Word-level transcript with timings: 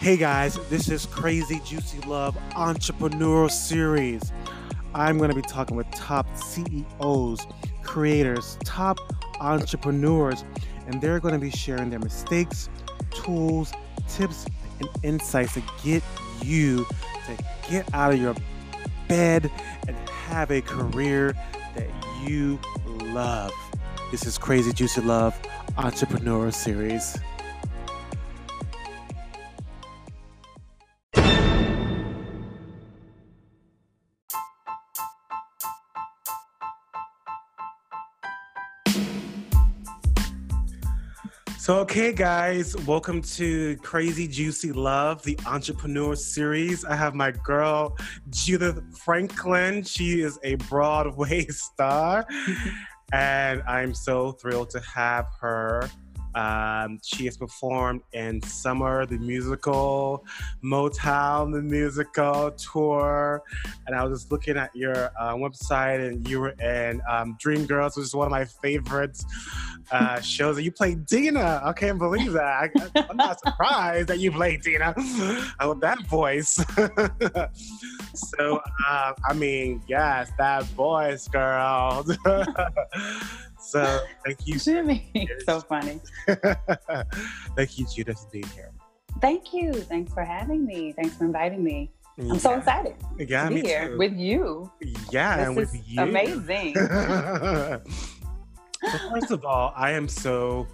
Hey 0.00 0.16
guys, 0.16 0.56
this 0.68 0.88
is 0.88 1.06
Crazy 1.06 1.60
Juicy 1.64 1.98
Love 2.06 2.38
Entrepreneur 2.54 3.48
Series. 3.48 4.32
I'm 4.94 5.18
going 5.18 5.28
to 5.28 5.34
be 5.34 5.42
talking 5.42 5.76
with 5.76 5.90
top 5.90 6.24
CEOs, 6.36 7.44
creators, 7.82 8.58
top 8.64 9.00
entrepreneurs, 9.40 10.44
and 10.86 11.00
they're 11.00 11.18
going 11.18 11.34
to 11.34 11.40
be 11.40 11.50
sharing 11.50 11.90
their 11.90 11.98
mistakes, 11.98 12.68
tools, 13.10 13.72
tips, 14.08 14.46
and 14.78 14.88
insights 15.02 15.54
to 15.54 15.62
get 15.82 16.04
you 16.44 16.86
to 17.26 17.44
get 17.68 17.92
out 17.92 18.14
of 18.14 18.20
your 18.20 18.36
bed 19.08 19.50
and 19.88 19.96
have 20.08 20.52
a 20.52 20.60
career 20.60 21.34
that 21.74 21.90
you 22.22 22.60
love. 22.86 23.52
This 24.12 24.24
is 24.26 24.38
Crazy 24.38 24.72
Juicy 24.72 25.00
Love 25.00 25.36
Entrepreneur 25.76 26.52
Series. 26.52 27.18
So, 41.68 41.80
okay, 41.80 42.14
guys, 42.14 42.74
welcome 42.86 43.20
to 43.20 43.76
Crazy 43.82 44.26
Juicy 44.26 44.72
Love, 44.72 45.22
the 45.22 45.38
Entrepreneur 45.44 46.16
Series. 46.16 46.82
I 46.82 46.96
have 46.96 47.14
my 47.14 47.30
girl, 47.30 47.94
Judith 48.30 48.80
Franklin. 48.96 49.82
She 49.82 50.22
is 50.22 50.38
a 50.44 50.54
Broadway 50.54 51.44
star, 51.48 52.26
and 53.12 53.62
I'm 53.68 53.92
so 53.92 54.32
thrilled 54.32 54.70
to 54.70 54.80
have 54.80 55.26
her 55.42 55.90
um, 56.38 57.00
she 57.02 57.24
has 57.24 57.36
performed 57.36 58.02
in 58.12 58.40
Summer 58.42 59.06
the 59.06 59.18
Musical, 59.18 60.24
Motown 60.62 61.52
the 61.52 61.62
Musical 61.62 62.52
tour, 62.52 63.42
and 63.86 63.96
I 63.96 64.04
was 64.04 64.20
just 64.20 64.32
looking 64.32 64.56
at 64.56 64.74
your 64.74 65.10
uh, 65.18 65.34
website, 65.34 66.06
and 66.06 66.28
you 66.28 66.40
were 66.40 66.50
in 66.60 67.02
um, 67.08 67.36
Dreamgirls, 67.42 67.96
which 67.96 68.04
is 68.04 68.14
one 68.14 68.26
of 68.26 68.30
my 68.30 68.44
favorites 68.44 69.24
uh, 69.90 70.20
shows. 70.20 70.56
And 70.56 70.64
you 70.64 70.70
played 70.70 71.06
Deena. 71.06 71.60
I 71.64 71.72
can't 71.72 71.98
believe 71.98 72.32
that. 72.32 72.70
I, 72.94 73.06
am 73.10 73.16
not 73.16 73.40
surprised 73.40 74.08
that 74.08 74.20
you 74.20 74.30
played 74.30 74.62
Deena 74.62 74.94
uh, 74.96 75.68
with 75.68 75.80
that 75.80 76.06
voice. 76.06 76.54
so, 78.14 78.60
uh, 78.88 79.12
I 79.24 79.32
mean, 79.34 79.82
yes, 79.88 80.30
that 80.38 80.64
voice, 80.66 81.26
girl. 81.26 82.06
So 83.68 84.00
thank 84.24 84.46
you. 84.46 84.58
Jimmy. 84.58 85.28
so 85.44 85.60
funny. 85.60 86.00
thank 86.26 87.78
you, 87.78 87.86
Judith, 87.94 88.18
for 88.18 88.30
being 88.30 88.46
here. 88.54 88.70
Thank 89.20 89.52
you. 89.52 89.74
Thanks 89.74 90.10
for 90.14 90.24
having 90.24 90.64
me. 90.64 90.92
Thanks 90.92 91.18
for 91.18 91.26
inviting 91.26 91.62
me. 91.62 91.90
I'm 92.18 92.26
yeah. 92.28 92.38
so 92.38 92.54
excited 92.54 92.94
yeah, 93.18 93.46
to 93.46 93.54
be 93.54 93.60
here 93.60 93.90
too. 93.90 93.98
with 93.98 94.14
you. 94.14 94.72
Yeah, 95.10 95.36
this 95.36 95.46
and 95.46 95.56
with 95.56 95.86
you. 95.86 96.00
Amazing. 96.00 96.74
so 96.76 97.82
first 99.10 99.30
of 99.32 99.44
all, 99.44 99.74
I 99.76 99.90
am 99.90 100.08
so 100.08 100.66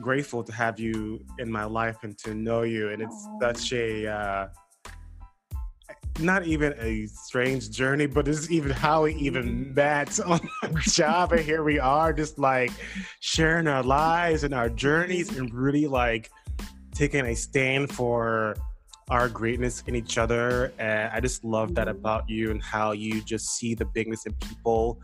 grateful 0.00 0.42
to 0.42 0.52
have 0.52 0.80
you 0.80 1.22
in 1.38 1.52
my 1.52 1.64
life 1.64 1.98
and 2.02 2.16
to 2.18 2.34
know 2.34 2.62
you. 2.62 2.88
And 2.92 3.02
it's 3.02 3.26
Aww. 3.26 3.40
such 3.42 3.72
a 3.74 4.06
uh, 4.06 4.48
not 6.20 6.46
even 6.46 6.74
a 6.78 7.06
strange 7.06 7.70
journey, 7.70 8.06
but 8.06 8.28
it's 8.28 8.50
even 8.50 8.70
how 8.70 9.04
we 9.04 9.14
even 9.14 9.74
met 9.74 10.20
on 10.20 10.40
the 10.62 10.80
job. 10.82 11.32
And 11.32 11.40
here 11.40 11.64
we 11.64 11.78
are, 11.78 12.12
just 12.12 12.38
like 12.38 12.70
sharing 13.20 13.66
our 13.66 13.82
lives 13.82 14.44
and 14.44 14.54
our 14.54 14.68
journeys 14.68 15.36
and 15.36 15.52
really 15.52 15.86
like 15.86 16.30
taking 16.92 17.26
a 17.26 17.34
stand 17.34 17.92
for 17.92 18.56
our 19.10 19.28
greatness 19.28 19.82
in 19.86 19.94
each 19.94 20.16
other. 20.16 20.72
And 20.78 21.10
I 21.12 21.20
just 21.20 21.44
love 21.44 21.74
that 21.74 21.88
about 21.88 22.28
you 22.28 22.50
and 22.50 22.62
how 22.62 22.92
you 22.92 23.20
just 23.22 23.56
see 23.56 23.74
the 23.74 23.84
bigness 23.84 24.24
in 24.26 24.32
people. 24.34 25.00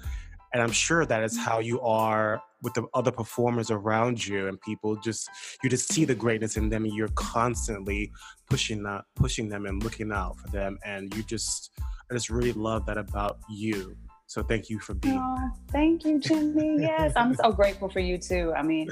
And 0.53 0.63
I'm 0.63 0.73
sure 0.73 1.05
that 1.05 1.23
is 1.23 1.37
how 1.37 1.59
you 1.59 1.81
are 1.81 2.43
with 2.63 2.75
the 2.75 2.85
other 2.95 3.11
performers 3.11 3.71
around 3.71 4.25
you 4.27 4.49
and 4.49 4.61
people 4.61 4.97
just 4.97 5.29
you 5.63 5.71
just 5.71 5.93
see 5.93 6.05
the 6.05 6.15
greatness 6.15 6.57
in 6.57 6.69
them 6.69 6.85
and 6.85 6.95
you're 6.95 7.09
constantly 7.15 8.11
pushing 8.49 8.83
that 8.83 9.05
pushing 9.17 9.49
them 9.49 9.67
and 9.67 9.83
looking 9.83 10.13
out 10.13 10.39
for 10.39 10.49
them 10.49 10.79
and 10.85 11.15
you 11.15 11.23
just 11.23 11.71
i 12.11 12.15
just 12.15 12.31
really 12.31 12.53
love 12.53 12.87
that 12.87 12.99
about 12.99 13.39
you. 13.49 13.97
So 14.27 14.45
thank 14.45 14.71
you 14.71 14.79
for 14.79 14.95
being 14.95 15.19
oh, 15.19 15.51
thank 15.73 16.05
you 16.05 16.19
jimmy. 16.19 16.77
Yes 16.81 17.13
i'm 17.17 17.35
so 17.35 17.51
grateful 17.53 17.89
for 17.89 18.01
you 18.01 18.19
too. 18.19 18.53
I 18.57 18.63
mean 18.63 18.89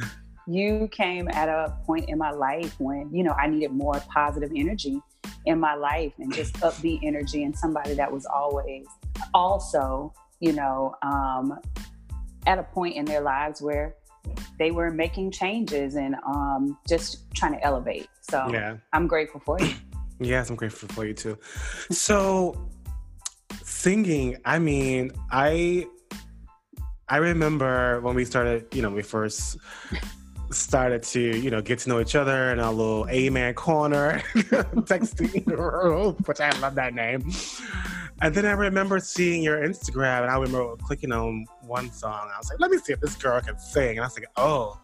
you 0.49 0.89
came 0.91 1.29
at 1.29 1.49
a 1.49 1.77
point 1.85 2.09
in 2.09 2.17
my 2.17 2.31
life 2.31 2.75
when 2.81 3.15
you 3.15 3.23
know 3.23 3.33
i 3.33 3.47
needed 3.47 3.71
more 3.71 4.01
positive 4.09 4.51
energy 4.57 4.99
in 5.45 5.61
my 5.61 5.75
life 5.75 6.13
and 6.19 6.33
just 6.33 6.55
upbeat 6.55 7.01
energy 7.03 7.45
and 7.45 7.57
somebody 7.57 7.93
that 7.93 8.11
was 8.11 8.25
always 8.27 8.87
also 9.35 10.13
you 10.41 10.53
know 10.53 10.95
um, 11.03 11.59
at 12.47 12.59
a 12.59 12.63
point 12.63 12.97
in 12.97 13.05
their 13.05 13.21
lives 13.21 13.61
where 13.61 13.95
they 14.59 14.71
were 14.71 14.91
making 14.91 15.31
changes 15.31 15.95
and 15.95 16.17
um, 16.27 16.79
just 16.89 17.33
trying 17.35 17.53
to 17.53 17.65
elevate. 17.65 18.09
So 18.21 18.49
yeah. 18.51 18.77
I'm 18.93 19.07
grateful 19.07 19.41
for 19.41 19.61
you. 19.61 19.75
yes, 20.21 20.51
I'm 20.51 20.57
grateful 20.57 20.89
for 20.89 21.07
you 21.07 21.15
too. 21.15 21.39
So 21.91 22.69
singing, 23.63 24.37
I 24.45 24.59
mean, 24.59 25.13
I 25.31 25.87
I 27.09 27.19
remember 27.19 28.01
when 28.01 28.15
we 28.15 28.25
started, 28.25 28.67
you 28.75 28.83
know, 28.83 28.91
we 28.91 29.03
first 29.03 29.57
started 30.51 31.03
to, 31.03 31.21
you 31.21 31.51
know, 31.51 31.63
get 31.63 31.79
to 31.81 31.89
know 31.89 32.01
each 32.01 32.15
other 32.15 32.53
in 32.53 32.59
a 32.59 32.71
little 32.71 33.07
A 33.09 33.31
man 33.31 33.55
corner 33.55 34.23
texting 34.35 35.47
room, 35.47 36.17
which 36.27 36.41
I 36.41 36.51
love 36.59 36.75
that 36.75 36.95
name. 36.95 37.31
And 38.21 38.35
then 38.35 38.45
I 38.47 38.53
remember 38.53 38.99
seeing 38.99 39.43
your 39.43 39.59
Instagram, 39.59 40.23
and 40.23 40.31
I 40.31 40.35
remember 40.35 40.77
clicking 40.77 41.13
on 41.13 41.47
one 41.69 41.93
song. 41.93 42.31
I 42.35 42.39
was 42.39 42.51
like, 42.51 42.61
"Let 42.61 42.71
me 42.71 42.79
see 42.79 42.93
if 42.93 43.01
this 43.01 43.15
girl 43.17 43.41
can 43.41 43.59
sing." 43.59 43.99
And 43.99 44.01
I 44.01 44.07
was 44.07 44.19
like, 44.19 44.29
"Oh, 44.37 44.81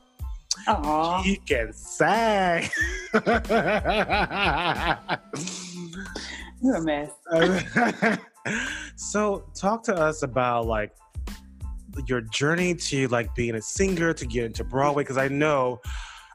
Aww. 0.69 1.25
she 1.25 1.37
can 1.37 1.73
sing." 1.73 2.71
You're 6.63 6.77
a 6.77 6.83
mess. 6.83 7.11
so, 8.97 9.45
talk 9.55 9.83
to 9.85 9.95
us 9.95 10.23
about 10.23 10.67
like 10.67 10.93
your 12.07 12.21
journey 12.21 12.75
to 12.75 13.09
like 13.09 13.35
being 13.35 13.55
a 13.55 13.63
singer 13.63 14.13
to 14.13 14.27
get 14.27 14.45
into 14.45 14.65
Broadway, 14.65 15.03
because 15.03 15.19
I 15.19 15.29
know, 15.29 15.81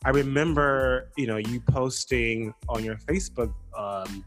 I 0.06 0.10
remember, 0.10 1.10
you 1.18 1.28
know, 1.28 1.38
you 1.38 1.62
posting 1.62 2.54
on 2.68 2.84
your 2.84 2.96
Facebook. 2.98 3.54
Um, 3.78 4.24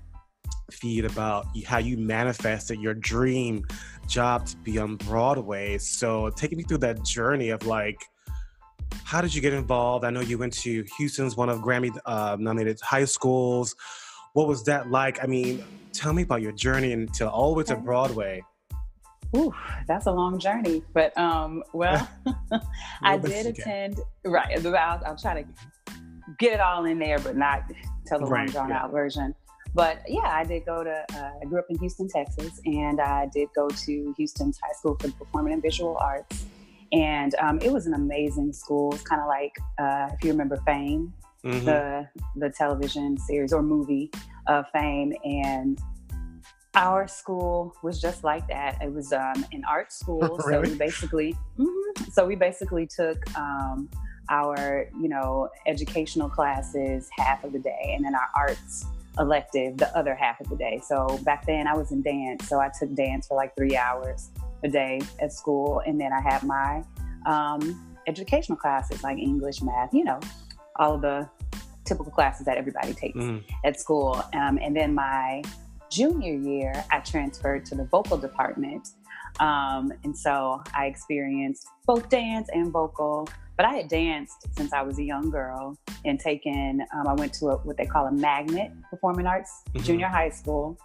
feed 0.73 1.05
about 1.05 1.47
how 1.67 1.79
you 1.79 1.97
manifested 1.97 2.81
your 2.81 2.95
dream 2.95 3.65
job 4.09 4.47
to 4.47 4.57
be 4.59 4.79
on 4.79 4.97
Broadway. 4.97 5.79
So, 5.79 6.31
taking 6.31 6.59
me 6.59 6.65
through 6.65 6.79
that 6.79 7.05
journey 7.05 7.51
of 7.51 7.67
like, 7.67 8.03
how 9.05 9.21
did 9.21 9.35
you 9.35 9.41
get 9.41 9.53
involved? 9.53 10.05
I 10.05 10.11
know 10.11 10.21
you 10.21 10.39
went 10.39 10.53
to 10.55 10.85
Houston's 10.99 11.37
one 11.37 11.49
of 11.49 11.61
Grammy 11.61 11.97
uh, 12.05 12.37
nominated 12.39 12.81
high 12.81 13.05
schools. 13.05 13.75
What 14.35 14.49
was 14.49 14.65
that 14.65 14.91
like? 14.91 15.23
I 15.23 15.27
mean, 15.27 15.65
tell 15.93 16.13
me 16.13 16.23
about 16.23 16.43
your 16.43 16.53
journey 16.53 16.93
until 16.93 17.29
all 17.29 17.53
the 17.53 17.59
way 17.59 17.65
to 17.65 17.77
Broadway. 17.77 18.43
Ooh, 19.37 19.55
that's 19.87 20.07
a 20.07 20.13
long 20.13 20.39
journey. 20.39 20.83
But 20.93 21.17
um, 21.19 21.63
well, 21.73 22.09
I 23.03 23.17
did 23.17 23.47
attend. 23.47 24.01
Right, 24.25 24.65
I'll, 24.65 25.03
I'll 25.07 25.17
try 25.17 25.43
to 25.43 25.49
get 26.39 26.53
it 26.53 26.61
all 26.61 26.85
in 26.85 26.99
there, 26.99 27.19
but 27.19 27.37
not 27.37 27.65
tell 28.07 28.19
the 28.19 28.27
right, 28.27 28.47
long 28.47 28.53
drawn 28.53 28.69
yeah. 28.71 28.85
out 28.85 28.93
version. 28.93 29.35
But 29.75 30.03
yeah, 30.07 30.29
I 30.29 30.45
did 30.45 30.67
go 30.67 30.85
to, 30.85 31.05
uh, 31.15 31.31
I 31.41 31.45
grew 31.47 31.59
up 31.59 31.67
in 31.71 31.79
Houston, 31.79 32.09
Texas, 32.09 32.61
and 32.67 33.01
I 33.01 33.27
did 33.33 33.49
go 33.55 33.69
to 33.69 34.15
Houston's 34.17 34.59
High 34.63 34.73
School 34.79 34.97
for 35.01 35.07
the 35.07 35.15
Performing 35.15 35.55
and 35.55 35.63
Visual 35.63 35.97
Arts. 35.99 36.45
And 36.93 37.35
um, 37.37 37.59
it 37.63 37.73
was 37.73 37.87
an 37.87 37.95
amazing 37.95 38.53
school. 38.53 38.95
It's 38.95 39.03
kind 39.03 39.23
of 39.23 39.29
like, 39.29 39.53
uh, 39.79 40.11
if 40.13 40.23
you 40.23 40.31
remember 40.31 40.59
Fame, 40.67 41.15
mm-hmm. 41.43 41.65
the, 41.65 42.07
the 42.37 42.51
television 42.51 43.17
series 43.17 43.55
or 43.55 43.63
movie 43.63 44.11
of 44.47 44.67
Fame. 44.75 45.15
And 45.25 45.81
our 46.75 47.09
school 47.09 47.75
was 47.83 47.99
just 47.99 48.25
like 48.25 48.47
that. 48.49 48.77
It 48.83 48.93
was 48.93 49.15
um, 49.15 49.47
an 49.53 49.63
art 49.67 49.91
school. 49.91 50.21
really? 50.45 50.67
So 50.67 50.73
we 50.73 50.79
basically, 50.79 51.37
mm-hmm, 51.59 52.05
so 52.11 52.27
we 52.27 52.35
basically 52.35 52.87
took 52.87 53.19
um, 53.39 53.89
our, 54.29 54.87
you 55.01 55.09
know, 55.09 55.49
educational 55.67 56.29
classes 56.29 57.09
half 57.17 57.43
of 57.43 57.53
the 57.53 57.59
day 57.59 57.95
and 57.97 58.05
then 58.05 58.15
our 58.15 58.29
arts 58.37 58.85
elective 59.19 59.77
the 59.77 59.97
other 59.97 60.15
half 60.15 60.41
of 60.41 60.49
the 60.49 60.57
day. 60.57 60.81
So 60.85 61.19
back 61.25 61.47
then 61.47 61.67
I 61.67 61.75
was 61.75 61.93
in 61.93 62.03
dance, 62.03 62.49
so 62.49 62.61
I 62.61 62.71
took 62.79 62.95
dance 62.95 63.27
for 63.27 63.37
like 63.37 63.55
three 63.57 63.77
hours 63.77 64.31
a 64.65 64.69
day 64.69 65.01
at 65.21 65.33
school, 65.33 65.83
and 65.87 66.01
then 66.01 66.13
I 66.13 66.21
had 66.21 66.43
my 66.43 66.83
um, 67.27 67.95
educational 68.07 68.57
classes 68.57 69.03
like 69.03 69.19
English, 69.19 69.63
math, 69.63 69.93
you 69.93 70.05
know, 70.05 70.21
all 70.77 70.95
of 70.95 71.03
the 71.03 71.29
typical 71.85 72.13
classes 72.13 72.47
that 72.47 72.57
everybody 72.57 72.95
takes 72.95 73.19
mm. 73.19 73.43
at 73.65 73.79
school. 73.79 74.23
Um, 74.33 74.59
and 74.63 74.75
then 74.75 74.95
my 74.95 75.43
junior 75.91 76.35
year, 76.35 76.73
I 76.91 77.01
transferred 77.01 77.67
to 77.67 77.75
the 77.75 77.85
vocal 77.85 78.17
department. 78.17 78.89
Um, 79.41 79.93
and 80.05 80.17
so 80.17 80.63
I 80.75 80.87
experienced 80.87 81.67
both 81.87 82.09
dance 82.09 82.49
and 82.53 82.71
vocal. 82.71 83.29
But 83.63 83.69
I 83.69 83.77
had 83.77 83.87
danced 83.87 84.49
since 84.57 84.73
I 84.73 84.83
was 84.83 84.99
a 84.99 85.05
young 85.05 85.31
girl 85.31 85.79
and 86.05 86.19
taken, 86.19 86.85
um, 86.93 87.07
I 87.07 87.13
went 87.13 87.33
to 87.35 87.51
a, 87.51 87.57
what 87.59 87.77
they 87.77 87.87
call 87.87 88.09
a 88.09 88.11
magnet 88.11 88.73
performing 88.91 89.25
arts 89.25 89.63
mm-hmm. 89.69 89.85
junior 89.85 90.09
high 90.09 90.31
school 90.31 90.77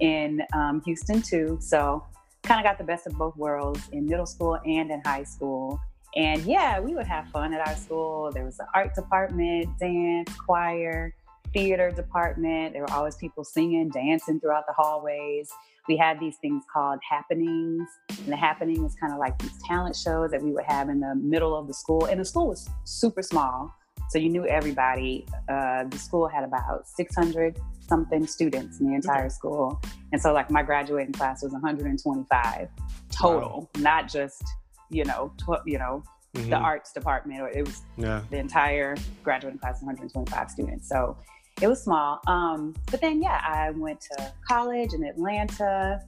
in 0.00 0.42
um, 0.52 0.82
Houston 0.84 1.22
too. 1.22 1.56
So 1.62 2.04
kind 2.42 2.60
of 2.60 2.64
got 2.64 2.76
the 2.76 2.84
best 2.84 3.06
of 3.06 3.14
both 3.14 3.34
worlds 3.38 3.88
in 3.90 4.04
middle 4.04 4.26
school 4.26 4.58
and 4.66 4.90
in 4.90 5.00
high 5.00 5.24
school. 5.24 5.80
And 6.14 6.42
yeah, 6.42 6.78
we 6.78 6.94
would 6.94 7.06
have 7.06 7.26
fun 7.30 7.54
at 7.54 7.66
our 7.66 7.74
school. 7.74 8.30
There 8.30 8.44
was 8.44 8.58
an 8.58 8.66
art 8.74 8.94
department, 8.94 9.70
dance, 9.78 10.30
choir, 10.36 11.14
theater 11.54 11.90
department. 11.90 12.74
There 12.74 12.82
were 12.82 12.92
always 12.92 13.16
people 13.16 13.44
singing, 13.44 13.88
dancing 13.88 14.40
throughout 14.40 14.66
the 14.66 14.74
hallways. 14.74 15.50
We 15.88 15.96
had 15.96 16.18
these 16.20 16.36
things 16.38 16.64
called 16.72 16.98
happenings. 17.08 17.88
And 18.18 18.28
the 18.28 18.36
happening 18.36 18.82
was 18.82 18.94
kind 18.96 19.12
of 19.12 19.18
like 19.18 19.38
these 19.38 19.58
talent 19.66 19.96
shows 19.96 20.30
that 20.30 20.42
we 20.42 20.52
would 20.52 20.64
have 20.64 20.88
in 20.88 21.00
the 21.00 21.14
middle 21.14 21.56
of 21.56 21.66
the 21.66 21.74
school. 21.74 22.06
And 22.06 22.20
the 22.20 22.24
school 22.24 22.48
was 22.48 22.68
super 22.84 23.22
small. 23.22 23.74
So 24.10 24.18
you 24.18 24.28
knew 24.28 24.46
everybody. 24.46 25.26
Uh, 25.48 25.84
the 25.84 25.98
school 25.98 26.28
had 26.28 26.44
about 26.44 26.86
600 26.86 27.58
something 27.88 28.26
students 28.26 28.80
in 28.80 28.86
the 28.88 28.94
entire 28.94 29.26
okay. 29.26 29.28
school. 29.28 29.80
And 30.12 30.20
so 30.20 30.32
like 30.32 30.50
my 30.50 30.62
graduating 30.62 31.12
class 31.12 31.42
was 31.42 31.52
125 31.52 32.68
total, 33.10 33.70
wow. 33.74 33.82
not 33.82 34.08
just, 34.08 34.42
you 34.90 35.04
know, 35.04 35.32
tw- 35.38 35.66
you 35.66 35.78
know, 35.78 36.02
mm-hmm. 36.34 36.50
the 36.50 36.56
arts 36.56 36.92
department 36.92 37.40
or 37.40 37.48
it 37.48 37.64
was 37.64 37.82
yeah. 37.96 38.22
the 38.30 38.38
entire 38.38 38.96
graduating 39.22 39.58
class 39.58 39.82
125 39.82 40.50
students. 40.50 40.88
So 40.88 41.16
it 41.60 41.68
was 41.68 41.82
small. 41.82 42.20
Um, 42.26 42.74
but 42.90 43.00
then 43.00 43.22
yeah, 43.22 43.40
I 43.44 43.70
went 43.70 44.00
to 44.02 44.32
college 44.46 44.92
in 44.92 45.04
Atlanta, 45.04 46.02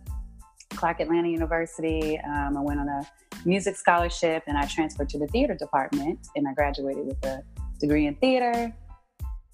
Clark 0.71 1.01
Atlanta 1.01 1.29
University. 1.29 2.19
Um, 2.21 2.57
I 2.57 2.61
went 2.61 2.81
on 2.81 2.89
a 2.89 3.07
music 3.45 3.77
scholarship 3.77 4.43
and 4.47 4.59
I 4.59 4.67
transferred 4.67 5.09
to 5.11 5.19
the 5.19 5.27
theater 5.29 5.55
department 5.55 6.19
and 6.37 6.47
I 6.47 6.55
graduated 6.55 7.07
with 7.07 7.25
a 7.25 7.43
degree 7.81 8.07
in 8.07 8.15
theater 8.17 8.75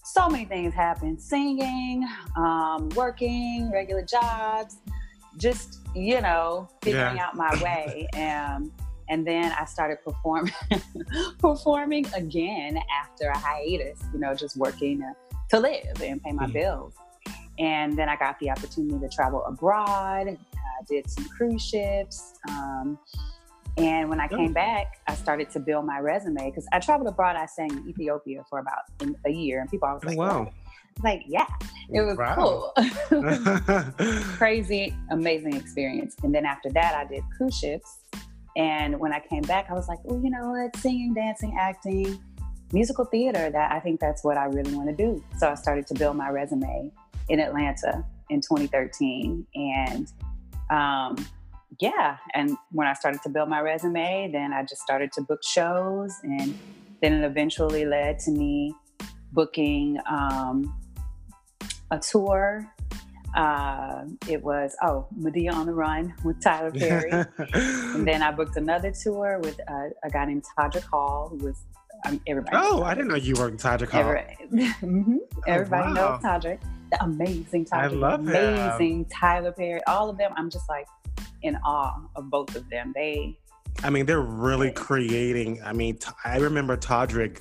so 0.05 0.29
many 0.29 0.45
things 0.45 0.75
happened 0.75 1.21
singing, 1.21 2.07
um, 2.37 2.91
working, 2.91 3.71
regular 3.73 4.05
jobs, 4.05 4.77
just, 5.39 5.81
you 5.95 6.21
know, 6.21 6.69
figuring 6.83 7.17
yeah. 7.17 7.27
out 7.27 7.35
my 7.35 7.51
way. 7.63 8.07
and, 8.15 8.71
and 9.09 9.27
then 9.27 9.53
I 9.53 9.65
started 9.65 9.99
performing, 10.05 10.53
performing 11.39 12.07
again 12.15 12.79
after 13.03 13.29
a 13.29 13.37
hiatus, 13.37 13.99
you 14.13 14.19
know, 14.21 14.35
just 14.35 14.57
working 14.57 15.03
to 15.51 15.61
live 15.61 16.01
and 16.03 16.23
pay 16.23 16.33
my 16.33 16.47
mm 16.47 16.53
bills. 16.53 16.95
And 17.59 17.97
then 17.97 18.09
I 18.09 18.17
got 18.17 18.39
the 18.41 18.51
opportunity 18.51 18.99
to 18.99 19.09
travel 19.09 19.45
abroad. 19.45 20.29
I 20.29 20.85
did 20.89 21.09
some 21.09 21.29
cruise 21.29 21.63
ships. 21.63 22.35
Um, 22.49 22.99
and 23.77 24.09
when 24.09 24.21
I 24.21 24.29
came 24.29 24.53
back, 24.53 25.01
I 25.09 25.15
started 25.15 25.51
to 25.51 25.61
build 25.61 25.85
my 25.85 25.99
resume 25.99 26.51
because 26.51 26.67
I 26.73 26.79
traveled 26.79 27.09
abroad. 27.09 27.37
I 27.37 27.47
sang 27.47 27.71
in 27.71 27.89
Ethiopia 27.89 28.45
for 28.49 28.61
about 28.61 28.83
a 29.25 29.31
year, 29.31 29.61
and 29.61 29.71
people 29.71 29.89
always 29.89 30.03
oh, 30.05 30.09
like, 30.09 30.19
"Wow." 30.19 30.53
Like, 31.03 31.25
yeah, 31.27 31.47
it 31.91 32.03
was 32.03 32.17
wow. 32.17 32.35
cool. 32.37 33.95
Crazy, 34.37 34.95
amazing 35.11 35.55
experience. 35.57 36.15
And 36.23 36.33
then 36.33 36.47
after 36.47 36.71
that, 36.71 36.95
I 36.95 37.05
did 37.05 37.25
cruise 37.37 37.59
ships. 37.59 37.99
And 38.57 39.01
when 39.01 39.13
I 39.13 39.19
came 39.19 39.43
back, 39.43 39.67
I 39.71 39.75
was 39.75 39.89
like, 39.89 39.99
oh, 40.09 40.21
you 40.23 40.31
know 40.31 40.51
what? 40.51 40.77
Singing, 40.77 41.13
dancing, 41.13 41.57
acting, 41.59 42.23
musical 42.75 43.05
theater, 43.05 43.51
that 43.51 43.73
I 43.73 43.81
think 43.81 44.01
that's 44.01 44.23
what 44.25 44.37
I 44.37 44.45
really 44.47 44.75
want 44.75 44.89
to 44.91 44.97
do. 44.97 45.23
So 45.39 45.49
I 45.49 45.55
started 45.55 45.87
to 45.87 45.95
build 45.95 46.17
my 46.17 46.29
resume 46.29 46.91
in 47.29 47.41
Atlanta 47.41 48.05
in 48.31 48.41
2013. 48.41 49.47
And 49.55 50.13
um, 50.71 51.17
yeah, 51.81 52.19
and 52.35 52.57
when 52.73 52.87
I 52.87 52.95
started 52.95 53.23
to 53.23 53.29
build 53.29 53.49
my 53.49 53.61
resume, 53.61 54.31
then 54.33 54.53
I 54.53 54.63
just 54.63 54.83
started 54.83 55.13
to 55.13 55.23
book 55.23 55.43
shows, 55.43 56.15
and 56.23 56.57
then 57.01 57.13
it 57.13 57.25
eventually 57.25 57.85
led 57.85 58.19
to 58.21 58.31
me 58.31 58.75
booking 59.33 59.99
um, 60.07 60.75
a 61.91 61.99
tour. 61.99 62.71
Uh, 63.35 64.05
it 64.29 64.43
was 64.45 64.77
oh 64.83 65.09
Madea 65.19 65.53
on 65.53 65.67
the 65.67 65.75
Run 65.75 66.15
with 66.25 66.41
Tyler 66.41 66.71
Perry, 66.71 67.11
and 67.55 68.07
then 68.07 68.23
I 68.23 68.31
booked 68.31 68.57
another 68.57 68.93
tour 68.93 69.41
with 69.43 69.59
uh, 69.69 69.89
a 70.05 70.11
guy 70.11 70.27
named 70.27 70.45
Todrick 70.57 70.85
Hall, 70.85 71.29
who 71.31 71.45
was 71.45 71.65
um, 72.05 72.21
everybody. 72.27 72.57
Oh, 72.61 72.83
I 72.83 72.95
didn't 72.95 73.09
know 73.09 73.17
you 73.17 73.35
worked 73.35 73.53
with 73.53 73.63
Todrick 73.63 73.91
Hall. 73.91 74.01
Everybody, 74.03 74.37
mm-hmm. 74.83 75.17
oh, 75.21 75.43
everybody 75.47 75.93
wow. 75.95 76.19
knows 76.21 76.23
Todrick, 76.23 76.61
the 76.91 77.03
amazing 77.03 77.65
Todrick, 77.65 77.73
I 77.73 77.87
love 77.89 78.21
amazing 78.21 79.01
him. 79.01 79.07
Tyler 79.07 79.53
Perry, 79.53 79.81
all 79.87 80.11
of 80.11 80.19
them. 80.19 80.33
I'm 80.37 80.51
just 80.51 80.69
like 80.69 80.87
in 81.43 81.57
awe 81.65 82.01
of 82.17 82.31
both 82.31 82.55
of 82.57 82.69
them. 82.71 82.93
They, 82.95 83.39
I 83.83 83.91
mean, 83.91 84.07
they're 84.07 84.21
really 84.21 84.71
creating. 84.73 85.63
I 85.65 85.73
mean, 85.73 85.99
I 86.25 86.39
remember 86.39 86.77
Todrick. 86.77 87.39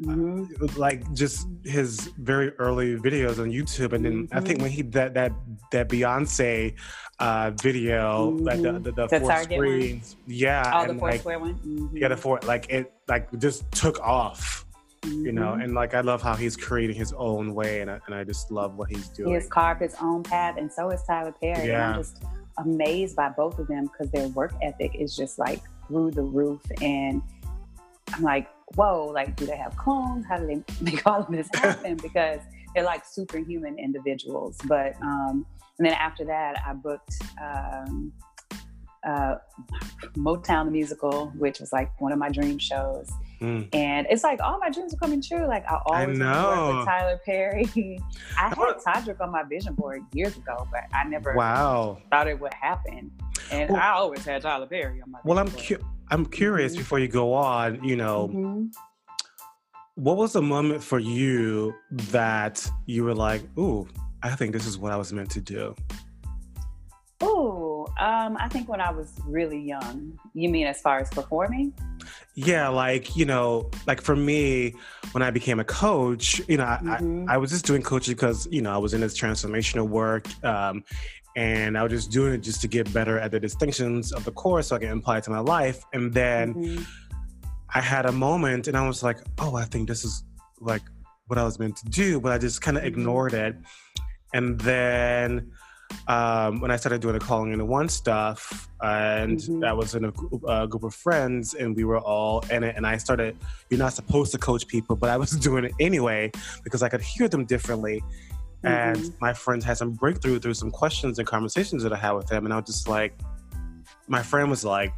Mm-hmm. 0.00 0.64
Uh, 0.64 0.68
like 0.76 1.12
just 1.12 1.46
his 1.64 2.10
very 2.18 2.50
early 2.58 2.96
videos 2.96 3.38
on 3.38 3.50
YouTube, 3.50 3.92
and 3.92 4.04
then 4.04 4.26
mm-hmm. 4.26 4.36
I 4.36 4.40
think 4.40 4.58
mm-hmm. 4.58 4.62
when 4.62 4.72
he 4.72 4.82
that 4.82 5.14
that 5.14 5.32
that 5.70 5.88
Beyonce 5.88 6.74
uh, 7.18 7.50
video, 7.62 8.32
mm-hmm. 8.32 8.44
like 8.44 8.62
the 8.62 8.72
the, 8.72 8.92
the, 8.92 9.06
the 9.06 9.20
four 9.20 9.42
screens, 9.42 10.16
one. 10.24 10.34
yeah, 10.34 10.72
oh, 10.74 10.92
the 10.92 10.98
four 10.98 11.10
like, 11.10 11.20
square 11.20 11.38
one, 11.38 11.54
mm-hmm. 11.56 11.96
yeah, 11.96 12.08
the 12.08 12.16
four 12.16 12.40
like 12.44 12.70
it 12.70 12.92
like 13.08 13.28
just 13.38 13.70
took 13.72 14.00
off 14.00 14.64
you 15.04 15.32
know 15.32 15.54
and 15.54 15.74
like 15.74 15.94
i 15.94 16.00
love 16.00 16.22
how 16.22 16.36
he's 16.36 16.56
creating 16.56 16.94
his 16.94 17.12
own 17.14 17.52
way 17.56 17.80
and 17.80 17.90
I, 17.90 17.98
and 18.06 18.14
I 18.14 18.22
just 18.22 18.52
love 18.52 18.76
what 18.76 18.88
he's 18.88 19.08
doing 19.08 19.30
he 19.30 19.34
has 19.34 19.48
carved 19.48 19.80
his 19.80 19.96
own 20.00 20.22
path 20.22 20.58
and 20.58 20.72
so 20.72 20.90
is 20.90 21.02
tyler 21.02 21.34
perry 21.42 21.66
yeah. 21.66 21.88
i'm 21.88 21.96
just 21.96 22.22
amazed 22.58 23.16
by 23.16 23.28
both 23.30 23.58
of 23.58 23.66
them 23.66 23.86
because 23.86 24.12
their 24.12 24.28
work 24.28 24.52
ethic 24.62 24.94
is 24.94 25.16
just 25.16 25.40
like 25.40 25.60
through 25.86 26.10
the 26.10 26.22
roof. 26.22 26.60
And 26.80 27.22
I'm 28.14 28.22
like, 28.22 28.48
whoa, 28.74 29.10
like, 29.12 29.36
do 29.36 29.46
they 29.46 29.56
have 29.56 29.76
clones? 29.76 30.24
How 30.26 30.38
do 30.38 30.46
they 30.46 30.62
make 30.80 31.06
all 31.06 31.20
of 31.20 31.30
this 31.30 31.48
happen? 31.54 31.96
because 31.96 32.40
they're 32.74 32.84
like 32.84 33.04
superhuman 33.04 33.78
individuals. 33.78 34.58
But, 34.66 34.94
um, 35.02 35.46
and 35.78 35.86
then 35.86 35.94
after 35.94 36.24
that, 36.24 36.62
I 36.66 36.72
booked 36.74 37.14
um, 37.40 38.12
uh, 39.04 39.36
Motown 40.16 40.66
the 40.66 40.70
Musical, 40.70 41.32
which 41.36 41.60
was 41.60 41.72
like 41.72 42.00
one 42.00 42.12
of 42.12 42.18
my 42.18 42.28
dream 42.28 42.58
shows. 42.58 43.10
Mm. 43.40 43.68
And 43.74 44.06
it's 44.08 44.22
like 44.22 44.40
all 44.40 44.58
my 44.58 44.70
dreams 44.70 44.94
are 44.94 44.98
coming 44.98 45.20
true. 45.20 45.46
Like 45.48 45.68
I 45.68 45.80
always 45.86 46.20
I 46.20 46.46
work 46.46 46.76
with 46.76 46.86
Tyler 46.86 47.20
Perry. 47.24 47.68
I 48.38 48.48
had 48.48 48.56
Todrick 48.56 49.20
on 49.20 49.32
my 49.32 49.42
vision 49.42 49.74
board 49.74 50.02
years 50.12 50.36
ago, 50.36 50.68
but 50.70 50.84
I 50.94 51.04
never 51.04 51.34
wow 51.34 51.98
thought 52.10 52.28
it 52.28 52.38
would 52.38 52.54
happen. 52.54 53.10
And 53.50 53.70
well, 53.70 53.80
I 53.82 53.88
always 53.88 54.24
had 54.24 54.42
Tyler 54.42 54.66
Perry 54.66 55.02
on 55.02 55.10
my. 55.10 55.18
Well, 55.24 55.40
I'm 55.40 55.50
cu- 55.50 55.78
I'm 56.12 56.26
curious 56.26 56.72
mm-hmm. 56.72 56.82
before 56.82 56.98
you 56.98 57.08
go 57.08 57.32
on. 57.32 57.82
You 57.82 57.96
know, 57.96 58.28
mm-hmm. 58.28 58.64
what 59.94 60.18
was 60.18 60.34
the 60.34 60.42
moment 60.42 60.82
for 60.82 60.98
you 60.98 61.74
that 61.90 62.64
you 62.84 63.02
were 63.02 63.14
like, 63.14 63.42
"Ooh, 63.58 63.88
I 64.22 64.36
think 64.36 64.52
this 64.52 64.66
is 64.66 64.76
what 64.76 64.92
I 64.92 64.96
was 64.96 65.10
meant 65.10 65.30
to 65.30 65.40
do"? 65.40 65.74
Oh, 67.22 67.86
um, 67.98 68.36
I 68.38 68.48
think 68.48 68.68
when 68.68 68.80
I 68.80 68.90
was 68.90 69.12
really 69.24 69.60
young. 69.60 70.18
You 70.34 70.50
mean 70.50 70.66
as 70.66 70.82
far 70.82 70.98
as 70.98 71.08
performing? 71.08 71.72
Yeah, 72.34 72.68
like, 72.68 73.16
you 73.16 73.24
know, 73.24 73.70
like 73.86 74.00
for 74.00 74.16
me, 74.16 74.74
when 75.12 75.22
I 75.22 75.30
became 75.30 75.60
a 75.60 75.64
coach, 75.64 76.40
you 76.48 76.56
know, 76.56 76.64
mm-hmm. 76.64 77.28
I, 77.28 77.34
I, 77.34 77.36
was 77.36 77.50
just 77.50 77.64
doing 77.64 77.80
coaching 77.82 78.14
because, 78.14 78.48
you 78.50 78.60
know, 78.60 78.72
I 78.72 78.78
was 78.78 78.92
in 78.92 79.00
this 79.02 79.16
transformational 79.16 79.88
work. 79.88 80.26
Um, 80.44 80.82
and 81.36 81.78
I 81.78 81.82
was 81.82 81.92
just 81.92 82.10
doing 82.10 82.34
it 82.34 82.38
just 82.38 82.60
to 82.62 82.68
get 82.68 82.92
better 82.92 83.18
at 83.18 83.30
the 83.30 83.40
distinctions 83.40 84.12
of 84.12 84.24
the 84.24 84.32
course 84.32 84.68
so 84.68 84.76
I 84.76 84.78
can 84.80 84.98
apply 84.98 85.18
it 85.18 85.24
to 85.24 85.30
my 85.30 85.38
life. 85.38 85.82
And 85.92 86.12
then 86.12 86.54
mm-hmm. 86.54 86.82
I 87.74 87.80
had 87.80 88.06
a 88.06 88.12
moment 88.12 88.68
and 88.68 88.76
I 88.76 88.86
was 88.86 89.02
like, 89.02 89.18
oh, 89.38 89.56
I 89.56 89.64
think 89.64 89.88
this 89.88 90.04
is 90.04 90.24
like 90.60 90.82
what 91.26 91.38
I 91.38 91.44
was 91.44 91.58
meant 91.58 91.76
to 91.78 91.86
do, 91.86 92.20
but 92.20 92.32
I 92.32 92.38
just 92.38 92.60
kind 92.60 92.76
of 92.76 92.82
mm-hmm. 92.82 92.98
ignored 92.98 93.34
it. 93.34 93.56
And 94.34 94.60
then 94.60 95.52
um, 96.08 96.60
when 96.60 96.70
I 96.70 96.76
started 96.76 97.00
doing 97.00 97.14
the 97.14 97.20
calling 97.20 97.52
into 97.52 97.64
one 97.64 97.88
stuff, 97.88 98.68
and 98.80 99.38
mm-hmm. 99.38 99.60
that 99.60 99.76
was 99.76 99.94
in 99.94 100.04
a, 100.04 100.12
a, 100.48 100.66
group 100.66 100.84
of 100.84 100.94
friends, 100.94 101.54
and 101.54 101.76
we 101.76 101.84
were 101.84 101.98
all 101.98 102.44
in 102.50 102.64
it. 102.64 102.76
And 102.76 102.86
I 102.86 102.96
started, 102.96 103.36
you're 103.70 103.78
not 103.78 103.92
supposed 103.92 104.32
to 104.32 104.38
coach 104.38 104.66
people, 104.66 104.96
but 104.96 105.10
I 105.10 105.16
was 105.16 105.30
doing 105.48 105.64
it 105.64 105.72
anyway 105.80 106.30
because 106.64 106.82
I 106.82 106.88
could 106.88 107.02
hear 107.02 107.28
them 107.28 107.44
differently. 107.44 108.02
Mm-hmm. 108.64 108.66
And 108.68 109.14
my 109.20 109.32
friends 109.32 109.64
had 109.64 109.76
some 109.76 109.92
breakthrough 109.92 110.38
through 110.38 110.54
some 110.54 110.70
questions 110.70 111.18
and 111.18 111.26
conversations 111.26 111.82
that 111.82 111.92
I 111.92 111.96
had 111.96 112.12
with 112.12 112.26
them, 112.28 112.44
and 112.44 112.52
I 112.52 112.56
was 112.56 112.66
just 112.66 112.88
like, 112.88 113.18
my 114.08 114.22
friend 114.22 114.50
was 114.50 114.64
like, 114.64 114.92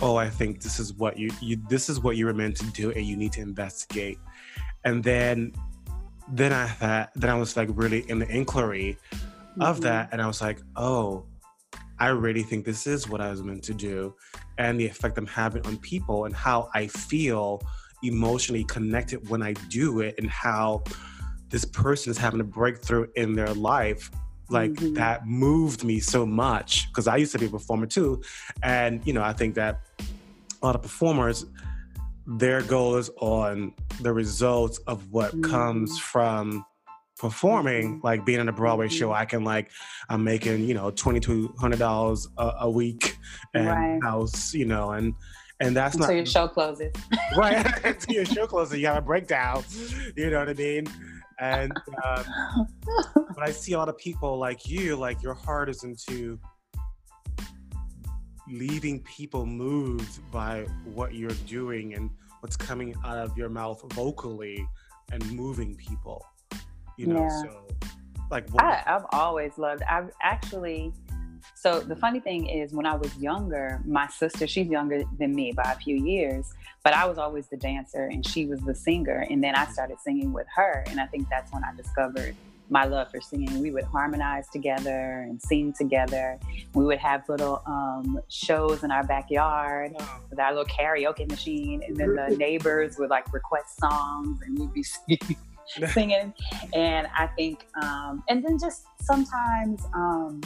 "Oh, 0.00 0.16
I 0.16 0.28
think 0.28 0.62
this 0.62 0.80
is 0.80 0.92
what 0.94 1.18
you, 1.18 1.30
you 1.40 1.56
this 1.68 1.88
is 1.88 2.00
what 2.00 2.16
you 2.16 2.26
were 2.26 2.34
meant 2.34 2.56
to 2.56 2.66
do, 2.66 2.90
and 2.92 3.04
you 3.04 3.16
need 3.16 3.32
to 3.32 3.40
investigate." 3.40 4.18
And 4.84 5.02
then, 5.02 5.52
then 6.28 6.52
I 6.52 6.66
thought, 6.66 7.10
then 7.14 7.30
I 7.30 7.34
was 7.34 7.56
like 7.56 7.68
really 7.72 8.08
in 8.10 8.18
the 8.18 8.28
inquiry 8.28 8.98
of 9.60 9.76
mm-hmm. 9.76 9.84
that. 9.84 10.10
And 10.12 10.20
I 10.20 10.26
was 10.26 10.40
like, 10.40 10.60
oh, 10.76 11.24
I 11.98 12.08
really 12.08 12.42
think 12.42 12.64
this 12.64 12.86
is 12.86 13.08
what 13.08 13.20
I 13.20 13.30
was 13.30 13.42
meant 13.42 13.62
to 13.64 13.74
do. 13.74 14.14
And 14.58 14.78
the 14.78 14.86
effect 14.86 15.18
I'm 15.18 15.26
having 15.26 15.64
on 15.66 15.78
people 15.78 16.26
and 16.26 16.34
how 16.34 16.68
I 16.74 16.86
feel 16.86 17.62
emotionally 18.02 18.64
connected 18.64 19.28
when 19.28 19.42
I 19.42 19.54
do 19.70 20.00
it 20.00 20.14
and 20.18 20.28
how 20.28 20.84
this 21.54 21.64
person 21.64 22.10
is 22.10 22.18
having 22.18 22.40
a 22.40 22.44
breakthrough 22.44 23.06
in 23.14 23.32
their 23.32 23.54
life 23.54 24.10
like 24.50 24.72
mm-hmm. 24.72 24.94
that 24.94 25.24
moved 25.24 25.84
me 25.84 26.00
so 26.00 26.26
much 26.26 26.88
because 26.88 27.06
I 27.06 27.16
used 27.16 27.30
to 27.30 27.38
be 27.38 27.46
a 27.46 27.48
performer 27.48 27.86
too. 27.86 28.22
And, 28.64 29.00
you 29.06 29.12
know, 29.12 29.22
I 29.22 29.32
think 29.34 29.54
that 29.54 29.82
a 30.00 30.66
lot 30.66 30.74
of 30.74 30.82
performers 30.82 31.46
their 32.26 32.60
goal 32.62 32.96
is 32.96 33.08
on 33.20 33.72
the 34.00 34.12
results 34.12 34.78
of 34.88 35.12
what 35.12 35.30
mm-hmm. 35.30 35.48
comes 35.48 35.96
from 35.96 36.66
performing 37.16 37.98
mm-hmm. 37.98 38.06
like 38.06 38.26
being 38.26 38.40
in 38.40 38.48
a 38.48 38.52
broadway 38.52 38.88
show 38.88 39.10
mm-hmm. 39.10 39.22
i 39.22 39.24
can 39.24 39.44
like 39.44 39.70
i'm 40.08 40.24
making 40.24 40.64
you 40.64 40.74
know 40.74 40.90
$2200 40.90 42.26
a, 42.38 42.52
a 42.62 42.70
week 42.70 43.16
and 43.54 43.66
right. 43.68 44.00
house 44.02 44.52
you 44.52 44.64
know 44.64 44.90
and 44.90 45.14
and 45.60 45.76
that's 45.76 45.94
until 45.94 46.08
not 46.08 46.16
your 46.16 46.26
show 46.26 46.48
closes 46.48 46.92
right 47.36 47.64
until 47.84 48.14
your 48.14 48.24
show 48.34 48.46
closes 48.46 48.80
you 48.80 48.86
have 48.86 48.96
a 48.96 49.02
breakdown 49.02 49.62
you 50.16 50.28
know 50.28 50.40
what 50.40 50.48
i 50.48 50.54
mean 50.54 50.88
and 51.40 51.72
um, 52.04 52.24
but 53.14 53.42
i 53.42 53.50
see 53.50 53.72
a 53.72 53.78
lot 53.78 53.88
of 53.88 53.96
people 53.98 54.38
like 54.38 54.68
you 54.68 54.96
like 54.96 55.22
your 55.22 55.34
heart 55.34 55.68
is 55.68 55.84
into 55.84 56.38
leaving 58.48 59.00
people 59.04 59.46
moved 59.46 60.20
by 60.30 60.62
what 60.84 61.14
you're 61.14 61.30
doing 61.46 61.94
and 61.94 62.10
what's 62.40 62.56
coming 62.56 62.94
out 63.04 63.16
of 63.16 63.36
your 63.38 63.48
mouth 63.48 63.82
vocally 63.94 64.66
and 65.12 65.32
moving 65.32 65.74
people 65.76 66.24
you 66.98 67.06
know 67.06 67.22
yeah. 67.22 67.42
so 67.42 67.66
like 68.30 68.48
what- 68.50 68.62
I, 68.62 68.82
i've 68.86 69.06
always 69.12 69.56
loved 69.58 69.82
i've 69.84 70.10
actually 70.22 70.92
so 71.54 71.80
the 71.80 71.96
funny 71.96 72.20
thing 72.20 72.46
is, 72.46 72.72
when 72.72 72.86
I 72.86 72.94
was 72.94 73.16
younger, 73.18 73.80
my 73.84 74.08
sister, 74.08 74.46
she's 74.46 74.68
younger 74.68 75.02
than 75.18 75.34
me 75.34 75.52
by 75.52 75.72
a 75.72 75.76
few 75.76 75.96
years, 75.96 76.52
but 76.84 76.92
I 76.92 77.06
was 77.06 77.16
always 77.16 77.48
the 77.48 77.56
dancer 77.56 78.04
and 78.04 78.24
she 78.24 78.44
was 78.44 78.60
the 78.60 78.74
singer. 78.74 79.26
And 79.30 79.42
then 79.42 79.54
I 79.54 79.64
started 79.66 79.98
singing 80.00 80.34
with 80.34 80.46
her. 80.54 80.84
And 80.88 81.00
I 81.00 81.06
think 81.06 81.28
that's 81.30 81.50
when 81.50 81.64
I 81.64 81.74
discovered 81.74 82.36
my 82.68 82.84
love 82.84 83.10
for 83.10 83.22
singing. 83.22 83.60
We 83.60 83.70
would 83.70 83.84
harmonize 83.84 84.48
together 84.48 85.24
and 85.26 85.40
sing 85.40 85.72
together. 85.72 86.38
We 86.74 86.84
would 86.84 86.98
have 86.98 87.26
little 87.26 87.62
um, 87.64 88.20
shows 88.28 88.84
in 88.84 88.90
our 88.90 89.02
backyard 89.02 89.92
with 90.28 90.38
our 90.38 90.50
little 90.50 90.66
karaoke 90.66 91.28
machine. 91.28 91.82
And 91.86 91.96
then 91.96 92.14
the 92.14 92.36
neighbors 92.36 92.98
would 92.98 93.08
like 93.08 93.32
request 93.32 93.78
songs 93.80 94.40
and 94.44 94.58
we'd 94.58 94.74
be 94.74 94.82
singing. 94.82 95.36
singing. 95.88 96.34
And 96.74 97.06
I 97.16 97.28
think, 97.28 97.66
um, 97.82 98.22
and 98.28 98.44
then 98.44 98.58
just 98.58 98.84
sometimes, 99.00 99.82
um, 99.94 100.42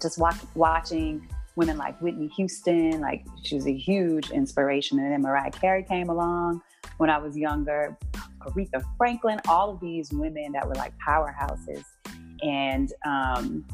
just 0.00 0.20
watching 0.54 1.28
women 1.56 1.76
like 1.76 2.00
Whitney 2.00 2.28
Houston, 2.28 3.00
like 3.00 3.24
she 3.42 3.54
was 3.54 3.66
a 3.66 3.76
huge 3.76 4.30
inspiration. 4.30 4.98
And 4.98 5.12
then 5.12 5.22
Mariah 5.22 5.50
Carey 5.50 5.82
came 5.82 6.08
along 6.08 6.62
when 6.98 7.10
I 7.10 7.18
was 7.18 7.36
younger, 7.36 7.96
Aretha 8.40 8.82
Franklin, 8.96 9.40
all 9.48 9.70
of 9.70 9.80
these 9.80 10.12
women 10.12 10.52
that 10.52 10.66
were 10.66 10.74
like 10.74 10.92
powerhouses. 11.06 11.84
And, 12.42 12.92
um, 13.06 13.64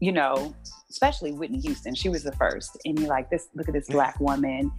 you 0.00 0.12
know, 0.12 0.54
especially 0.90 1.32
Whitney 1.32 1.60
Houston, 1.60 1.94
she 1.94 2.08
was 2.08 2.22
the 2.22 2.32
first. 2.32 2.76
And 2.84 2.98
you're 2.98 3.08
like, 3.08 3.30
this, 3.30 3.48
look 3.54 3.68
at 3.68 3.74
this 3.74 3.88
black 3.88 4.18
woman. 4.20 4.72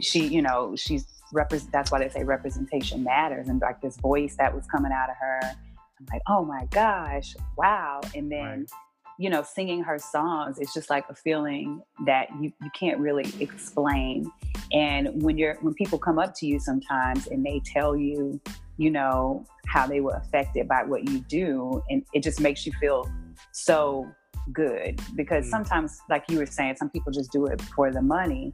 She, 0.00 0.26
you 0.26 0.42
know, 0.42 0.74
she's 0.76 1.06
represent, 1.32 1.70
that's 1.72 1.90
why 1.90 1.98
they 2.00 2.08
say 2.08 2.24
representation 2.24 3.04
matters. 3.04 3.48
And 3.48 3.60
like 3.60 3.80
this 3.80 3.96
voice 3.98 4.36
that 4.38 4.54
was 4.54 4.66
coming 4.66 4.92
out 4.92 5.10
of 5.10 5.16
her. 5.20 5.40
I'm 5.44 6.06
like, 6.12 6.22
oh 6.28 6.44
my 6.44 6.66
gosh, 6.70 7.36
wow. 7.56 8.00
And 8.14 8.30
then, 8.32 8.60
right 8.60 8.68
you 9.18 9.30
know, 9.30 9.42
singing 9.42 9.82
her 9.82 9.98
songs, 9.98 10.58
it's 10.58 10.74
just 10.74 10.90
like 10.90 11.04
a 11.08 11.14
feeling 11.14 11.82
that 12.06 12.28
you, 12.40 12.52
you 12.62 12.70
can't 12.78 12.98
really 12.98 13.32
explain. 13.40 14.30
And 14.72 15.22
when 15.22 15.38
you're 15.38 15.54
when 15.60 15.74
people 15.74 15.98
come 15.98 16.18
up 16.18 16.34
to 16.36 16.46
you 16.46 16.58
sometimes 16.58 17.28
and 17.28 17.44
they 17.44 17.60
tell 17.64 17.96
you, 17.96 18.40
you 18.76 18.90
know, 18.90 19.44
how 19.66 19.86
they 19.86 20.00
were 20.00 20.14
affected 20.14 20.66
by 20.68 20.82
what 20.82 21.08
you 21.08 21.20
do, 21.20 21.82
and 21.90 22.04
it 22.12 22.22
just 22.22 22.40
makes 22.40 22.66
you 22.66 22.72
feel 22.80 23.08
so 23.52 24.06
good 24.52 25.00
because 25.14 25.46
mm. 25.46 25.50
sometimes, 25.50 26.00
like 26.10 26.24
you 26.28 26.38
were 26.38 26.46
saying, 26.46 26.76
some 26.76 26.90
people 26.90 27.12
just 27.12 27.30
do 27.30 27.46
it 27.46 27.60
for 27.60 27.92
the 27.92 28.02
money, 28.02 28.52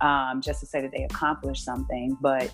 um, 0.00 0.40
just 0.40 0.60
to 0.60 0.66
say 0.66 0.80
that 0.80 0.92
they 0.92 1.04
accomplished 1.04 1.64
something. 1.64 2.16
But 2.20 2.52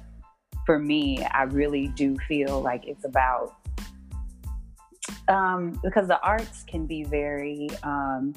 for 0.67 0.79
me, 0.79 1.25
I 1.25 1.45
really 1.45 1.89
do 1.89 2.17
feel 2.29 2.61
like 2.61 2.87
it's 2.87 3.05
about 3.05 3.55
um, 5.31 5.81
because 5.83 6.09
the 6.09 6.21
arts 6.21 6.65
can 6.65 6.87
be 6.87 7.05
very 7.05 7.69
um, 7.83 8.35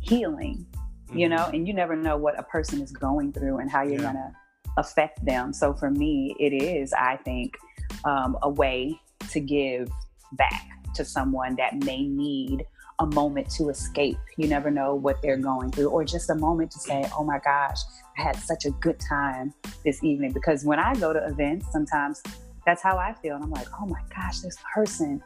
healing, 0.00 0.64
mm-hmm. 0.74 1.18
you 1.18 1.28
know, 1.28 1.50
and 1.52 1.66
you 1.66 1.74
never 1.74 1.96
know 1.96 2.16
what 2.16 2.38
a 2.38 2.42
person 2.44 2.80
is 2.80 2.92
going 2.92 3.32
through 3.32 3.58
and 3.58 3.70
how 3.70 3.82
you're 3.82 4.00
yeah. 4.00 4.12
going 4.12 4.14
to 4.14 4.32
affect 4.78 5.24
them. 5.24 5.52
So 5.52 5.74
for 5.74 5.90
me, 5.90 6.36
it 6.38 6.52
is, 6.52 6.92
I 6.92 7.16
think, 7.16 7.56
um, 8.04 8.38
a 8.42 8.48
way 8.48 8.98
to 9.30 9.40
give 9.40 9.90
back 10.32 10.68
to 10.94 11.04
someone 11.04 11.56
that 11.56 11.84
may 11.84 12.02
need 12.02 12.64
a 13.00 13.06
moment 13.06 13.50
to 13.50 13.68
escape. 13.68 14.16
You 14.36 14.48
never 14.48 14.70
know 14.70 14.94
what 14.94 15.20
they're 15.22 15.36
going 15.36 15.70
through, 15.70 15.88
or 15.88 16.04
just 16.04 16.30
a 16.30 16.34
moment 16.34 16.70
to 16.72 16.78
say, 16.78 17.04
Oh 17.16 17.24
my 17.24 17.38
gosh, 17.38 17.78
I 18.18 18.22
had 18.22 18.36
such 18.36 18.64
a 18.64 18.70
good 18.70 18.98
time 19.00 19.54
this 19.84 20.02
evening. 20.02 20.32
Because 20.32 20.64
when 20.64 20.78
I 20.78 20.94
go 20.94 21.12
to 21.12 21.24
events, 21.26 21.66
sometimes 21.72 22.22
that's 22.66 22.82
how 22.82 22.96
I 22.96 23.14
feel. 23.14 23.36
And 23.36 23.44
I'm 23.44 23.50
like, 23.50 23.68
Oh 23.80 23.86
my 23.86 24.00
gosh, 24.14 24.40
this 24.40 24.56
person 24.74 25.22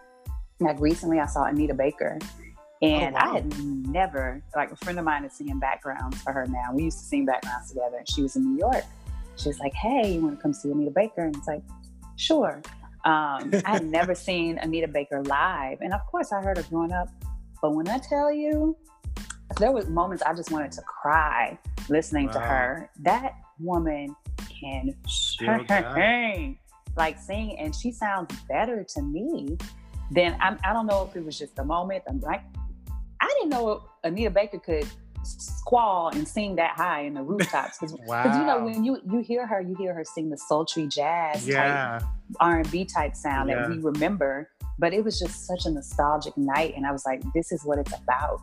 like 0.65 0.81
recently, 0.81 1.21
I 1.21 1.27
saw 1.27 1.45
Anita 1.45 1.75
Baker, 1.75 2.19
and 2.83 3.15
oh, 3.15 3.19
wow. 3.19 3.31
I 3.31 3.35
had 3.35 3.59
never 3.63 4.43
like 4.57 4.73
a 4.73 4.77
friend 4.77 4.99
of 4.99 5.05
mine 5.05 5.25
is 5.25 5.33
singing 5.33 5.59
backgrounds 5.59 6.21
for 6.23 6.33
her 6.33 6.47
now. 6.47 6.71
We 6.75 6.85
used 6.85 6.99
to 6.99 7.05
sing 7.05 7.25
backgrounds 7.25 7.69
together, 7.69 7.99
and 7.99 8.09
she 8.09 8.23
was 8.23 8.37
in 8.37 8.45
New 8.45 8.59
York. 8.59 8.85
She 9.37 9.49
was 9.49 9.59
like, 9.61 9.73
"Hey, 9.73 10.15
you 10.15 10.21
want 10.21 10.37
to 10.37 10.43
come 10.43 10.53
see 10.53 10.71
Anita 10.71 10.91
Baker?" 10.91 11.25
And 11.25 11.37
it's 11.37 11.47
like, 11.47 11.63
"Sure." 12.17 12.61
Um, 13.05 13.51
I 13.65 13.73
had 13.73 13.85
never 13.99 14.15
seen 14.15 14.59
Anita 14.59 14.89
Baker 14.89 15.23
live, 15.23 15.81
and 15.81 15.93
of 15.93 16.01
course, 16.11 16.33
I 16.33 16.43
heard 16.43 16.57
her 16.57 16.65
growing 16.65 16.93
up. 16.93 17.09
But 17.61 17.75
when 17.75 17.89
I 17.89 17.99
tell 17.99 18.33
you, 18.33 18.77
there 19.59 19.71
was 19.71 19.89
moments 19.89 20.23
I 20.25 20.35
just 20.35 20.51
wanted 20.51 20.73
to 20.73 20.83
cry 20.83 21.59
listening 21.89 22.27
wow. 22.27 22.33
to 22.33 22.41
her. 22.41 22.91
That 23.01 23.35
woman 23.61 24.17
can 24.61 24.95
sing, 25.07 26.59
like 26.97 27.19
sing, 27.19 27.59
and 27.59 27.75
she 27.75 27.93
sounds 27.93 28.35
better 28.49 28.85
to 28.97 29.03
me 29.03 29.57
then 30.11 30.37
I'm, 30.41 30.59
I 30.65 30.69
do 30.69 30.75
not 30.75 30.87
know 30.87 31.09
if 31.09 31.17
it 31.17 31.25
was 31.25 31.39
just 31.39 31.59
a 31.59 31.65
moment. 31.65 32.03
I'm 32.09 32.21
like, 32.21 32.43
I 33.21 33.29
didn't 33.39 33.51
know 33.51 33.85
Anita 34.05 34.31
Baker 34.31 34.59
could 34.59 34.87
squall 35.25 36.09
and 36.09 36.27
sing 36.27 36.57
that 36.57 36.73
high 36.73 37.03
in 37.03 37.15
the 37.15 37.23
rooftops. 37.23 37.79
Because 37.79 37.97
wow. 38.07 38.39
you 38.39 38.45
know 38.45 38.65
when 38.65 38.85
you 38.85 38.99
you 39.11 39.21
hear 39.21 39.47
her, 39.47 39.61
you 39.61 39.75
hear 39.77 39.95
her 39.95 40.05
sing 40.05 40.31
the 40.31 40.37
sultry 40.37 40.87
jazz 40.87 41.47
yeah. 41.47 41.99
type 42.01 42.09
R 42.41 42.59
and 42.59 42.71
B 42.71 42.85
type 42.85 43.15
sound 43.15 43.49
yeah. 43.49 43.61
that 43.61 43.71
we 43.71 43.79
remember. 43.79 44.51
But 44.79 44.93
it 44.93 45.05
was 45.05 45.19
just 45.19 45.47
such 45.47 45.67
a 45.67 45.71
nostalgic 45.71 46.37
night, 46.37 46.75
and 46.77 46.87
I 46.87 46.93
was 46.93 47.05
like, 47.07 47.23
this 47.35 47.53
is 47.53 47.65
what 47.65 47.79
it's 47.79 47.93
about. 47.95 48.41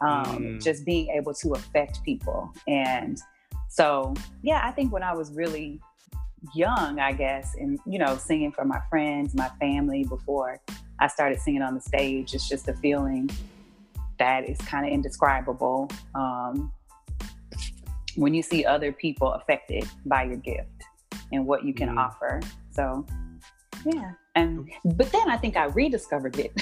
Um, 0.00 0.38
mm. 0.38 0.62
Just 0.62 0.84
being 0.84 1.08
able 1.08 1.34
to 1.34 1.52
affect 1.52 2.02
people, 2.04 2.52
and 2.66 3.20
so 3.68 4.14
yeah, 4.42 4.60
I 4.64 4.70
think 4.70 4.92
when 4.92 5.02
I 5.02 5.12
was 5.12 5.32
really 5.32 5.80
young, 6.54 7.00
I 7.00 7.12
guess, 7.12 7.54
and 7.58 7.78
you 7.86 7.98
know, 7.98 8.16
singing 8.16 8.52
for 8.52 8.64
my 8.64 8.80
friends, 8.88 9.34
my 9.34 9.50
family 9.60 10.04
before 10.04 10.60
I 11.00 11.08
started 11.08 11.40
singing 11.40 11.62
on 11.62 11.74
the 11.74 11.80
stage. 11.80 12.34
It's 12.34 12.48
just 12.48 12.68
a 12.68 12.74
feeling 12.74 13.30
that 14.18 14.48
is 14.48 14.58
kind 14.58 14.86
of 14.86 14.92
indescribable 14.92 15.90
um, 16.14 16.70
when 18.16 18.34
you 18.34 18.42
see 18.42 18.64
other 18.64 18.92
people 18.92 19.32
affected 19.32 19.84
by 20.04 20.24
your 20.24 20.36
gift 20.36 20.84
and 21.32 21.46
what 21.46 21.64
you 21.64 21.72
can 21.72 21.88
mm. 21.88 21.98
offer. 21.98 22.40
So, 22.70 23.06
yeah. 23.84 24.12
And 24.34 24.70
but 24.84 25.10
then 25.10 25.28
I 25.28 25.36
think 25.36 25.56
I 25.56 25.64
rediscovered 25.64 26.38
it 26.38 26.52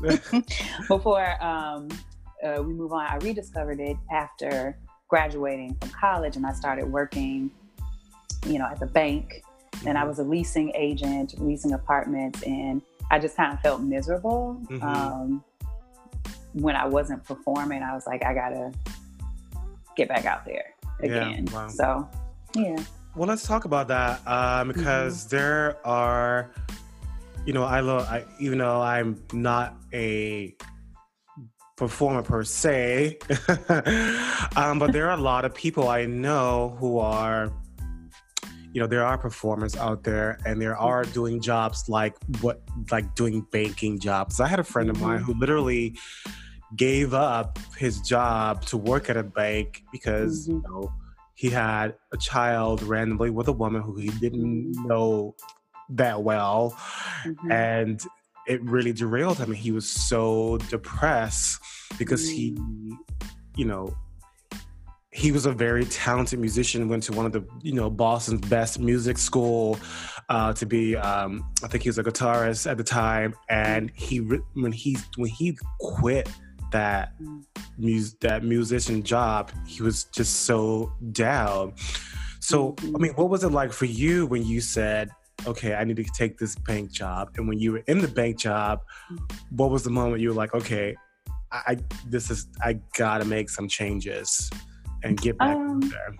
before 0.88 1.42
um, 1.42 1.88
uh, 2.44 2.62
we 2.62 2.74
move 2.74 2.92
on. 2.92 3.06
I 3.06 3.16
rediscovered 3.16 3.80
it 3.80 3.96
after 4.12 4.78
graduating 5.08 5.76
from 5.80 5.90
college, 5.90 6.36
and 6.36 6.46
I 6.46 6.52
started 6.52 6.86
working, 6.86 7.50
you 8.46 8.58
know, 8.58 8.66
at 8.66 8.78
the 8.78 8.86
bank. 8.86 9.42
And 9.86 9.96
I 9.96 10.00
mm-hmm. 10.00 10.08
was 10.08 10.18
a 10.18 10.22
leasing 10.22 10.72
agent, 10.74 11.40
leasing 11.40 11.72
apartments, 11.72 12.42
and 12.42 12.82
I 13.10 13.18
just 13.18 13.36
kind 13.36 13.52
of 13.52 13.60
felt 13.60 13.82
miserable. 13.82 14.60
Mm-hmm. 14.70 14.82
Um, 14.82 15.44
when 16.52 16.74
I 16.74 16.86
wasn't 16.86 17.22
performing, 17.24 17.82
I 17.82 17.94
was 17.94 18.06
like, 18.06 18.24
I 18.24 18.34
gotta 18.34 18.72
get 19.96 20.08
back 20.08 20.24
out 20.24 20.44
there 20.44 20.74
again. 21.00 21.46
Yeah, 21.46 21.54
wow. 21.54 21.68
So, 21.68 22.08
yeah. 22.54 22.76
Well, 23.14 23.28
let's 23.28 23.46
talk 23.46 23.64
about 23.64 23.88
that 23.88 24.26
um, 24.26 24.68
because 24.68 25.26
mm-hmm. 25.26 25.36
there 25.36 25.86
are, 25.86 26.50
you 27.44 27.52
know, 27.52 27.64
I 27.64 27.80
love, 27.80 28.06
I, 28.08 28.24
even 28.40 28.58
though 28.58 28.80
I'm 28.80 29.22
not 29.32 29.76
a 29.92 30.54
performer 31.76 32.22
per 32.22 32.42
se, 32.44 33.18
um, 34.56 34.78
but 34.78 34.92
there 34.92 35.08
are 35.08 35.16
a 35.18 35.20
lot 35.20 35.44
of 35.44 35.54
people 35.54 35.88
I 35.88 36.06
know 36.06 36.76
who 36.78 36.98
are 36.98 37.52
you 38.76 38.82
know 38.82 38.86
there 38.86 39.02
are 39.02 39.16
performers 39.16 39.74
out 39.74 40.02
there 40.02 40.38
and 40.44 40.60
there 40.60 40.76
are 40.76 41.02
mm-hmm. 41.02 41.12
doing 41.14 41.40
jobs 41.40 41.88
like 41.88 42.14
what 42.42 42.60
like 42.90 43.14
doing 43.14 43.40
banking 43.50 43.98
jobs 43.98 44.38
i 44.38 44.46
had 44.46 44.60
a 44.60 44.64
friend 44.64 44.90
of 44.90 45.00
mine 45.00 45.16
mm-hmm. 45.16 45.32
who 45.32 45.40
literally 45.40 45.96
gave 46.76 47.14
up 47.14 47.58
his 47.78 48.02
job 48.02 48.62
to 48.66 48.76
work 48.76 49.08
at 49.08 49.16
a 49.16 49.22
bank 49.22 49.82
because 49.92 50.46
mm-hmm. 50.46 50.56
you 50.56 50.62
know 50.68 50.92
he 51.36 51.48
had 51.48 51.94
a 52.12 52.18
child 52.18 52.82
randomly 52.82 53.30
with 53.30 53.48
a 53.48 53.52
woman 53.52 53.80
who 53.80 53.96
he 53.96 54.10
didn't 54.20 54.72
know 54.84 55.34
that 55.88 56.22
well 56.22 56.76
mm-hmm. 57.24 57.50
and 57.50 58.02
it 58.46 58.62
really 58.62 58.92
derailed 58.92 59.38
him 59.38 59.52
he 59.52 59.72
was 59.72 59.88
so 59.88 60.58
depressed 60.68 61.58
because 61.98 62.28
he 62.28 62.52
mm. 62.52 62.90
you 63.56 63.64
know 63.64 63.96
he 65.16 65.32
was 65.32 65.46
a 65.46 65.52
very 65.52 65.86
talented 65.86 66.38
musician. 66.38 66.86
Went 66.90 67.02
to 67.04 67.12
one 67.12 67.24
of 67.24 67.32
the 67.32 67.42
you 67.62 67.72
know 67.72 67.88
Boston's 67.88 68.46
best 68.48 68.78
music 68.78 69.16
school 69.16 69.78
uh, 70.28 70.52
to 70.52 70.66
be. 70.66 70.94
Um, 70.94 71.50
I 71.64 71.68
think 71.68 71.84
he 71.84 71.88
was 71.88 71.96
a 71.96 72.04
guitarist 72.04 72.70
at 72.70 72.76
the 72.76 72.84
time, 72.84 73.34
and 73.48 73.90
he 73.94 74.18
when 74.18 74.72
he 74.72 74.98
when 75.16 75.30
he 75.30 75.56
quit 75.80 76.28
that 76.70 77.14
mus- 77.78 78.14
that 78.20 78.44
musician 78.44 79.02
job, 79.02 79.50
he 79.66 79.82
was 79.82 80.04
just 80.04 80.40
so 80.40 80.92
down. 81.12 81.72
So 82.40 82.76
I 82.82 82.98
mean, 82.98 83.12
what 83.14 83.30
was 83.30 83.42
it 83.42 83.52
like 83.52 83.72
for 83.72 83.86
you 83.86 84.26
when 84.26 84.44
you 84.44 84.60
said? 84.60 85.08
Okay, 85.46 85.74
I 85.74 85.84
need 85.84 85.96
to 85.96 86.04
take 86.04 86.36
this 86.36 86.56
bank 86.56 86.90
job. 86.90 87.30
And 87.36 87.48
when 87.48 87.58
you 87.58 87.72
were 87.72 87.82
in 87.86 88.00
the 88.00 88.08
bank 88.08 88.38
job, 88.38 88.80
what 89.50 89.70
was 89.70 89.82
the 89.82 89.90
moment 89.90 90.20
you 90.20 90.28
were 90.28 90.34
like, 90.34 90.52
okay, 90.54 90.94
I 91.50 91.78
this 92.06 92.30
is 92.30 92.48
I 92.60 92.80
gotta 92.98 93.24
make 93.24 93.48
some 93.48 93.66
changes 93.66 94.50
and 95.02 95.20
get 95.20 95.38
back 95.38 95.56
um, 95.56 95.80
there? 95.80 96.14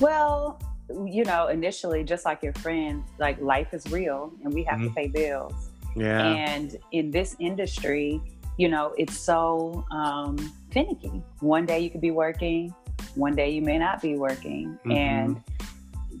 Well, 0.00 0.60
you 1.06 1.24
know, 1.24 1.48
initially, 1.48 2.04
just 2.04 2.24
like 2.24 2.42
your 2.42 2.54
friend, 2.54 3.04
like 3.18 3.40
life 3.40 3.74
is 3.74 3.86
real 3.90 4.32
and 4.44 4.52
we 4.52 4.62
have 4.64 4.78
mm-hmm. 4.78 4.88
to 4.88 4.94
pay 4.94 5.08
bills. 5.08 5.70
Yeah. 5.96 6.22
And 6.22 6.76
in 6.92 7.10
this 7.10 7.36
industry, 7.38 8.20
you 8.56 8.68
know, 8.68 8.94
it's 8.96 9.18
so 9.18 9.84
um, 9.90 10.36
finicky. 10.70 11.22
One 11.40 11.66
day 11.66 11.80
you 11.80 11.90
could 11.90 12.00
be 12.00 12.10
working, 12.10 12.74
one 13.14 13.34
day 13.34 13.50
you 13.50 13.62
may 13.62 13.78
not 13.78 14.00
be 14.00 14.16
working. 14.16 14.78
Mm-hmm. 14.84 14.92
And 14.92 15.42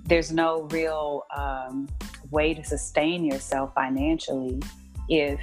there's 0.06 0.32
no 0.32 0.62
real 0.70 1.24
um, 1.36 1.88
way 2.30 2.54
to 2.54 2.64
sustain 2.64 3.24
yourself 3.24 3.74
financially 3.74 4.60
if 5.08 5.40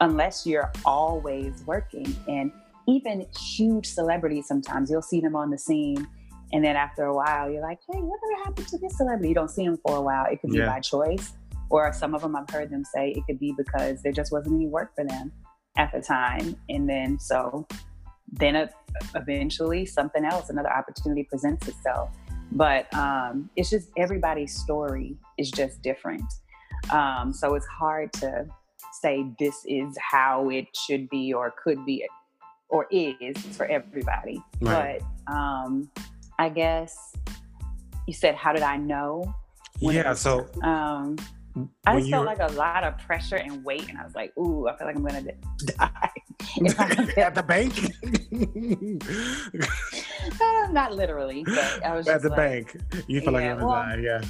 unless 0.00 0.46
you're 0.46 0.72
always 0.84 1.62
working. 1.66 2.14
And 2.26 2.50
even 2.90 3.26
huge 3.38 3.86
celebrities, 3.86 4.46
sometimes 4.46 4.90
you'll 4.90 5.02
see 5.02 5.20
them 5.20 5.36
on 5.36 5.50
the 5.50 5.58
scene. 5.58 6.06
And 6.52 6.64
then 6.64 6.76
after 6.76 7.04
a 7.04 7.14
while, 7.14 7.50
you're 7.50 7.62
like, 7.62 7.78
hey, 7.88 7.98
whatever 8.00 8.44
happened 8.44 8.68
to 8.68 8.78
this 8.78 8.96
celebrity? 8.96 9.28
You 9.28 9.34
don't 9.34 9.50
see 9.50 9.64
them 9.64 9.78
for 9.86 9.96
a 9.96 10.02
while. 10.02 10.26
It 10.26 10.40
could 10.40 10.50
be 10.50 10.58
yeah. 10.58 10.66
by 10.66 10.80
choice. 10.80 11.32
Or 11.70 11.92
some 11.92 12.14
of 12.14 12.22
them 12.22 12.34
I've 12.34 12.50
heard 12.50 12.70
them 12.70 12.84
say 12.84 13.10
it 13.10 13.24
could 13.26 13.38
be 13.38 13.54
because 13.56 14.02
there 14.02 14.12
just 14.12 14.32
wasn't 14.32 14.56
any 14.56 14.66
work 14.66 14.94
for 14.96 15.04
them 15.04 15.30
at 15.76 15.92
the 15.92 16.00
time. 16.00 16.56
And 16.68 16.88
then 16.88 17.18
so 17.20 17.68
then 18.32 18.68
eventually 19.14 19.86
something 19.86 20.24
else, 20.24 20.50
another 20.50 20.72
opportunity 20.72 21.24
presents 21.24 21.68
itself. 21.68 22.10
But 22.52 22.92
um, 22.94 23.48
it's 23.54 23.70
just 23.70 23.90
everybody's 23.96 24.54
story 24.54 25.16
is 25.38 25.50
just 25.50 25.82
different. 25.82 26.24
Um, 26.92 27.32
so 27.32 27.54
it's 27.54 27.66
hard 27.66 28.12
to 28.14 28.46
say 29.00 29.26
this 29.38 29.54
is 29.66 29.96
how 29.98 30.48
it 30.50 30.66
should 30.74 31.08
be 31.08 31.32
or 31.32 31.54
could 31.62 31.84
be 31.86 32.04
or 32.70 32.86
is 32.90 33.36
for 33.56 33.66
everybody. 33.66 34.42
Right. 34.60 35.00
But 35.26 35.32
um, 35.32 35.90
I 36.38 36.48
guess 36.48 37.14
you 38.06 38.14
said, 38.14 38.34
how 38.34 38.52
did 38.52 38.62
I 38.62 38.76
know? 38.76 39.34
yeah. 39.80 40.14
so 40.14 40.46
um, 40.62 41.16
I 41.86 41.98
just 41.98 42.10
felt 42.10 42.26
like 42.26 42.40
a 42.40 42.52
lot 42.52 42.84
of 42.84 42.98
pressure 42.98 43.36
and 43.36 43.64
weight, 43.64 43.88
and 43.88 43.98
I 43.98 44.04
was 44.04 44.14
like, 44.14 44.36
"Ooh, 44.38 44.68
I 44.68 44.76
feel 44.76 44.86
like 44.86 44.96
I'm 44.96 45.04
gonna 45.04 45.22
die." 45.64 46.10
at 47.16 47.34
the 47.34 47.42
bank? 47.42 47.74
uh, 50.40 50.72
not 50.72 50.94
literally, 50.94 51.44
but 51.44 51.84
I 51.84 51.96
was 51.96 52.08
at 52.08 52.22
the 52.22 52.28
like, 52.28 52.36
bank. 52.36 52.76
You 53.06 53.20
feel 53.20 53.32
yeah, 53.32 53.38
like 53.38 53.44
you're 53.44 53.54
gonna 53.54 53.66
well, 53.66 53.74
die, 53.74 54.00
yeah. 54.02 54.22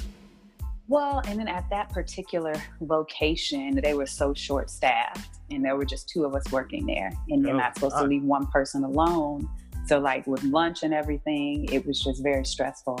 Well, 0.87 1.21
and 1.27 1.39
then 1.39 1.47
at 1.47 1.69
that 1.69 1.89
particular 1.89 2.53
location, 2.81 3.79
they 3.81 3.93
were 3.93 4.07
so 4.07 4.33
short 4.33 4.69
staffed 4.69 5.40
and 5.51 5.63
there 5.63 5.75
were 5.75 5.85
just 5.85 6.09
two 6.09 6.25
of 6.25 6.33
us 6.35 6.43
working 6.51 6.85
there. 6.85 7.11
And 7.29 7.43
you're 7.43 7.53
oh, 7.53 7.57
not 7.57 7.75
supposed 7.75 7.95
God. 7.95 8.03
to 8.03 8.07
leave 8.07 8.23
one 8.23 8.47
person 8.47 8.83
alone. 8.83 9.47
So, 9.87 9.99
like 9.99 10.27
with 10.27 10.43
lunch 10.43 10.83
and 10.83 10.93
everything, 10.93 11.65
it 11.71 11.85
was 11.85 11.99
just 11.99 12.23
very 12.23 12.45
stressful. 12.45 12.99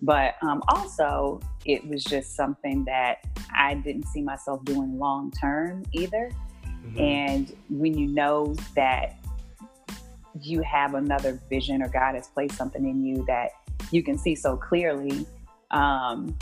But 0.00 0.34
um, 0.42 0.62
also, 0.68 1.40
it 1.64 1.86
was 1.86 2.04
just 2.04 2.36
something 2.36 2.84
that 2.84 3.24
I 3.54 3.74
didn't 3.74 4.06
see 4.06 4.22
myself 4.22 4.64
doing 4.64 4.98
long 4.98 5.32
term 5.32 5.84
either. 5.92 6.30
Mm-hmm. 6.64 7.00
And 7.00 7.56
when 7.68 7.98
you 7.98 8.06
know 8.06 8.54
that 8.76 9.16
you 10.40 10.62
have 10.62 10.94
another 10.94 11.40
vision 11.48 11.82
or 11.82 11.88
God 11.88 12.14
has 12.14 12.28
placed 12.28 12.56
something 12.56 12.88
in 12.88 13.04
you 13.04 13.24
that 13.26 13.50
you 13.90 14.02
can 14.02 14.16
see 14.16 14.34
so 14.34 14.56
clearly, 14.56 15.26
um, 15.70 16.36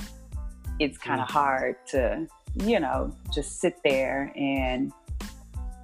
it's 0.78 0.98
kind 0.98 1.20
of 1.20 1.28
mm. 1.28 1.32
hard 1.32 1.76
to, 1.88 2.26
you 2.56 2.80
know, 2.80 3.14
just 3.32 3.60
sit 3.60 3.76
there 3.84 4.32
and 4.36 4.92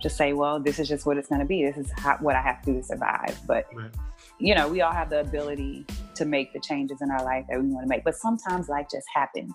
just 0.03 0.17
say, 0.17 0.33
well, 0.33 0.59
this 0.59 0.79
is 0.79 0.89
just 0.89 1.07
what 1.07 1.17
it's 1.17 1.29
going 1.29 1.41
to 1.41 1.47
be. 1.47 1.65
This 1.65 1.77
is 1.77 1.93
how, 1.97 2.17
what 2.19 2.35
I 2.35 2.43
have 2.43 2.61
to 2.63 2.73
do 2.73 2.79
to 2.79 2.83
survive. 2.83 3.39
But, 3.47 3.67
right. 3.73 3.91
you 4.39 4.55
know, 4.55 4.69
we 4.69 4.81
all 4.81 4.93
have 4.93 5.11
the 5.11 5.21
ability 5.21 5.87
to 6.17 6.25
make 6.25 6.53
the 6.53 6.61
changes 6.61 7.01
in 7.01 7.11
our 7.11 7.25
life 7.25 7.47
that 7.49 7.61
we 7.63 7.69
want 7.69 7.85
to 7.85 7.89
make. 7.89 8.03
But 8.05 8.17
sometimes 8.17 8.69
life 8.69 8.87
just 8.91 9.07
happens. 9.15 9.55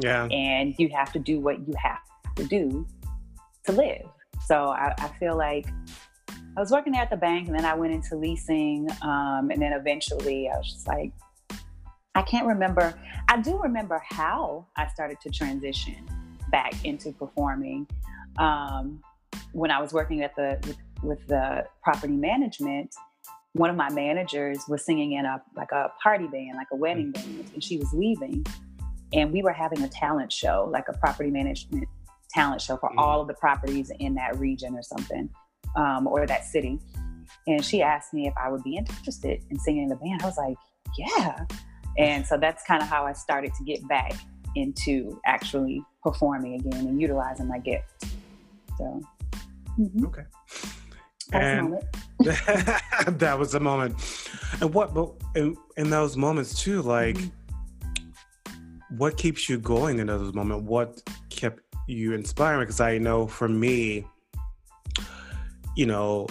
Yeah. 0.00 0.24
And 0.26 0.74
you 0.78 0.88
have 0.94 1.12
to 1.12 1.18
do 1.18 1.40
what 1.40 1.58
you 1.66 1.74
have 1.82 1.98
to 2.36 2.44
do 2.44 2.86
to 3.66 3.72
live. 3.72 4.06
So 4.46 4.68
I, 4.68 4.94
I 4.98 5.08
feel 5.18 5.36
like 5.36 5.66
I 6.56 6.60
was 6.60 6.70
working 6.70 6.96
at 6.96 7.10
the 7.10 7.16
bank 7.16 7.48
and 7.48 7.58
then 7.58 7.64
I 7.64 7.74
went 7.74 7.92
into 7.92 8.16
leasing. 8.16 8.88
Um, 9.02 9.50
and 9.50 9.60
then 9.60 9.72
eventually 9.72 10.48
I 10.48 10.56
was 10.56 10.72
just 10.72 10.86
like, 10.86 11.12
I 12.14 12.22
can't 12.22 12.46
remember. 12.46 12.94
I 13.28 13.40
do 13.40 13.58
remember 13.58 14.02
how 14.08 14.66
I 14.76 14.86
started 14.88 15.20
to 15.22 15.30
transition 15.30 16.08
back 16.50 16.84
into 16.84 17.12
performing. 17.12 17.86
Um, 18.38 19.02
when 19.52 19.70
I 19.70 19.80
was 19.80 19.92
working 19.92 20.22
at 20.22 20.34
the 20.36 20.58
with, 20.66 20.76
with, 21.02 21.26
the 21.28 21.64
property 21.82 22.16
management, 22.16 22.94
one 23.52 23.70
of 23.70 23.76
my 23.76 23.90
managers 23.90 24.58
was 24.68 24.84
singing 24.84 25.12
in 25.12 25.24
a 25.24 25.42
like 25.56 25.72
a 25.72 25.90
party 26.02 26.26
band, 26.26 26.56
like 26.56 26.68
a 26.72 26.76
wedding 26.76 27.12
band, 27.12 27.50
and 27.54 27.62
she 27.62 27.78
was 27.78 27.92
leaving, 27.92 28.44
and 29.12 29.32
we 29.32 29.42
were 29.42 29.52
having 29.52 29.82
a 29.82 29.88
talent 29.88 30.32
show, 30.32 30.68
like 30.70 30.84
a 30.88 30.96
property 30.98 31.30
management 31.30 31.88
talent 32.30 32.60
show 32.60 32.76
for 32.76 32.90
mm. 32.90 32.98
all 32.98 33.20
of 33.20 33.28
the 33.28 33.34
properties 33.34 33.90
in 33.98 34.14
that 34.14 34.38
region 34.38 34.74
or 34.74 34.82
something, 34.82 35.28
um, 35.76 36.06
or 36.06 36.26
that 36.26 36.44
city. 36.44 36.78
And 37.46 37.64
she 37.64 37.82
asked 37.82 38.12
me 38.12 38.26
if 38.26 38.34
I 38.36 38.50
would 38.50 38.62
be 38.62 38.76
interested 38.76 39.42
in 39.50 39.58
singing 39.58 39.84
in 39.84 39.88
the 39.88 39.96
band. 39.96 40.22
I 40.22 40.26
was 40.26 40.36
like, 40.36 40.56
yeah. 40.96 41.44
And 41.98 42.26
so 42.26 42.36
that's 42.36 42.62
kind 42.64 42.82
of 42.82 42.88
how 42.88 43.04
I 43.04 43.12
started 43.12 43.52
to 43.54 43.64
get 43.64 43.86
back 43.88 44.12
into 44.54 45.20
actually 45.26 45.82
performing 46.02 46.54
again 46.54 46.86
and 46.86 47.00
utilizing 47.00 47.48
my 47.48 47.58
gift. 47.58 48.04
So, 48.78 49.02
mm-hmm. 49.78 50.06
okay. 50.06 50.24
and 51.32 51.74
that 53.20 53.36
was 53.38 53.52
the 53.52 53.60
moment. 53.60 53.94
And 54.60 54.72
what, 54.74 54.94
but 54.94 55.12
in, 55.34 55.56
in 55.76 55.90
those 55.90 56.16
moments 56.16 56.60
too, 56.60 56.82
like, 56.82 57.16
mm-hmm. 57.16 58.96
what 58.96 59.16
keeps 59.16 59.48
you 59.48 59.58
going 59.58 59.98
in 59.98 60.06
those 60.06 60.34
moments? 60.34 60.68
What 60.68 61.02
kept 61.30 61.60
you 61.86 62.14
inspiring? 62.14 62.60
Because 62.60 62.80
I 62.80 62.98
know 62.98 63.26
for 63.26 63.48
me, 63.48 64.04
you 65.76 65.86
know, 65.86 66.26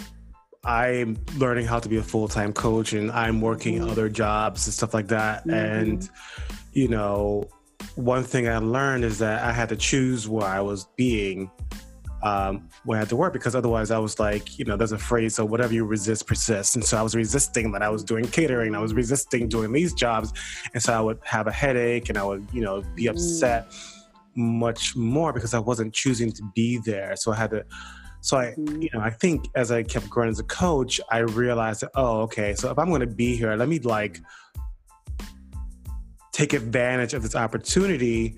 I'm 0.65 1.17
learning 1.38 1.65
how 1.65 1.79
to 1.79 1.88
be 1.88 1.97
a 1.97 2.03
full 2.03 2.27
time 2.27 2.51
coach 2.51 2.91
and 2.91 3.10
I'm 3.12 3.39
working 3.39 3.79
mm-hmm. 3.79 3.89
other 3.89 4.10
jobs 4.10 4.67
and 4.67 4.73
stuff 4.73 4.93
like 4.93 5.07
that. 5.07 5.41
Mm-hmm. 5.41 5.51
And, 5.51 6.10
you 6.73 6.89
know, 6.89 7.47
one 7.95 8.23
thing 8.23 8.49
I 8.49 8.57
learned 8.57 9.05
is 9.05 9.19
that 9.19 9.43
I 9.43 9.53
had 9.53 9.69
to 9.69 9.77
choose 9.77 10.27
where 10.27 10.45
I 10.45 10.60
was 10.60 10.86
being 10.97 11.49
um, 12.23 12.67
when 12.84 12.97
I 12.97 12.99
had 12.99 13.10
to 13.10 13.15
work 13.15 13.34
because 13.34 13.56
otherwise 13.56 13.91
I 13.91 13.99
was 13.99 14.19
like, 14.19 14.58
you 14.58 14.65
know, 14.65 14.75
there's 14.75 14.91
a 14.91 14.97
phrase, 14.97 15.36
so 15.36 15.45
whatever 15.45 15.73
you 15.73 15.86
resist 15.86 16.27
persists. 16.27 16.75
And 16.75 16.84
so 16.84 16.97
I 16.97 17.01
was 17.01 17.15
resisting 17.15 17.71
that 17.73 17.82
I 17.82 17.89
was 17.89 18.03
doing 18.03 18.25
catering, 18.25 18.75
I 18.75 18.80
was 18.80 18.93
resisting 18.93 19.47
doing 19.47 19.71
these 19.71 19.93
jobs. 19.93 20.34
And 20.73 20.82
so 20.82 20.93
I 20.93 20.99
would 20.99 21.19
have 21.23 21.47
a 21.47 21.51
headache 21.51 22.10
and 22.10 22.17
I 22.17 22.23
would, 22.23 22.47
you 22.51 22.62
know, 22.62 22.84
be 22.95 23.08
upset 23.08 23.69
mm. 23.69 23.80
much 24.36 24.95
more 24.95 25.34
because 25.34 25.53
I 25.53 25.60
wasn't 25.60 25.93
choosing 25.93 26.32
to 26.34 26.43
be 26.56 26.80
there. 26.80 27.15
So 27.15 27.32
I 27.32 27.36
had 27.36 27.51
to 27.51 27.65
so 28.21 28.38
I, 28.38 28.45
mm-hmm. 28.58 28.82
you 28.82 28.89
know, 28.93 28.99
I 28.99 29.10
think 29.10 29.47
as 29.56 29.71
I 29.71 29.84
kept 29.84 30.10
growing 30.10 30.30
as 30.30 30.39
a 30.39 30.43
coach, 30.43 30.99
I 31.10 31.19
realized 31.19 31.82
that, 31.82 31.91
oh, 31.95 32.21
okay, 32.21 32.56
so 32.56 32.69
if 32.71 32.77
I'm 32.77 32.89
going 32.89 33.01
to 33.01 33.08
be 33.08 33.36
here, 33.36 33.56
let 33.56 33.69
me 33.69 33.80
like 33.80 34.19
take 36.32 36.53
advantage 36.53 37.13
of 37.13 37.23
this 37.23 37.36
opportunity 37.36 38.38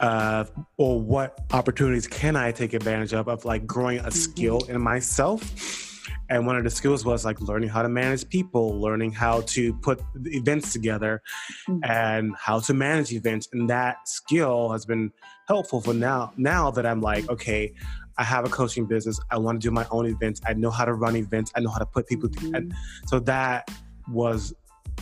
uh, 0.00 0.44
or 0.76 1.00
what 1.00 1.38
opportunities 1.52 2.06
can 2.06 2.36
I 2.36 2.52
take 2.52 2.74
advantage 2.74 3.12
of 3.12 3.28
of 3.28 3.44
like 3.44 3.66
growing 3.66 3.98
a 3.98 4.02
mm-hmm. 4.02 4.10
skill 4.10 4.60
in 4.68 4.80
myself. 4.80 5.82
And 6.28 6.44
one 6.44 6.56
of 6.56 6.64
the 6.64 6.70
skills 6.70 7.04
was 7.04 7.24
like 7.24 7.40
learning 7.40 7.68
how 7.68 7.82
to 7.82 7.88
manage 7.88 8.28
people, 8.28 8.80
learning 8.80 9.12
how 9.12 9.42
to 9.42 9.72
put 9.74 10.02
events 10.24 10.72
together 10.72 11.22
mm-hmm. 11.68 11.84
and 11.84 12.34
how 12.36 12.58
to 12.60 12.74
manage 12.74 13.12
events. 13.12 13.48
And 13.52 13.70
that 13.70 14.08
skill 14.08 14.70
has 14.70 14.84
been 14.84 15.12
helpful 15.46 15.80
for 15.80 15.94
now. 15.94 16.32
Now 16.36 16.72
that 16.72 16.84
I'm 16.84 17.00
like, 17.00 17.28
okay, 17.30 17.72
I 18.18 18.24
have 18.24 18.44
a 18.44 18.48
coaching 18.48 18.86
business. 18.86 19.20
I 19.30 19.38
want 19.38 19.60
to 19.60 19.68
do 19.68 19.70
my 19.70 19.86
own 19.90 20.06
events. 20.06 20.40
I 20.44 20.54
know 20.54 20.70
how 20.70 20.84
to 20.84 20.94
run 20.94 21.14
events. 21.16 21.52
I 21.54 21.60
know 21.60 21.70
how 21.70 21.78
to 21.78 21.86
put 21.86 22.08
people 22.08 22.28
mm-hmm. 22.28 22.46
together. 22.46 22.74
So 23.06 23.20
that 23.20 23.70
was 24.08 24.52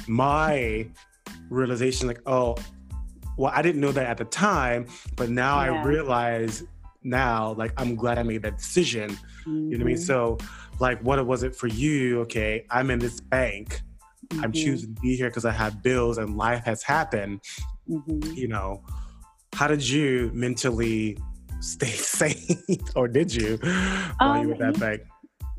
my 0.06 0.86
realization 1.48 2.08
like, 2.08 2.20
oh, 2.26 2.56
well, 3.36 3.52
I 3.54 3.62
didn't 3.62 3.80
know 3.80 3.92
that 3.92 4.06
at 4.06 4.18
the 4.18 4.24
time, 4.24 4.86
but 5.16 5.30
now 5.30 5.62
yeah. 5.62 5.72
I 5.72 5.84
realize 5.84 6.64
now, 7.02 7.52
like, 7.54 7.72
I'm 7.76 7.94
glad 7.96 8.18
I 8.18 8.22
made 8.22 8.42
that 8.42 8.58
decision. 8.58 9.10
Mm-hmm. 9.10 9.50
You 9.50 9.58
know 9.58 9.66
what 9.66 9.80
I 9.80 9.84
mean? 9.84 9.96
Mm-hmm. 9.96 10.04
So, 10.04 10.38
like, 10.80 11.00
what 11.00 11.24
was 11.26 11.42
it 11.42 11.54
for 11.54 11.66
you? 11.66 12.20
Okay, 12.22 12.66
I'm 12.70 12.90
in 12.90 12.98
this 12.98 13.20
bank, 13.20 13.82
mm-hmm. 14.28 14.44
I'm 14.44 14.52
choosing 14.52 14.94
to 14.94 15.00
be 15.00 15.16
here 15.16 15.28
because 15.28 15.44
I 15.44 15.52
have 15.52 15.82
bills 15.82 16.18
and 16.18 16.36
life 16.36 16.64
has 16.64 16.82
happened. 16.82 17.40
Mm-hmm. 17.88 18.32
You 18.32 18.48
know, 18.48 18.82
how 19.52 19.68
did 19.68 19.86
you 19.86 20.30
mentally 20.34 21.18
stay 21.60 21.86
sane, 21.90 22.58
or 22.96 23.08
did 23.08 23.34
you 23.34 23.58
while 24.18 24.32
um, 24.32 24.42
you 24.42 24.48
were 24.48 24.58
that 24.58 24.78
bank? 24.78 25.02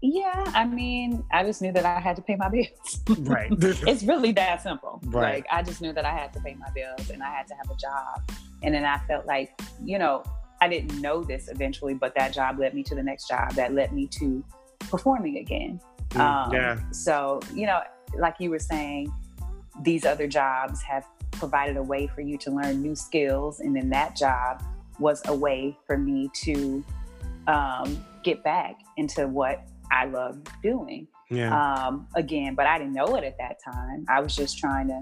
Yeah, 0.02 0.44
I 0.54 0.66
mean, 0.66 1.24
I 1.32 1.44
just 1.44 1.62
knew 1.62 1.72
that 1.72 1.86
I 1.86 2.00
had 2.00 2.16
to 2.18 2.22
pay 2.22 2.36
my 2.36 2.50
bills. 2.50 3.02
right. 3.20 3.52
it's 3.88 4.04
really 4.04 4.32
that 4.34 4.62
simple. 4.62 5.00
Right. 5.06 5.36
Like 5.36 5.46
I 5.52 5.64
just 5.64 5.82
knew 5.82 5.94
that 5.94 6.06
I 6.06 6.12
had 6.12 6.34
to 6.34 6.40
pay 6.42 6.54
my 6.56 6.70
bills 6.76 7.10
and 7.10 7.24
I 7.24 7.30
had 7.30 7.48
to 7.48 7.56
have 7.56 7.70
a 7.70 7.76
job. 7.76 8.38
And 8.64 8.76
then 8.76 8.86
I 8.86 8.98
felt 9.08 9.26
like, 9.26 9.60
you 9.84 9.98
know, 9.98 10.24
I 10.62 10.68
didn't 10.68 11.02
know 11.02 11.24
this 11.24 11.48
eventually, 11.50 11.94
but 11.94 12.14
that 12.16 12.34
job 12.34 12.60
led 12.60 12.74
me 12.74 12.84
to 12.84 12.96
the 12.96 13.04
next 13.04 13.28
job 13.28 13.54
that 13.54 13.74
led 13.74 13.94
me 13.94 14.08
to 14.08 14.44
performing 14.80 15.38
again. 15.38 15.80
Mm, 16.12 16.20
um, 16.20 16.54
yeah. 16.54 16.80
So, 16.92 17.40
you 17.54 17.66
know, 17.66 17.82
like 18.18 18.36
you 18.40 18.50
were 18.50 18.60
saying, 18.60 19.12
these 19.82 20.06
other 20.06 20.28
jobs 20.28 20.82
have 20.84 21.06
provided 21.32 21.78
a 21.78 21.84
way 21.84 22.08
for 22.08 22.22
you 22.22 22.38
to 22.40 22.52
learn 22.52 22.82
new 22.82 22.96
skills. 22.96 23.60
And 23.60 23.76
then 23.76 23.90
that 23.90 24.16
job 24.16 24.64
was 25.00 25.22
a 25.26 25.36
way 25.36 25.78
for 25.86 25.98
me 25.98 26.30
to 26.44 26.84
um, 27.48 28.04
get 28.24 28.44
back 28.44 28.78
into 28.98 29.28
what 29.28 29.68
I 29.92 30.06
love 30.06 30.42
doing. 30.62 31.08
Yeah. 31.30 31.54
Um, 31.54 32.08
again, 32.16 32.56
but 32.56 32.68
I 32.68 32.78
didn't 32.78 32.94
know 32.94 33.16
it 33.16 33.24
at 33.24 33.38
that 33.40 33.58
time. 33.64 34.06
I 34.08 34.20
was 34.22 34.36
just 34.36 34.58
trying 34.58 34.88
to 34.90 35.02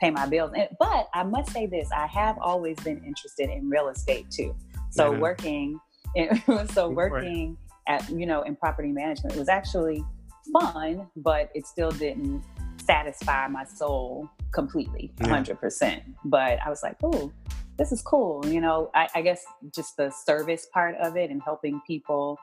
pay 0.00 0.10
my 0.10 0.26
bills. 0.26 0.52
And, 0.56 0.68
but 0.78 1.08
I 1.14 1.24
must 1.24 1.52
say 1.52 1.66
this: 1.66 1.88
I 1.94 2.06
have 2.06 2.38
always 2.40 2.78
been 2.80 3.02
interested 3.04 3.50
in 3.50 3.68
real 3.68 3.88
estate 3.88 4.30
too. 4.30 4.54
So 4.90 5.12
yeah. 5.12 5.18
working, 5.18 5.80
so 6.72 6.88
working 6.88 7.56
right. 7.88 8.02
at 8.02 8.10
you 8.10 8.26
know 8.26 8.42
in 8.42 8.56
property 8.56 8.92
management 8.92 9.36
was 9.36 9.48
actually 9.48 10.04
fun, 10.52 11.08
but 11.16 11.50
it 11.54 11.66
still 11.66 11.90
didn't 11.90 12.42
satisfy 12.84 13.48
my 13.48 13.64
soul 13.64 14.28
completely, 14.52 15.12
hundred 15.22 15.54
yeah. 15.54 15.60
percent. 15.60 16.02
But 16.24 16.58
I 16.64 16.70
was 16.70 16.82
like, 16.82 16.96
oh, 17.02 17.32
this 17.78 17.92
is 17.92 18.02
cool. 18.02 18.44
You 18.46 18.60
know, 18.60 18.90
I, 18.94 19.08
I 19.14 19.22
guess 19.22 19.44
just 19.74 19.96
the 19.96 20.10
service 20.10 20.66
part 20.72 20.94
of 20.96 21.16
it 21.16 21.30
and 21.30 21.42
helping 21.42 21.80
people 21.86 22.38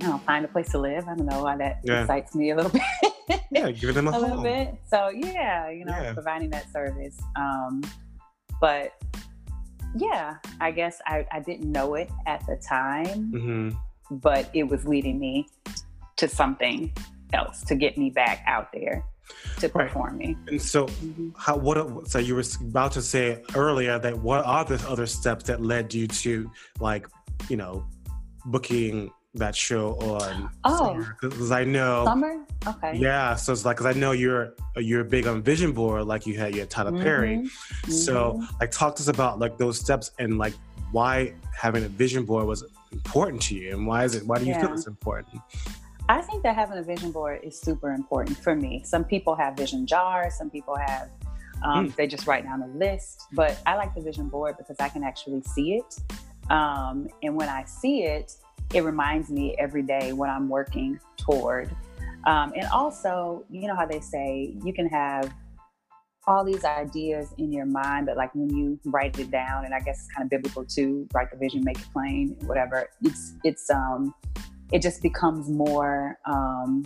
you 0.00 0.08
know, 0.08 0.18
find 0.18 0.44
a 0.44 0.48
place 0.48 0.70
to 0.70 0.78
live. 0.78 1.06
I 1.08 1.14
don't 1.14 1.26
know 1.26 1.42
why 1.42 1.56
that 1.56 1.80
yeah. 1.84 2.02
excites 2.02 2.34
me 2.34 2.50
a 2.50 2.56
little 2.56 2.70
bit. 3.28 3.40
yeah, 3.50 3.70
give 3.70 3.94
them 3.94 4.08
a, 4.08 4.12
a 4.12 4.18
little 4.18 4.42
bit. 4.42 4.74
So 4.88 5.08
yeah, 5.08 5.70
you 5.70 5.84
know, 5.84 5.92
yeah. 5.92 6.14
providing 6.14 6.50
that 6.50 6.70
service. 6.72 7.18
Um, 7.36 7.82
but 8.60 8.92
yeah, 9.94 10.36
I 10.60 10.70
guess 10.70 11.00
I, 11.06 11.26
I 11.32 11.40
didn't 11.40 11.70
know 11.70 11.94
it 11.94 12.10
at 12.26 12.46
the 12.46 12.56
time, 12.56 13.32
mm-hmm. 13.32 13.70
but 14.10 14.50
it 14.54 14.64
was 14.64 14.86
leading 14.86 15.18
me 15.18 15.48
to 16.16 16.28
something 16.28 16.92
else 17.32 17.62
to 17.64 17.74
get 17.74 17.98
me 17.98 18.10
back 18.10 18.42
out 18.46 18.72
there 18.72 19.04
to 19.58 19.68
performing. 19.68 20.36
Right. 20.40 20.52
And 20.52 20.62
so, 20.62 20.86
mm-hmm. 20.86 21.30
how 21.36 21.56
what? 21.56 22.08
So 22.08 22.18
you 22.18 22.34
were 22.34 22.44
about 22.60 22.92
to 22.92 23.02
say 23.02 23.42
earlier 23.54 23.98
that 23.98 24.18
what 24.18 24.44
are 24.44 24.64
the 24.64 24.82
other 24.88 25.06
steps 25.06 25.44
that 25.44 25.60
led 25.60 25.92
you 25.92 26.06
to 26.06 26.50
like, 26.78 27.06
you 27.48 27.56
know, 27.56 27.86
booking 28.46 29.10
that 29.34 29.54
show 29.54 29.92
on 29.96 30.50
oh 30.64 31.06
because 31.20 31.52
I 31.52 31.62
know 31.62 32.04
summer 32.04 32.44
okay 32.66 32.96
yeah 32.96 33.36
so 33.36 33.52
it's 33.52 33.64
like 33.64 33.76
because 33.76 33.94
I 33.94 33.98
know 33.98 34.10
you're 34.10 34.54
you're 34.76 35.04
big 35.04 35.26
on 35.28 35.40
vision 35.40 35.72
board 35.72 36.06
like 36.06 36.26
you 36.26 36.36
had 36.36 36.54
your 36.54 36.66
Tyler 36.66 36.90
mm-hmm. 36.90 37.02
Perry 37.02 37.36
mm-hmm. 37.38 37.90
so 37.92 38.42
like 38.60 38.72
talk 38.72 38.96
to 38.96 39.02
us 39.02 39.08
about 39.08 39.38
like 39.38 39.56
those 39.56 39.78
steps 39.78 40.10
and 40.18 40.36
like 40.36 40.54
why 40.90 41.32
having 41.56 41.84
a 41.84 41.88
vision 41.88 42.24
board 42.24 42.46
was 42.46 42.64
important 42.90 43.40
to 43.42 43.54
you 43.54 43.72
and 43.72 43.86
why 43.86 44.02
is 44.02 44.16
it 44.16 44.26
why 44.26 44.36
do 44.36 44.44
you 44.44 44.50
yeah. 44.50 44.60
feel 44.60 44.72
it's 44.72 44.88
important 44.88 45.40
I 46.08 46.20
think 46.22 46.42
that 46.42 46.56
having 46.56 46.78
a 46.78 46.82
vision 46.82 47.12
board 47.12 47.40
is 47.44 47.60
super 47.60 47.92
important 47.92 48.36
for 48.36 48.56
me 48.56 48.82
some 48.84 49.04
people 49.04 49.36
have 49.36 49.56
vision 49.56 49.86
jars 49.86 50.34
some 50.34 50.50
people 50.50 50.74
have 50.74 51.08
um, 51.62 51.88
mm. 51.88 51.94
they 51.94 52.08
just 52.08 52.26
write 52.26 52.42
down 52.42 52.62
a 52.62 52.68
list 52.68 53.28
but 53.32 53.60
I 53.64 53.76
like 53.76 53.94
the 53.94 54.00
vision 54.00 54.28
board 54.28 54.56
because 54.58 54.80
I 54.80 54.88
can 54.88 55.04
actually 55.04 55.42
see 55.42 55.74
it 55.74 56.00
um, 56.50 57.08
and 57.22 57.36
when 57.36 57.48
I 57.48 57.62
see 57.62 58.02
it 58.02 58.34
it 58.72 58.82
reminds 58.82 59.30
me 59.30 59.56
every 59.58 59.82
day 59.82 60.12
what 60.12 60.30
I'm 60.30 60.48
working 60.48 60.98
toward. 61.16 61.70
Um, 62.26 62.52
and 62.54 62.66
also, 62.72 63.44
you 63.50 63.66
know 63.66 63.74
how 63.74 63.86
they 63.86 64.00
say 64.00 64.54
you 64.64 64.72
can 64.72 64.86
have 64.88 65.32
all 66.26 66.44
these 66.44 66.64
ideas 66.64 67.34
in 67.38 67.52
your 67.52 67.66
mind, 67.66 68.06
but 68.06 68.16
like 68.16 68.34
when 68.34 68.54
you 68.54 68.78
write 68.84 69.18
it 69.18 69.30
down, 69.30 69.64
and 69.64 69.74
I 69.74 69.80
guess 69.80 70.00
it's 70.00 70.14
kind 70.14 70.24
of 70.24 70.30
biblical 70.30 70.64
too, 70.64 71.08
write 71.14 71.30
the 71.30 71.38
vision, 71.38 71.64
make 71.64 71.78
it 71.78 71.86
plain, 71.92 72.36
whatever. 72.42 72.88
It's 73.02 73.34
it's 73.42 73.70
um, 73.70 74.14
it 74.72 74.82
just 74.82 75.02
becomes 75.02 75.48
more. 75.48 76.18
Um, 76.26 76.84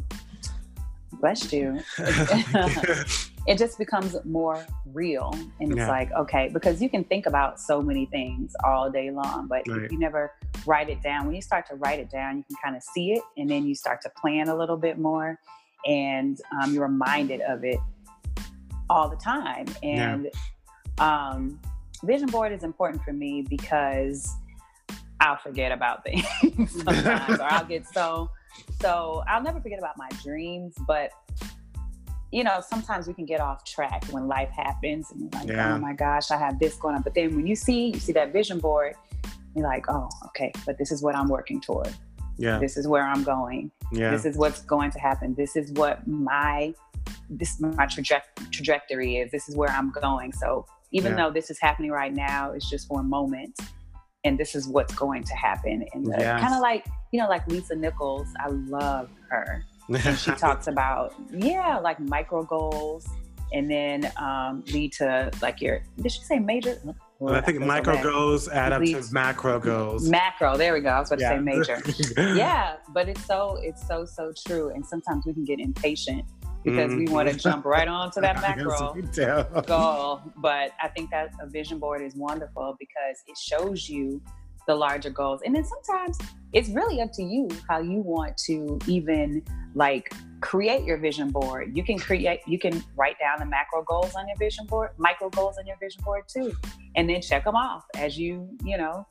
bless 1.21 1.53
you. 1.53 1.81
it 3.47 3.59
just 3.59 3.79
becomes 3.79 4.17
more 4.25 4.65
real, 4.93 5.31
and 5.61 5.71
it's 5.71 5.79
yeah. 5.79 5.89
like 5.89 6.11
okay, 6.13 6.51
because 6.53 6.81
you 6.81 6.89
can 6.89 7.05
think 7.05 7.27
about 7.27 7.61
so 7.61 7.83
many 7.83 8.07
things 8.07 8.53
all 8.65 8.91
day 8.91 9.11
long, 9.11 9.47
but 9.49 9.67
right. 9.69 9.83
if 9.83 9.93
you 9.93 9.99
never 9.99 10.33
write 10.67 10.89
it 10.89 11.03
down. 11.03 11.27
When 11.27 11.35
you 11.35 11.43
start 11.43 11.67
to 11.69 11.77
write 11.77 11.99
it 11.99 12.11
down, 12.11 12.39
you 12.39 12.45
can 12.45 12.57
kind 12.63 12.77
of 12.77 12.83
see 12.83 13.13
it 13.13 13.23
and 13.37 13.51
then 13.51 13.67
you 13.67 13.75
start 13.75 14.01
to 14.03 14.11
plan 14.11 14.49
a 14.49 14.57
little 14.57 14.77
bit 14.77 14.99
more 14.99 15.39
and 15.87 16.39
um, 16.61 16.73
you're 16.73 16.87
reminded 16.87 17.41
of 17.43 17.65
it 17.65 17.79
all 18.89 19.09
the 19.09 19.17
time. 19.17 19.67
And 19.83 20.31
yeah. 20.99 21.31
um, 21.31 21.61
vision 22.05 22.29
board 22.29 22.53
is 22.53 22.63
important 22.63 23.03
for 23.03 23.13
me 23.13 23.45
because 23.49 24.33
I'll 25.21 25.39
forget 25.39 25.73
about 25.73 26.05
things 26.05 26.83
sometimes 26.85 27.41
or 27.41 27.45
I'll 27.45 27.65
get 27.65 27.87
so, 27.87 28.31
so 28.81 29.23
I'll 29.29 29.43
never 29.43 29.61
forget 29.61 29.79
about 29.79 29.97
my 29.97 30.09
dreams, 30.23 30.75
but 30.87 31.11
you 32.35 32.43
know, 32.43 32.61
sometimes 32.61 33.07
we 33.07 33.15
can 33.15 33.25
get 33.25 33.41
off 33.41 33.65
track 33.65 34.05
when 34.11 34.27
life 34.27 34.51
happens 34.51 35.13
and 35.13 35.33
like, 35.35 35.49
yeah. 35.49 35.73
oh 35.73 35.79
my 35.79 35.93
gosh, 35.93 36.33
I 36.33 36.37
have 36.37 36.59
this 36.59 36.75
going 36.75 36.97
on. 36.97 37.03
But 37.03 37.15
then 37.15 37.37
when 37.37 37.47
you 37.47 37.55
see, 37.55 37.91
you 37.91 38.01
see 38.01 38.13
that 38.13 38.33
vision 38.33 38.59
board, 38.59 38.97
you're 39.55 39.65
like, 39.65 39.87
oh, 39.89 40.09
okay, 40.27 40.51
but 40.67 40.77
this 40.77 40.91
is 40.91 41.01
what 41.01 41.15
I'm 41.15 41.29
working 41.29 41.61
toward. 41.61 41.95
Yeah. 42.37 42.59
This 42.59 42.77
is 42.77 42.89
where 42.89 43.05
I'm 43.05 43.23
going. 43.23 43.71
Yeah. 43.93 44.11
This 44.11 44.25
is 44.25 44.37
what's 44.37 44.63
going 44.63 44.91
to 44.91 44.99
happen. 44.99 45.37
This 45.37 45.55
is 45.55 45.71
what 45.73 46.05
my 46.09 46.75
this 47.31 47.61
my 47.61 47.87
traje- 47.87 48.51
trajectory 48.51 49.19
is. 49.19 49.31
This 49.31 49.49
is 49.49 49.55
where 49.55 49.71
I'm 49.71 49.93
going. 49.93 50.33
So 50.33 50.67
even 50.91 51.13
yeah. 51.13 51.19
though 51.19 51.31
this 51.31 51.51
is 51.51 51.61
happening 51.61 51.93
right 51.93 52.13
now, 52.13 52.51
it's 52.51 52.69
just 52.69 52.89
for 52.89 52.99
a 52.99 53.05
moment. 53.05 53.57
And 54.25 54.37
this 54.37 54.57
is 54.57 54.67
what's 54.67 54.95
going 54.95 55.23
to 55.23 55.35
happen. 55.35 55.87
And 55.93 56.09
yes. 56.09 56.41
kind 56.41 56.55
of 56.55 56.61
like, 56.61 56.85
you 57.13 57.21
know, 57.21 57.29
like 57.29 57.47
Lisa 57.47 57.77
Nichols, 57.77 58.27
I 58.41 58.49
love 58.49 59.09
her. 59.29 59.65
And 59.89 60.19
she 60.19 60.31
talks 60.37 60.67
about, 60.67 61.15
yeah, 61.33 61.79
like 61.79 62.01
micro 62.01 62.43
goals 62.43 63.09
and 63.53 63.71
then 63.71 64.11
um, 64.17 64.65
lead 64.73 64.93
to 64.95 65.31
like 65.43 65.61
your, 65.61 65.83
did 66.01 66.13
she 66.13 66.23
say 66.23 66.39
major? 66.39 66.81
I 67.27 67.41
think 67.41 67.61
micro 67.61 68.03
goals 68.03 68.49
add 68.49 68.73
up 68.73 68.83
to 68.83 69.03
macro 69.13 69.61
goals. 69.61 70.09
Macro, 70.09 70.57
there 70.57 70.75
we 70.75 70.81
go. 70.81 70.91
I 70.91 71.01
was 71.01 71.11
about 71.11 71.21
yeah. 71.21 71.33
to 71.33 71.37
say 71.37 71.43
major. 71.43 72.35
yeah, 72.37 72.77
but 72.93 73.09
it's 73.09 73.25
so 73.25 73.59
it's 73.63 73.87
so 73.87 74.05
so 74.05 74.33
true. 74.47 74.71
And 74.71 74.85
sometimes 74.85 75.25
we 75.25 75.33
can 75.33 75.45
get 75.45 75.61
impatient 75.61 76.25
because 76.65 76.91
mm-hmm. 76.91 77.05
we 77.05 77.07
want 77.07 77.29
to 77.29 77.37
jump 77.37 77.65
right 77.65 77.89
on 77.89 78.11
to 78.13 78.21
that 78.21 78.37
macro 78.41 78.95
goal. 79.63 80.23
But 80.37 80.73
I 80.83 80.89
think 80.89 81.11
that 81.11 81.33
a 81.41 81.47
vision 81.47 81.79
board 81.79 82.03
is 82.03 82.15
wonderful 82.15 82.77
because 82.79 83.23
it 83.27 83.39
shows 83.39 83.89
you 83.89 84.21
the 84.67 84.75
larger 84.75 85.11
goals. 85.11 85.41
And 85.45 85.55
then 85.55 85.65
sometimes 85.65 86.19
it's 86.55 86.69
really 86.69 87.01
up 87.01 87.13
to 87.13 87.23
you 87.23 87.49
how 87.69 87.81
you 87.81 88.01
want 88.01 88.37
to 88.37 88.79
even 88.87 89.43
like 89.75 90.15
create 90.41 90.85
your 90.85 90.97
vision 90.97 91.31
board. 91.31 91.77
You 91.77 91.83
can 91.83 91.99
create, 91.99 92.41
you 92.47 92.61
can 92.61 92.83
write 92.97 93.19
down 93.19 93.41
the 93.41 93.47
macro 93.47 93.83
goals 93.83 94.15
on 94.15 94.29
your 94.29 94.37
vision 94.39 94.65
board, 94.67 94.91
micro 94.97 95.31
goals 95.31 95.59
on 95.59 95.67
your 95.67 95.77
vision 95.79 96.03
board 96.05 96.25
too, 96.29 96.55
and 96.95 97.11
then 97.11 97.21
check 97.21 97.45
them 97.45 97.57
off 97.57 97.85
as 97.97 98.17
you, 98.17 98.49
you 98.65 98.79
know, 98.79 99.05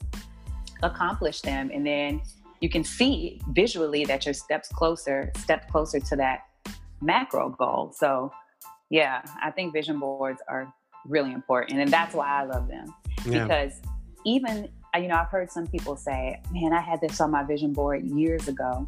accomplish 0.84 1.42
them. 1.42 1.70
And 1.74 1.86
then 1.86 2.22
you 2.62 2.70
can 2.70 2.86
see 2.86 3.42
visually 3.50 4.06
that 4.06 4.26
you're 4.26 4.34
steps 4.34 4.70
closer, 4.70 5.30
step 5.38 5.70
closer 5.70 6.00
to 6.00 6.16
that 6.16 6.44
macro 7.02 7.50
goal. 7.50 7.92
So 7.94 8.32
yeah, 8.90 9.22
I 9.44 9.52
think 9.52 9.74
vision 9.74 10.00
boards 10.00 10.42
are 10.48 10.74
really 11.06 11.34
important. 11.34 11.82
And 11.82 11.92
that's 11.92 12.16
why 12.16 12.42
I 12.42 12.46
love 12.46 12.70
them 12.70 12.86
yeah. 13.26 13.44
because 13.44 13.82
even 14.26 14.70
you 15.00 15.08
know, 15.08 15.16
I've 15.16 15.30
heard 15.30 15.52
some 15.52 15.68
people 15.68 15.96
say, 15.96 16.40
man, 16.52 16.74
I 16.74 16.82
had 16.82 17.02
this 17.02 17.20
on 17.20 17.32
my 17.32 17.44
vision 17.44 17.74
board 17.74 18.04
years 18.04 18.48
ago. 18.48 18.88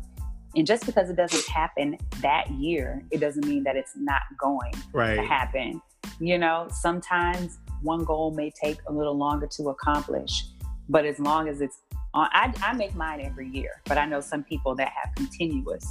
And 0.56 0.65
just 0.65 0.86
because 0.86 1.10
it 1.10 1.15
doesn't 1.15 1.46
happen 1.48 1.98
that 2.22 2.50
year, 2.52 3.04
it 3.12 3.20
doesn't 3.20 3.46
mean 3.46 3.63
that 3.63 3.76
it's 3.76 3.94
not 3.98 4.22
going 4.39 4.72
right. 4.94 5.15
to 5.15 5.22
happen. 5.22 5.82
You 6.20 6.38
know, 6.38 6.68
sometimes 6.72 7.58
one 7.82 8.06
goal 8.06 8.32
may 8.32 8.52
take 8.52 8.78
a 8.88 8.94
little 8.94 9.18
longer 9.18 9.48
to 9.58 9.70
accomplish, 9.70 10.46
but 10.88 11.06
as 11.06 11.20
long 11.20 11.50
as 11.50 11.60
it's 11.60 11.80
on, 12.13 12.30
I, 12.32 12.54
I 12.62 12.74
make 12.74 12.96
mine 12.96 13.20
every 13.22 13.50
year, 13.50 13.82
but 13.86 13.98
I 13.98 14.06
know 14.06 14.22
some 14.22 14.44
people 14.44 14.76
that 14.76 14.89
have 14.89 15.13
continuous 15.15 15.86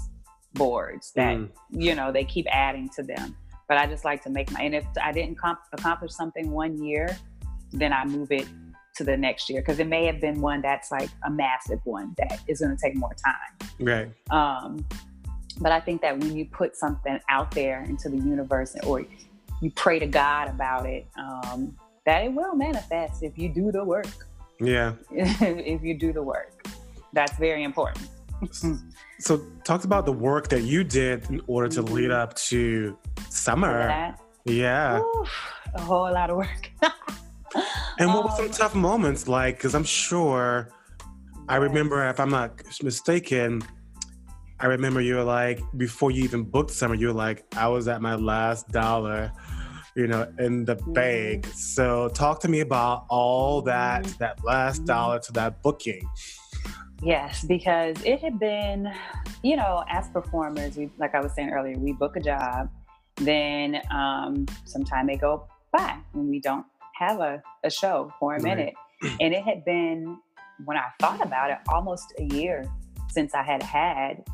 boards 0.55 1.12
that, 1.16 1.37
mm. 1.37 1.50
you 1.70 1.94
know, 1.94 2.11
they 2.11 2.24
keep 2.24 2.46
adding 2.50 2.88
to 2.96 3.03
them. 3.03 3.37
But 3.68 3.79
I 3.79 3.87
just 3.87 4.05
like 4.05 4.22
to 4.24 4.31
make 4.31 4.50
my, 4.50 4.62
and 4.62 4.74
if 4.74 4.85
I 5.03 5.12
didn't 5.12 5.38
comp- 5.38 5.61
accomplish 5.72 6.12
something 6.12 6.50
one 6.50 6.83
year, 6.83 7.16
then 7.72 7.92
I 7.92 8.05
move 8.05 8.31
it 8.31 8.46
to 8.96 9.04
the 9.04 9.16
next 9.16 9.50
year 9.50 9.61
because 9.61 9.78
it 9.78 9.87
may 9.87 10.07
have 10.07 10.20
been 10.20 10.40
one 10.40 10.62
that's 10.62 10.90
like 10.90 11.11
a 11.24 11.30
massive 11.30 11.80
one 11.85 12.14
that 12.18 12.40
is 12.46 12.61
going 12.61 12.76
to 12.76 12.80
take 12.80 12.94
more 12.94 13.14
time. 13.14 13.68
Right. 13.80 14.11
Um, 14.30 14.85
but 15.61 15.72
I 15.72 15.80
think 15.80 16.02
that 16.02 16.18
when 16.18 16.37
you 16.37 16.46
put 16.46 16.76
something 16.76 17.18
out 17.28 17.50
there 17.52 17.83
into 17.85 18.09
the 18.09 18.16
universe 18.16 18.76
or 18.85 19.04
you 19.61 19.70
pray 19.70 19.98
to 19.98 20.07
God 20.07 20.48
about 20.48 20.87
it, 20.87 21.07
um, 21.16 21.76
that 22.07 22.24
it 22.24 22.33
will 22.33 22.54
manifest 22.54 23.22
if 23.22 23.38
you 23.38 23.48
do 23.48 23.72
the 23.72 23.85
work. 23.85 24.07
Yeah. 24.61 24.94
if 25.11 25.83
you 25.83 25.94
do 25.94 26.12
the 26.12 26.22
work. 26.22 26.66
That's 27.12 27.37
very 27.38 27.62
important. 27.62 28.09
so 29.18 29.40
talk 29.64 29.85
about 29.85 30.07
the 30.07 30.12
work 30.12 30.48
that 30.48 30.62
you 30.62 30.85
did 30.85 31.28
in 31.30 31.40
order 31.46 31.68
to 31.68 31.83
lead 31.83 32.11
mm-hmm. 32.11 32.20
up 32.20 32.35
to 32.35 32.98
summer. 33.30 34.14
Yeah. 34.44 35.00
Oof, 35.00 35.30
a 35.74 35.80
whole 35.80 36.12
lot 36.12 36.30
of 36.30 36.37
work. 36.37 36.70
and 37.98 38.08
what 38.08 38.18
um, 38.18 38.24
were 38.24 38.36
some 38.36 38.50
tough 38.50 38.74
moments 38.74 39.28
like? 39.28 39.56
Because 39.56 39.74
I'm 39.74 39.84
sure, 39.84 40.70
I 41.48 41.56
remember, 41.56 42.08
if 42.08 42.18
I'm 42.18 42.30
not 42.30 42.62
mistaken, 42.82 43.62
I 44.60 44.66
remember 44.66 45.00
you 45.00 45.16
were 45.16 45.24
like, 45.24 45.60
before 45.76 46.10
you 46.10 46.24
even 46.24 46.42
booked 46.42 46.70
summer, 46.70 46.94
you 46.94 47.08
were 47.08 47.12
like, 47.12 47.44
I 47.56 47.68
was 47.68 47.88
at 47.88 48.00
my 48.00 48.14
last 48.14 48.68
dollar, 48.68 49.32
you 49.96 50.06
know, 50.06 50.32
in 50.38 50.64
the 50.64 50.76
bank. 50.76 51.46
So 51.54 52.08
talk 52.08 52.40
to 52.40 52.48
me 52.48 52.60
about 52.60 53.06
all 53.08 53.62
that, 53.62 54.04
mm-hmm. 54.04 54.18
that 54.18 54.44
last 54.44 54.84
dollar 54.84 55.18
to 55.20 55.32
that 55.32 55.62
booking. 55.62 56.08
Yes, 57.02 57.44
because 57.44 57.96
it 58.04 58.20
had 58.20 58.38
been, 58.38 58.90
you 59.42 59.56
know, 59.56 59.84
as 59.90 60.08
performers, 60.08 60.76
we 60.76 60.88
like 60.98 61.14
I 61.14 61.20
was 61.20 61.32
saying 61.34 61.50
earlier, 61.50 61.76
we 61.76 61.92
book 61.92 62.16
a 62.16 62.20
job, 62.20 62.70
then 63.16 63.82
um, 63.90 64.46
some 64.64 64.84
time 64.84 65.06
may 65.06 65.16
go 65.16 65.46
by 65.72 65.98
and 66.14 66.28
we 66.28 66.40
don't 66.40 66.64
have 66.94 67.20
a, 67.20 67.42
a 67.64 67.70
show 67.70 68.12
for 68.18 68.37
a 68.37 68.42
minute. 68.42 68.74
And 69.20 69.35
it 69.35 69.42
had 69.42 69.64
been, 69.64 70.18
when 70.64 70.76
I 70.76 70.85
thought 71.00 71.24
about 71.24 71.50
it, 71.50 71.59
almost 71.68 72.12
a 72.18 72.24
year 72.35 72.64
since 73.11 73.35
I 73.35 73.42
had 73.42 73.62
had 73.62 74.24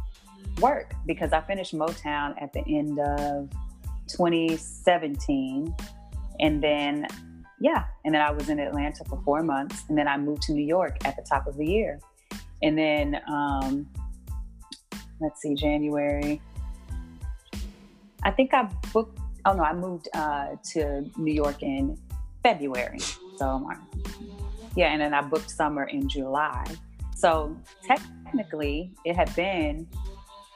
work 0.60 0.92
because 1.06 1.32
I 1.32 1.40
finished 1.40 1.74
Motown 1.74 2.40
at 2.40 2.52
the 2.52 2.62
end 2.68 2.98
of 2.98 3.50
2017. 4.08 5.74
And 6.38 6.62
then, 6.62 7.06
yeah, 7.60 7.84
and 8.04 8.14
then 8.14 8.22
I 8.22 8.30
was 8.30 8.48
in 8.48 8.58
Atlanta 8.58 9.04
for 9.04 9.20
four 9.24 9.42
months. 9.42 9.84
And 9.88 9.98
then 9.98 10.06
I 10.06 10.16
moved 10.16 10.42
to 10.42 10.52
New 10.52 10.64
York 10.64 10.96
at 11.04 11.16
the 11.16 11.22
top 11.22 11.46
of 11.46 11.56
the 11.56 11.66
year. 11.66 11.98
And 12.62 12.76
then, 12.76 13.20
um, 13.26 13.88
let's 15.20 15.40
see, 15.40 15.54
January. 15.54 16.40
I 18.22 18.30
think 18.30 18.52
I 18.52 18.68
booked, 18.92 19.18
oh 19.46 19.54
no, 19.54 19.62
I 19.62 19.72
moved 19.72 20.08
uh, 20.14 20.56
to 20.72 21.10
New 21.16 21.32
York 21.32 21.62
in 21.62 21.98
February. 22.42 23.00
So, 23.36 23.70
yeah, 24.76 24.92
and 24.92 25.00
then 25.00 25.14
I 25.14 25.22
booked 25.22 25.50
summer 25.50 25.84
in 25.84 26.08
July. 26.08 26.64
So 27.14 27.56
technically, 27.84 28.92
it 29.04 29.16
had 29.16 29.34
been 29.34 29.86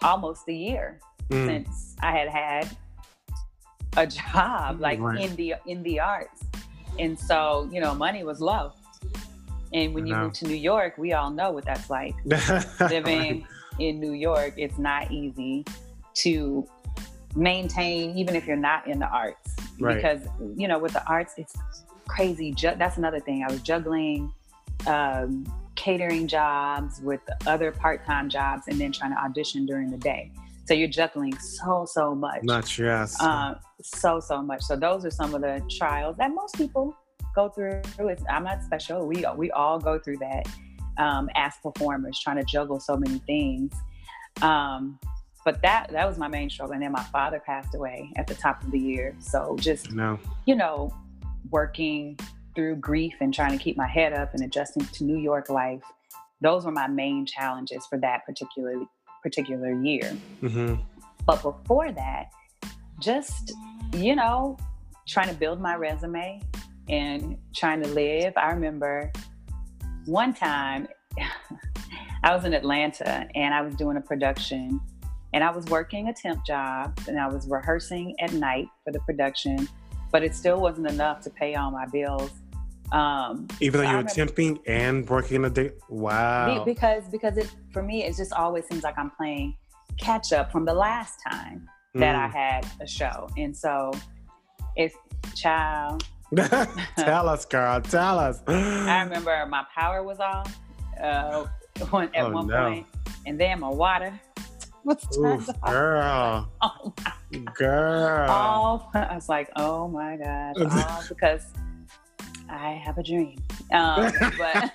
almost 0.03 0.49
a 0.49 0.53
year 0.53 1.01
mm. 1.31 1.47
since 1.47 1.97
I 2.01 2.12
had 2.12 2.29
had 2.29 2.77
a 3.97 4.07
job 4.07 4.81
like 4.81 4.99
right. 5.01 5.20
in 5.20 5.37
the 5.37 5.55
in 5.66 5.83
the 5.83 6.01
arts, 6.01 6.42
and 6.99 7.18
so 7.18 7.68
you 7.73 7.81
know, 7.81 7.94
money 7.94 8.25
was 8.25 8.40
low. 8.40 8.73
And 9.73 9.92
when 9.92 10.07
you 10.07 10.14
move 10.14 10.33
to 10.35 10.47
New 10.47 10.55
York, 10.55 10.97
we 10.99 11.14
all 11.14 11.31
know 11.31 11.51
what 11.51 11.64
that's 11.64 11.90
like. 11.90 12.14
Living 12.25 13.40
right. 13.40 13.44
in 13.81 13.99
New 13.99 14.12
York, 14.12 14.55
it's 14.57 14.79
not 14.79 15.11
easy 15.11 15.64
to 16.14 16.64
maintain, 17.35 18.16
even 18.16 18.37
if 18.37 18.47
you're 18.47 18.57
not 18.57 18.87
in 18.87 18.99
the 18.99 19.09
arts. 19.09 19.57
Right. 19.81 19.97
Because, 19.97 20.23
you 20.57 20.68
know, 20.68 20.79
with 20.79 20.92
the 20.92 21.07
arts, 21.07 21.35
it's 21.37 21.55
crazy. 22.07 22.53
Ju- 22.53 22.75
that's 22.79 22.97
another 22.97 23.20
thing. 23.20 23.44
I 23.47 23.51
was 23.51 23.62
juggling 23.62 24.33
um, 24.87 25.44
catering 25.75 26.27
jobs 26.29 27.01
with 27.03 27.20
other 27.47 27.73
part 27.73 28.05
time 28.05 28.29
jobs 28.29 28.64
and 28.68 28.81
then 28.81 28.92
trying 28.92 29.12
to 29.12 29.18
audition 29.18 29.66
during 29.66 29.90
the 29.90 29.99
day. 29.99 30.31
So 30.66 30.75
you're 30.75 30.88
juggling 30.88 31.37
so, 31.38 31.87
so 31.87 32.14
much. 32.14 32.42
Much, 32.42 32.79
yes. 32.79 33.18
So, 33.83 34.20
so 34.20 34.42
much. 34.42 34.62
So 34.62 34.77
those 34.77 35.05
are 35.05 35.11
some 35.11 35.35
of 35.35 35.42
the 35.42 35.62
trials 35.77 36.16
that 36.16 36.33
most 36.33 36.55
people 36.57 36.97
go 37.35 37.49
through. 37.51 37.83
It's, 37.99 38.23
I'm 38.31 38.44
not 38.44 38.62
special. 38.62 39.07
We 39.07 39.27
we 39.37 39.51
all 39.51 39.79
go 39.79 39.99
through 39.99 40.18
that 40.18 40.49
um, 40.97 41.29
as 41.35 41.53
performers, 41.62 42.18
trying 42.18 42.37
to 42.37 42.44
juggle 42.44 42.81
so 42.81 42.97
many 42.97 43.18
things. 43.27 43.75
Um, 44.40 44.99
but 45.44 45.61
that 45.62 45.88
that 45.90 46.07
was 46.07 46.18
my 46.18 46.28
main 46.28 46.50
struggle. 46.50 46.74
And 46.74 46.83
then 46.83 46.92
my 46.92 47.02
father 47.04 47.40
passed 47.44 47.74
away 47.74 48.11
at 48.16 48.26
the 48.26 48.35
top 48.35 48.62
of 48.62 48.70
the 48.70 48.78
year. 48.78 49.14
So 49.18 49.57
just 49.59 49.92
no. 49.92 50.18
you 50.46 50.57
know, 50.57 50.94
working 51.50 52.18
through 52.54 52.76
grief 52.76 53.14
and 53.20 53.35
trying 53.35 53.57
to 53.57 53.62
keep 53.62 53.76
my 53.76 53.88
head 53.88 54.12
up 54.12 54.33
and 54.35 54.44
adjusting 54.44 54.85
to 54.87 55.04
New 55.04 55.18
York 55.18 55.48
life. 55.48 55.83
Those 56.40 56.64
were 56.64 56.72
my 56.72 56.87
main 56.87 57.26
challenges 57.26 57.87
for 57.87 57.98
that 57.98 58.24
particular 58.26 58.74
particular 59.22 59.72
year. 59.83 60.16
Mm-hmm. 60.42 60.74
But 61.26 61.42
before 61.42 61.90
that, 61.92 62.30
just 63.00 63.52
you 63.94 64.16
know, 64.16 64.57
trying 65.07 65.28
to 65.28 65.35
build 65.35 65.61
my 65.61 65.76
resume, 65.76 66.42
and 66.88 67.37
trying 67.54 67.83
to 67.83 67.88
live. 67.88 68.33
I 68.37 68.50
remember 68.50 69.12
one 70.07 70.35
time 70.35 70.88
I 72.24 72.35
was 72.35 72.44
in 72.44 72.54
Atlanta 72.54 73.28
and 73.35 73.54
I 73.54 73.62
was 73.62 73.74
doing 73.74 73.96
a 73.96 74.00
production 74.00 74.80
and 75.35 75.42
I 75.42 75.51
was 75.51 75.66
working 75.66 76.09
a 76.09 76.14
temp 76.14 76.47
job 76.47 76.97
and 77.09 77.18
I 77.18 77.27
was 77.27 77.49
rehearsing 77.49 78.14
at 78.20 78.33
night 78.33 78.68
for 78.85 78.92
the 78.92 79.01
production, 79.01 79.68
but 80.12 80.23
it 80.23 80.33
still 80.35 80.61
wasn't 80.61 80.88
enough 80.88 81.20
to 81.23 81.31
pay 81.31 81.57
all 81.57 81.73
my 81.73 81.87
bills. 81.87 82.31
Um, 82.92 83.49
Even 83.61 83.81
though 83.81 83.87
so 83.87 83.90
you 83.90 83.97
were 83.97 84.05
temping 84.05 84.61
and 84.68 85.09
working 85.11 85.44
a 85.44 85.51
day, 85.51 85.73
wow! 85.88 86.62
Because 86.64 87.09
because 87.09 87.37
it 87.37 87.53
for 87.73 87.83
me 87.83 88.05
it 88.05 88.16
just 88.16 88.33
always 88.33 88.64
seems 88.66 88.85
like 88.85 88.97
I'm 88.97 89.11
playing 89.11 89.57
catch 89.99 90.33
up 90.33 90.53
from 90.53 90.64
the 90.64 90.75
last 90.75 91.18
time 91.29 91.68
that 91.94 92.14
mm. 92.14 92.18
I 92.18 92.29
had 92.29 92.66
a 92.81 92.87
show, 92.87 93.29
and 93.37 93.57
so 93.57 93.92
it's 94.77 94.94
child 95.35 96.05
tell 96.97 97.29
us, 97.29 97.44
girl. 97.44 97.81
Tell 97.81 98.18
us. 98.18 98.40
I 98.47 99.03
remember 99.03 99.47
my 99.47 99.64
power 99.75 100.03
was 100.03 100.20
off 100.20 100.57
uh, 101.01 101.47
one, 101.90 102.11
at 102.14 102.27
oh, 102.27 102.31
one 102.31 102.47
no. 102.47 102.68
point, 102.68 102.87
and 103.27 103.40
then 103.40 103.61
my 103.61 103.68
water 103.68 104.20
was 105.16 105.18
Oof, 105.18 105.49
girl. 105.62 106.51
Oh 106.62 106.92
my 107.33 107.53
girl. 107.55 108.31
All 108.31 108.90
I 108.94 109.14
was 109.14 109.29
like, 109.29 109.51
oh 109.57 109.88
my 109.88 110.16
god, 110.16 110.57
all 110.59 111.03
because 111.09 111.47
I 112.51 112.73
have 112.73 112.99
a 112.99 113.03
dream. 113.03 113.38
Um, 113.73 114.12
but 114.38 114.70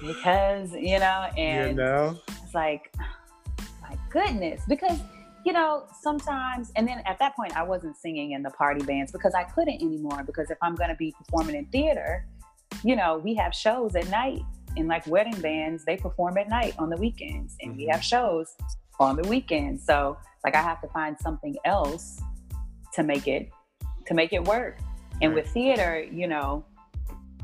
because 0.00 0.72
you 0.72 0.98
know, 1.00 1.28
and 1.36 1.70
you 1.70 1.76
know? 1.76 2.16
it's 2.44 2.54
like, 2.54 2.94
my 3.82 3.96
goodness, 4.10 4.62
because 4.68 5.00
you 5.44 5.52
know, 5.52 5.84
sometimes, 6.00 6.70
and 6.76 6.86
then 6.86 7.02
at 7.06 7.18
that 7.18 7.34
point, 7.34 7.56
I 7.56 7.62
wasn't 7.62 7.96
singing 7.96 8.32
in 8.32 8.42
the 8.42 8.50
party 8.50 8.84
bands 8.84 9.10
because 9.10 9.34
I 9.34 9.44
couldn't 9.44 9.82
anymore. 9.82 10.22
Because 10.24 10.50
if 10.50 10.58
I'm 10.62 10.74
going 10.74 10.90
to 10.90 10.96
be 10.96 11.12
performing 11.12 11.56
in 11.56 11.66
theater, 11.66 12.26
you 12.84 12.94
know, 12.94 13.18
we 13.18 13.34
have 13.34 13.54
shows 13.54 13.96
at 13.96 14.08
night, 14.10 14.42
and 14.76 14.88
like 14.88 15.06
wedding 15.06 15.40
bands, 15.40 15.84
they 15.84 15.96
perform 15.96 16.38
at 16.38 16.48
night 16.48 16.74
on 16.78 16.90
the 16.90 16.96
weekends, 16.96 17.56
and 17.60 17.72
mm-hmm. 17.72 17.78
we 17.78 17.86
have 17.86 18.02
shows 18.02 18.54
on 18.98 19.16
the 19.16 19.26
weekends. 19.28 19.84
So, 19.84 20.16
like, 20.44 20.54
I 20.54 20.62
have 20.62 20.80
to 20.82 20.88
find 20.88 21.16
something 21.20 21.56
else 21.64 22.20
to 22.94 23.02
make 23.02 23.26
it 23.26 23.48
to 24.06 24.14
make 24.14 24.32
it 24.32 24.44
work. 24.44 24.78
And 25.22 25.34
right. 25.34 25.44
with 25.44 25.52
theater, 25.52 26.02
you 26.10 26.26
know, 26.26 26.64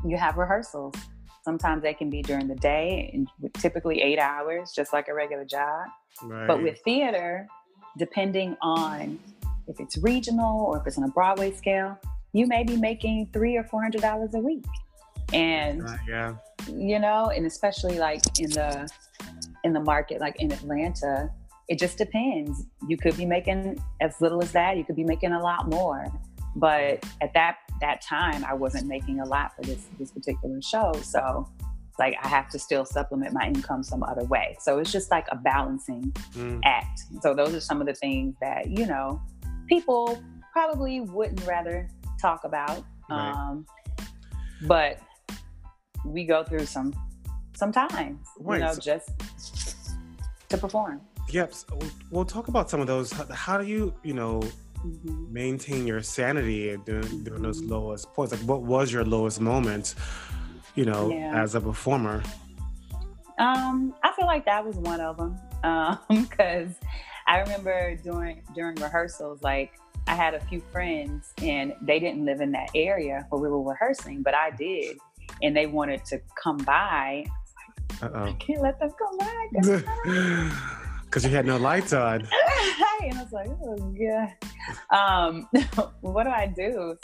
you 0.05 0.17
have 0.17 0.37
rehearsals. 0.37 0.95
Sometimes 1.43 1.81
they 1.81 1.93
can 1.93 2.09
be 2.09 2.21
during 2.21 2.47
the 2.47 2.55
day, 2.55 3.09
and 3.13 3.27
typically 3.53 4.01
eight 4.01 4.19
hours, 4.19 4.73
just 4.75 4.91
like 4.93 5.07
a 5.07 5.13
regular 5.13 5.45
job. 5.45 5.87
Right. 6.23 6.47
But 6.47 6.61
with 6.61 6.79
theater, 6.83 7.47
depending 7.97 8.57
on 8.61 9.19
if 9.67 9.79
it's 9.79 9.97
regional 9.97 10.65
or 10.65 10.77
if 10.79 10.87
it's 10.87 10.97
on 10.97 11.03
a 11.03 11.09
Broadway 11.09 11.53
scale, 11.53 11.97
you 12.33 12.47
may 12.47 12.63
be 12.63 12.77
making 12.77 13.29
three 13.33 13.55
or 13.55 13.63
four 13.63 13.81
hundred 13.81 14.01
dollars 14.01 14.33
a 14.33 14.39
week. 14.39 14.65
And 15.33 15.85
uh, 15.85 15.97
yeah, 16.07 16.35
you 16.67 16.99
know, 16.99 17.31
and 17.35 17.45
especially 17.45 17.99
like 17.99 18.21
in 18.39 18.49
the 18.51 18.89
in 19.63 19.73
the 19.73 19.79
market, 19.79 20.19
like 20.21 20.35
in 20.39 20.51
Atlanta, 20.51 21.29
it 21.67 21.79
just 21.79 21.97
depends. 21.97 22.63
You 22.87 22.97
could 22.97 23.17
be 23.17 23.25
making 23.25 23.81
as 24.01 24.19
little 24.21 24.41
as 24.41 24.51
that. 24.53 24.77
You 24.77 24.83
could 24.83 24.95
be 24.95 25.03
making 25.03 25.33
a 25.33 25.41
lot 25.41 25.69
more. 25.69 26.05
But 26.55 27.05
at 27.21 27.33
that 27.33 27.57
that 27.81 28.01
time, 28.01 28.43
I 28.45 28.53
wasn't 28.53 28.87
making 28.87 29.19
a 29.19 29.25
lot 29.25 29.55
for 29.55 29.63
this 29.63 29.85
this 29.99 30.11
particular 30.11 30.61
show. 30.61 30.93
So 31.03 31.47
like 31.99 32.15
I 32.23 32.27
have 32.27 32.49
to 32.49 32.59
still 32.59 32.85
supplement 32.85 33.33
my 33.33 33.47
income 33.47 33.83
some 33.83 34.03
other 34.03 34.23
way. 34.25 34.55
So 34.59 34.79
it's 34.79 34.91
just 34.91 35.11
like 35.11 35.25
a 35.31 35.35
balancing 35.35 36.11
mm. 36.33 36.59
act. 36.63 37.01
So 37.21 37.33
those 37.33 37.53
are 37.55 37.59
some 37.59 37.81
of 37.81 37.87
the 37.87 37.93
things 37.93 38.35
that, 38.41 38.69
you 38.69 38.85
know, 38.85 39.21
people 39.67 40.21
probably 40.53 41.01
wouldn't 41.01 41.45
rather 41.45 41.89
talk 42.21 42.43
about. 42.43 42.83
Right. 43.09 43.31
Um, 43.31 43.65
but 44.67 44.99
we 46.11 46.25
go 46.25 46.43
through 46.43 46.65
some 46.65 46.93
sometimes, 47.55 48.27
right. 48.39 48.59
you 48.59 48.65
know, 48.65 48.73
so, 48.73 48.81
just 48.81 49.09
to 50.49 50.57
perform. 50.57 51.01
Yep. 51.29 51.53
So 51.53 51.79
we'll 52.11 52.25
talk 52.25 52.47
about 52.47 52.69
some 52.69 52.79
of 52.79 52.87
those. 52.87 53.11
How 53.11 53.57
do 53.57 53.65
you, 53.65 53.93
you 54.03 54.13
know, 54.13 54.41
mm-hmm. 54.85 55.33
maintain 55.33 55.85
your 55.85 56.01
sanity 56.01 56.77
during, 56.85 57.23
during 57.23 57.41
those 57.41 57.61
mm-hmm. 57.61 57.71
lowest 57.71 58.13
points? 58.13 58.31
Like, 58.31 58.41
what 58.41 58.61
was 58.61 58.91
your 58.91 59.03
lowest 59.03 59.41
moment? 59.41 59.95
you 60.77 60.85
know, 60.85 61.09
yeah. 61.09 61.41
as 61.41 61.55
a 61.55 61.59
performer? 61.59 62.23
Um, 63.39 63.93
I 64.03 64.13
feel 64.13 64.27
like 64.27 64.45
that 64.45 64.65
was 64.65 64.77
one 64.77 65.01
of 65.01 65.17
them 65.17 65.37
um 65.63 65.99
because 66.09 66.69
I 67.25 67.39
remember 67.39 67.95
during 67.97 68.43
during 68.55 68.75
rehearsals, 68.75 69.41
like 69.41 69.73
I 70.07 70.15
had 70.15 70.35
a 70.35 70.39
few 70.39 70.61
friends 70.71 71.33
and 71.41 71.73
they 71.81 71.99
didn't 71.99 72.23
live 72.23 72.39
in 72.39 72.51
that 72.51 72.69
area 72.73 73.25
where 73.29 73.41
we 73.41 73.49
were 73.49 73.61
rehearsing, 73.61 74.21
but 74.21 74.33
I 74.33 74.51
did, 74.51 74.97
and 75.41 75.55
they 75.55 75.65
wanted 75.65 76.03
to 76.05 76.19
come 76.41 76.57
by. 76.57 77.25
I, 78.01 78.07
I 78.13 78.33
can't 78.33 78.61
let 78.61 78.79
them 78.79 78.91
come 78.97 79.17
by 79.17 80.51
because 81.05 81.23
you 81.23 81.29
had 81.29 81.45
no 81.45 81.57
lights 81.57 81.93
on. 81.93 82.21
and 83.01 83.17
I 83.17 83.23
was 83.23 83.31
like, 83.31 83.49
oh 83.63 83.95
god. 83.97 84.95
Um, 84.95 85.47
what 86.01 86.23
do 86.23 86.29
I 86.29 86.47
do? 86.47 86.97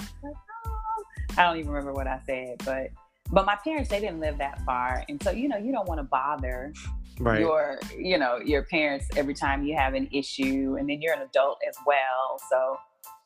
I 1.38 1.44
don't 1.44 1.58
even 1.58 1.72
remember 1.72 1.94
what 1.94 2.08
I 2.08 2.20
said, 2.26 2.62
but 2.66 2.90
but 3.32 3.46
my 3.46 3.56
parents 3.64 3.90
they 3.90 4.00
didn't 4.00 4.20
live 4.20 4.38
that 4.38 4.62
far, 4.66 5.04
and 5.10 5.22
so 5.24 5.32
you 5.32 5.48
know 5.48 5.58
you 5.58 5.72
don't 5.72 5.88
want 5.88 6.00
to 6.00 6.04
bother 6.04 6.74
right. 7.20 7.40
your 7.40 7.80
you 7.98 8.18
know 8.18 8.38
your 8.38 8.64
parents 8.64 9.08
every 9.16 9.34
time 9.34 9.64
you 9.64 9.76
have 9.76 9.94
an 9.94 10.08
issue, 10.12 10.76
and 10.80 10.90
then 10.90 11.02
you're 11.02 11.14
an 11.14 11.22
adult 11.22 11.60
as 11.68 11.76
well, 11.88 12.40
so 12.50 12.78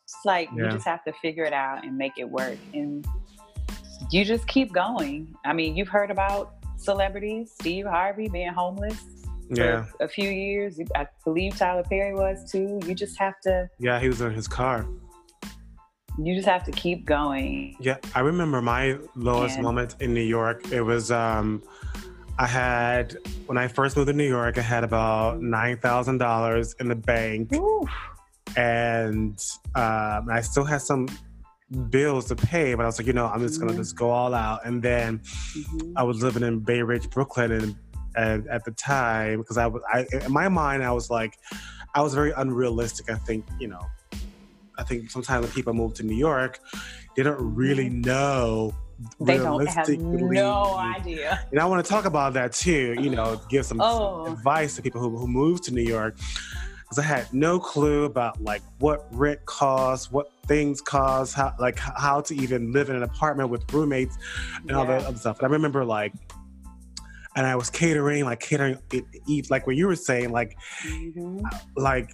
it's 0.03 0.15
like 0.23 0.49
yeah. 0.55 0.65
you 0.65 0.71
just 0.71 0.85
have 0.85 1.03
to 1.03 1.13
figure 1.21 1.43
it 1.43 1.53
out 1.53 1.83
and 1.83 1.97
make 1.97 2.13
it 2.17 2.29
work, 2.29 2.57
and 2.73 3.05
you 4.11 4.25
just 4.25 4.47
keep 4.47 4.73
going. 4.73 5.35
I 5.45 5.53
mean, 5.53 5.75
you've 5.75 5.89
heard 5.89 6.11
about 6.11 6.55
celebrities, 6.77 7.51
Steve 7.59 7.85
Harvey 7.85 8.29
being 8.29 8.53
homeless 8.53 9.03
yeah. 9.49 9.85
a 9.99 10.07
few 10.07 10.29
years. 10.29 10.79
I 10.95 11.07
believe 11.23 11.57
Tyler 11.57 11.83
Perry 11.83 12.13
was 12.13 12.49
too. 12.51 12.79
You 12.85 12.93
just 12.93 13.17
have 13.19 13.39
to. 13.41 13.69
Yeah, 13.79 13.99
he 13.99 14.07
was 14.07 14.21
in 14.21 14.33
his 14.33 14.47
car 14.47 14.85
you 16.17 16.35
just 16.35 16.47
have 16.47 16.63
to 16.63 16.71
keep 16.71 17.05
going. 17.05 17.75
Yeah, 17.79 17.97
I 18.15 18.21
remember 18.21 18.61
my 18.61 18.97
lowest 19.15 19.55
and... 19.55 19.63
moment 19.63 19.95
in 19.99 20.13
New 20.13 20.21
York. 20.21 20.71
It 20.71 20.81
was 20.81 21.11
um, 21.11 21.61
I 22.39 22.47
had 22.47 23.17
when 23.45 23.57
I 23.57 23.67
first 23.67 23.95
moved 23.95 24.07
to 24.07 24.13
New 24.13 24.27
York, 24.27 24.57
I 24.57 24.61
had 24.61 24.83
about 24.83 25.41
nine 25.41 25.77
thousand 25.77 26.17
dollars 26.17 26.75
in 26.79 26.87
the 26.87 26.95
bank, 26.95 27.53
Oof. 27.53 27.89
and 28.55 29.39
um, 29.75 30.27
I 30.29 30.41
still 30.41 30.65
had 30.65 30.81
some 30.81 31.07
bills 31.89 32.25
to 32.25 32.35
pay. 32.35 32.73
But 32.73 32.83
I 32.83 32.85
was 32.85 32.99
like, 32.99 33.07
you 33.07 33.13
know, 33.13 33.27
I'm 33.27 33.41
just 33.41 33.59
gonna 33.59 33.71
mm-hmm. 33.71 33.81
just 33.81 33.95
go 33.95 34.09
all 34.09 34.33
out. 34.33 34.65
And 34.65 34.81
then 34.81 35.19
mm-hmm. 35.19 35.93
I 35.97 36.03
was 36.03 36.21
living 36.21 36.43
in 36.43 36.59
Bay 36.59 36.81
Ridge, 36.81 37.09
Brooklyn, 37.09 37.51
and, 37.51 37.75
and 38.15 38.47
at 38.47 38.65
the 38.65 38.71
time 38.71 39.39
because 39.39 39.57
I 39.57 39.67
was, 39.67 39.81
I 39.91 40.05
in 40.11 40.31
my 40.31 40.49
mind, 40.49 40.83
I 40.83 40.91
was 40.91 41.09
like, 41.09 41.37
I 41.93 42.01
was 42.01 42.13
very 42.13 42.31
unrealistic. 42.31 43.09
I 43.09 43.15
think, 43.15 43.45
you 43.59 43.67
know, 43.67 43.85
I 44.77 44.83
think 44.83 45.09
sometimes 45.09 45.45
when 45.45 45.53
people 45.53 45.73
move 45.73 45.93
to 45.95 46.03
New 46.03 46.15
York, 46.15 46.59
they 47.15 47.23
don't 47.23 47.55
really 47.55 47.89
mm-hmm. 47.89 48.01
know 48.01 48.73
they 49.19 49.37
don't 49.37 49.67
have 49.67 49.89
no 49.89 50.75
idea. 50.75 51.45
And 51.51 51.59
I 51.59 51.65
want 51.65 51.85
to 51.85 51.89
talk 51.89 52.05
about 52.05 52.33
that 52.33 52.53
too. 52.53 52.95
You 52.99 53.11
know, 53.11 53.39
give 53.49 53.65
some, 53.65 53.79
oh. 53.79 54.25
some 54.25 54.33
advice 54.33 54.75
to 54.75 54.81
people 54.81 55.01
who, 55.01 55.15
who 55.15 55.27
move 55.27 55.61
to 55.63 55.73
New 55.73 55.83
York 55.83 56.17
because 56.87 57.03
I 57.03 57.07
had 57.07 57.33
no 57.33 57.59
clue 57.59 58.05
about 58.05 58.41
like 58.41 58.61
what 58.79 59.07
rent 59.11 59.45
costs, 59.45 60.09
what 60.09 60.31
things 60.45 60.79
cost, 60.79 61.33
how 61.33 61.53
like 61.59 61.77
how 61.77 62.21
to 62.21 62.33
even 62.33 62.71
live 62.71 62.89
in 62.89 62.95
an 62.95 63.03
apartment 63.03 63.49
with 63.49 63.71
roommates 63.73 64.17
and 64.61 64.69
yeah. 64.69 64.77
all 64.77 64.85
that 64.85 65.03
other 65.03 65.17
stuff. 65.17 65.39
And 65.39 65.47
I 65.47 65.51
remember 65.51 65.83
like, 65.83 66.13
and 67.35 67.45
I 67.45 67.57
was 67.57 67.69
catering, 67.69 68.23
like 68.23 68.39
catering, 68.39 68.79
eat 69.27 69.51
like 69.51 69.67
what 69.67 69.75
you 69.75 69.87
were 69.87 69.97
saying, 69.97 70.31
like, 70.31 70.57
mm-hmm. 70.85 71.45
like 71.75 72.11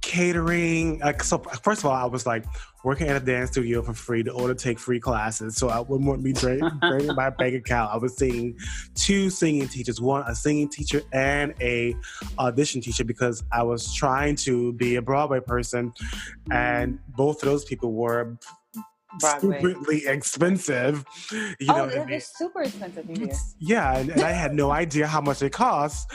catering. 0.00 0.98
Like, 0.98 1.22
so 1.22 1.38
first 1.38 1.82
of 1.82 1.86
all, 1.86 1.92
I 1.92 2.06
was 2.06 2.26
like 2.26 2.44
working 2.84 3.08
at 3.08 3.16
a 3.16 3.24
dance 3.24 3.50
studio 3.50 3.82
for 3.82 3.94
free 3.94 4.22
to 4.22 4.32
order 4.32 4.54
take 4.54 4.78
free 4.78 5.00
classes. 5.00 5.56
So 5.56 5.68
I 5.68 5.80
wouldn't 5.80 6.08
want 6.08 6.22
me 6.22 6.32
draining 6.80 7.14
my 7.14 7.30
bank 7.30 7.54
account. 7.54 7.92
I 7.92 7.96
was 7.96 8.16
seeing 8.16 8.56
two 8.94 9.30
singing 9.30 9.68
teachers, 9.68 10.00
one 10.00 10.24
a 10.26 10.34
singing 10.34 10.68
teacher 10.68 11.02
and 11.12 11.54
a 11.60 11.94
audition 12.38 12.80
teacher 12.80 13.04
because 13.04 13.42
I 13.52 13.62
was 13.62 13.94
trying 13.94 14.36
to 14.36 14.72
be 14.74 14.96
a 14.96 15.02
Broadway 15.02 15.40
person, 15.40 15.92
and 16.50 16.98
both 17.08 17.42
of 17.42 17.48
those 17.48 17.64
people 17.64 17.92
were 17.92 18.36
Broadway. 19.18 19.58
stupidly 19.58 20.06
expensive. 20.06 21.04
You 21.30 21.54
oh, 21.68 21.76
know 21.76 21.86
they're 21.88 22.06
mean? 22.06 22.20
super 22.20 22.62
expensive. 22.62 23.08
Yeah, 23.58 23.96
and, 23.96 24.10
and 24.10 24.22
I 24.22 24.32
had 24.32 24.54
no 24.54 24.70
idea 24.70 25.06
how 25.06 25.20
much 25.20 25.42
it 25.42 25.52
costs. 25.52 26.06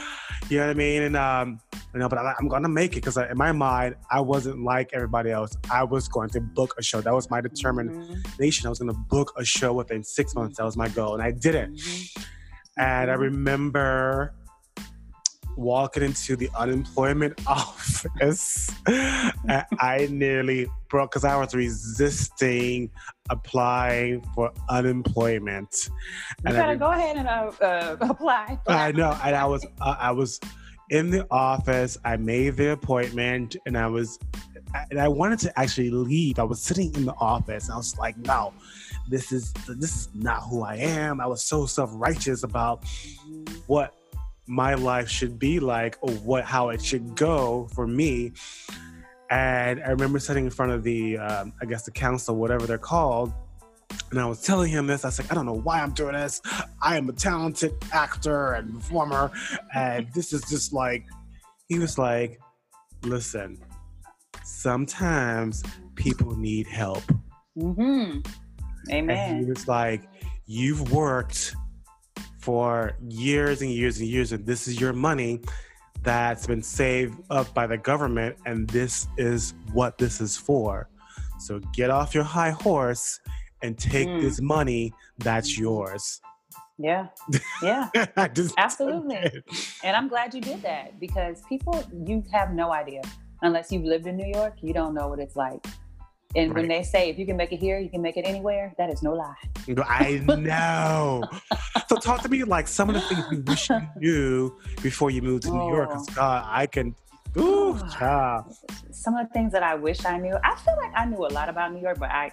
You 0.48 0.58
know 0.58 0.66
what 0.66 0.70
I 0.70 0.74
mean? 0.74 1.02
And 1.02 1.16
um, 1.16 1.60
you 1.94 2.00
know, 2.00 2.08
but 2.08 2.18
I, 2.18 2.34
am 2.40 2.48
gonna 2.48 2.68
make 2.68 2.92
it 2.92 3.00
because 3.00 3.16
in 3.16 3.36
my 3.36 3.52
mind, 3.52 3.96
I 4.10 4.20
wasn't 4.20 4.62
like 4.62 4.90
everybody 4.92 5.30
else. 5.30 5.56
I 5.70 5.84
was 5.84 6.08
going 6.08 6.30
to 6.30 6.40
book 6.40 6.74
a 6.78 6.82
show. 6.82 7.00
That 7.00 7.14
was 7.14 7.30
my 7.30 7.40
determination. 7.40 8.22
Mm-hmm. 8.38 8.66
I 8.66 8.68
was 8.68 8.78
gonna 8.78 8.92
book 8.92 9.32
a 9.36 9.44
show 9.44 9.72
within 9.72 10.02
six 10.02 10.34
months. 10.34 10.58
That 10.58 10.64
was 10.64 10.76
my 10.76 10.88
goal, 10.88 11.14
and 11.14 11.22
I 11.22 11.30
did 11.30 11.54
it. 11.54 11.72
Mm-hmm. 11.72 12.22
And 12.78 13.10
I 13.10 13.14
mm-hmm. 13.14 13.22
remember 13.22 14.34
walking 15.58 16.04
into 16.04 16.36
the 16.36 16.48
unemployment 16.56 17.38
office, 17.46 18.70
I 18.86 20.08
nearly 20.10 20.68
broke 20.88 21.10
because 21.10 21.24
I 21.24 21.36
was 21.36 21.54
resisting 21.54 22.90
applying 23.28 24.22
for 24.34 24.52
unemployment. 24.70 25.88
You 25.88 26.46
and 26.46 26.56
gotta 26.56 26.72
I, 26.72 26.76
go 26.76 26.90
ahead 26.90 27.16
and 27.16 27.28
uh, 27.28 27.50
uh, 27.60 27.96
apply. 28.08 28.58
I 28.66 28.92
know, 28.92 29.18
and 29.22 29.36
I 29.36 29.44
was, 29.44 29.66
uh, 29.80 29.96
I 29.98 30.12
was 30.12 30.40
in 30.90 31.10
the 31.10 31.26
office. 31.30 31.98
I 32.04 32.16
made 32.16 32.56
the 32.56 32.72
appointment, 32.72 33.56
and 33.66 33.76
I 33.76 33.88
was, 33.88 34.18
and 34.90 35.00
I 35.00 35.08
wanted 35.08 35.40
to 35.40 35.58
actually 35.58 35.90
leave. 35.90 36.38
I 36.38 36.44
was 36.44 36.62
sitting 36.62 36.94
in 36.94 37.04
the 37.04 37.14
office, 37.14 37.64
and 37.64 37.74
I 37.74 37.76
was 37.76 37.98
like, 37.98 38.16
no. 38.18 38.52
This 39.10 39.32
is 39.32 39.54
this 39.66 39.96
is 39.96 40.08
not 40.14 40.40
who 40.42 40.62
I 40.62 40.74
am. 40.74 41.18
I 41.18 41.26
was 41.26 41.42
so 41.42 41.64
self 41.64 41.88
righteous 41.94 42.42
about 42.42 42.84
what 43.66 43.94
my 44.48 44.74
life 44.74 45.08
should 45.08 45.38
be 45.38 45.60
like 45.60 45.96
or 46.00 46.10
what 46.10 46.44
how 46.44 46.70
it 46.70 46.82
should 46.82 47.14
go 47.14 47.68
for 47.74 47.86
me. 47.86 48.32
And 49.30 49.82
i 49.84 49.90
remember 49.90 50.18
sitting 50.18 50.46
in 50.46 50.50
front 50.50 50.72
of 50.72 50.82
the 50.82 51.18
um, 51.18 51.52
i 51.60 51.66
guess 51.66 51.82
the 51.84 51.90
council 51.90 52.34
whatever 52.36 52.66
they're 52.66 52.78
called 52.78 53.32
and 54.10 54.18
i 54.18 54.24
was 54.24 54.40
telling 54.40 54.70
him 54.70 54.86
this. 54.86 55.04
I 55.04 55.08
was 55.08 55.18
like 55.20 55.30
i 55.30 55.34
don't 55.34 55.44
know 55.44 55.60
why 55.60 55.80
i'm 55.82 55.92
doing 55.92 56.14
this. 56.14 56.40
I 56.80 56.96
am 56.96 57.08
a 57.10 57.12
talented 57.12 57.74
actor 57.92 58.54
and 58.54 58.74
performer 58.74 59.30
and 59.74 60.08
this 60.14 60.32
is 60.32 60.42
just 60.48 60.72
like 60.72 61.04
he 61.68 61.78
was 61.78 61.98
like 61.98 62.40
listen 63.02 63.58
sometimes 64.44 65.62
people 65.94 66.34
need 66.36 66.66
help. 66.66 67.02
Mm-hmm. 67.58 68.20
amen 68.90 69.18
and 69.18 69.44
he 69.44 69.50
was 69.50 69.68
like 69.68 70.08
you've 70.46 70.90
worked 70.90 71.54
for 72.48 72.96
years 73.10 73.60
and 73.60 73.70
years 73.70 74.00
and 74.00 74.08
years, 74.08 74.32
and 74.32 74.46
this 74.46 74.66
is 74.66 74.80
your 74.80 74.94
money 74.94 75.38
that's 76.02 76.46
been 76.46 76.62
saved 76.62 77.14
up 77.28 77.52
by 77.52 77.66
the 77.66 77.76
government, 77.76 78.34
and 78.46 78.66
this 78.70 79.06
is 79.18 79.52
what 79.74 79.98
this 79.98 80.18
is 80.18 80.34
for. 80.34 80.88
So 81.40 81.60
get 81.74 81.90
off 81.90 82.14
your 82.14 82.24
high 82.24 82.52
horse 82.52 83.20
and 83.60 83.76
take 83.76 84.08
mm. 84.08 84.22
this 84.22 84.40
money 84.40 84.94
that's 85.18 85.58
yours. 85.58 86.22
Yeah. 86.78 87.08
Yeah. 87.62 87.90
Absolutely. 88.56 89.42
And 89.84 89.94
I'm 89.94 90.08
glad 90.08 90.32
you 90.32 90.40
did 90.40 90.62
that 90.62 90.98
because 90.98 91.42
people, 91.50 91.84
you 92.06 92.24
have 92.32 92.54
no 92.54 92.72
idea. 92.72 93.02
Unless 93.42 93.70
you've 93.72 93.84
lived 93.84 94.06
in 94.06 94.16
New 94.16 94.32
York, 94.34 94.54
you 94.62 94.72
don't 94.72 94.94
know 94.94 95.08
what 95.08 95.18
it's 95.18 95.36
like 95.36 95.66
and 96.34 96.54
right. 96.54 96.60
when 96.60 96.68
they 96.68 96.82
say 96.82 97.08
if 97.08 97.18
you 97.18 97.24
can 97.24 97.36
make 97.36 97.52
it 97.52 97.58
here, 97.58 97.78
you 97.78 97.88
can 97.88 98.02
make 98.02 98.16
it 98.16 98.26
anywhere, 98.26 98.74
that 98.76 98.90
is 98.90 99.02
no 99.02 99.14
lie. 99.14 99.34
I 99.86 100.18
know. 100.26 101.24
so 101.88 101.96
talk 101.96 102.22
to 102.22 102.28
me 102.28 102.44
like 102.44 102.68
some 102.68 102.90
of 102.90 102.94
the 102.96 103.00
things 103.00 103.24
you 103.30 103.42
wish 103.46 103.70
you 103.70 103.80
knew 103.96 104.58
before 104.82 105.10
you 105.10 105.22
moved 105.22 105.44
to 105.44 105.50
New 105.50 105.68
York. 105.70 105.88
Because 105.88 106.08
oh. 106.10 106.14
God, 106.14 106.46
I 106.46 106.66
can. 106.66 106.94
Ooh, 107.36 107.78
child. 107.92 108.54
Some 108.90 109.16
of 109.16 109.28
the 109.28 109.32
things 109.32 109.52
that 109.52 109.62
I 109.62 109.74
wish 109.74 110.04
I 110.04 110.18
knew. 110.18 110.36
I 110.44 110.56
feel 110.56 110.76
like 110.76 110.92
I 110.94 111.04
knew 111.04 111.24
a 111.24 111.28
lot 111.28 111.48
about 111.48 111.72
New 111.72 111.80
York, 111.80 111.98
but 111.98 112.10
I, 112.10 112.30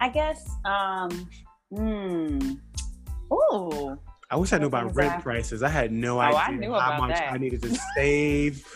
I 0.00 0.08
guess, 0.08 0.48
um, 0.64 1.28
hmm. 1.70 2.52
Ooh. 3.32 3.98
I 4.30 4.36
wish 4.36 4.52
I 4.52 4.58
knew 4.58 4.66
about 4.66 4.94
rent 4.94 5.14
I... 5.14 5.20
prices. 5.20 5.62
I 5.62 5.68
had 5.68 5.90
no 5.90 6.18
oh, 6.18 6.20
idea 6.20 6.70
how 6.70 6.98
much 6.98 7.16
that. 7.18 7.32
I 7.32 7.38
needed 7.38 7.62
to 7.62 7.78
save 7.94 8.66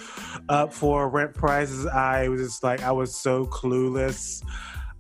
up 0.49 0.73
for 0.73 1.09
rent 1.09 1.35
prices. 1.35 1.87
I 1.87 2.29
was 2.29 2.41
just 2.41 2.63
like, 2.63 2.83
I 2.83 2.91
was 2.91 3.15
so 3.15 3.47
clueless. 3.47 4.43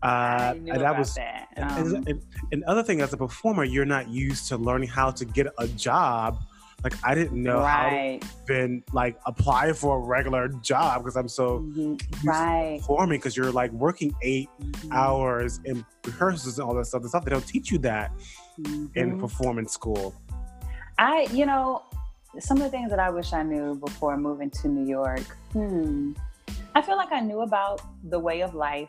Uh, 0.03 0.55
and 0.57 0.81
that 0.81 0.99
was 0.99 1.15
that. 1.15 1.49
Um, 1.57 1.95
and, 1.95 2.09
and, 2.09 2.23
and, 2.51 2.65
other 2.65 2.83
thing 2.83 3.01
as 3.01 3.13
a 3.13 3.17
performer, 3.17 3.63
you're 3.63 3.85
not 3.85 4.09
used 4.09 4.49
to 4.49 4.57
learning 4.57 4.89
how 4.89 5.13
to 5.13 5.25
get 5.25 5.47
a 5.59 5.69
job. 5.69 6.43
Like 6.83 6.95
I 7.05 7.15
didn't 7.15 7.41
know 7.41 7.61
right. 7.61 8.23
how 8.23 8.29
to 8.29 8.53
even 8.53 8.83
like 8.93 9.17
apply 9.27 9.73
for 9.73 9.99
a 9.99 10.01
regular 10.01 10.49
job 10.49 11.03
because 11.03 11.17
I'm 11.17 11.29
so 11.29 11.61
mm-hmm. 11.61 12.29
right. 12.29 12.81
performing 12.81 13.21
because 13.21 13.37
you're 13.37 13.53
like 13.53 13.71
working 13.71 14.13
8 14.21 14.49
mm-hmm. 14.61 14.93
hours 14.93 15.61
in 15.65 15.85
rehearsals 16.05 16.59
and 16.59 16.69
all 16.69 16.75
that 16.75 16.87
stuff. 16.87 17.03
The 17.03 17.09
stuff 17.09 17.25
they 17.25 17.31
don't 17.31 17.47
teach 17.47 17.71
you 17.71 17.79
that 17.79 18.11
mm-hmm. 18.61 18.87
in 18.97 19.21
performance 19.21 19.73
school. 19.73 20.17
I, 21.03 21.27
you 21.33 21.47
know, 21.47 21.83
some 22.39 22.59
of 22.59 22.63
the 22.63 22.71
things 22.71 22.91
that 22.91 23.01
I 23.01 23.11
wish 23.11 23.33
I 23.33 23.43
knew 23.43 23.75
before 23.75 24.17
moving 24.17 24.51
to 24.51 24.69
New 24.69 24.89
York. 24.89 25.27
Hmm. 25.53 26.13
I 26.77 26.81
feel 26.81 26.97
like 26.97 27.11
I 27.11 27.19
knew 27.19 27.41
about 27.41 27.83
the 28.09 28.21
way 28.21 28.41
of 28.43 28.55
life, 28.55 28.89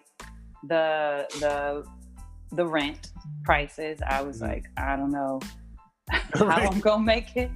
the 0.67 1.27
the 1.39 1.83
the 2.55 2.67
rent 2.67 3.09
prices. 3.43 3.99
I 4.07 4.21
was 4.21 4.37
mm-hmm. 4.37 4.51
like, 4.51 4.65
I 4.77 4.95
don't 4.95 5.11
know. 5.11 5.39
how 6.35 6.49
I'm 6.49 6.79
gonna 6.81 7.01
make 7.01 7.35
it. 7.35 7.49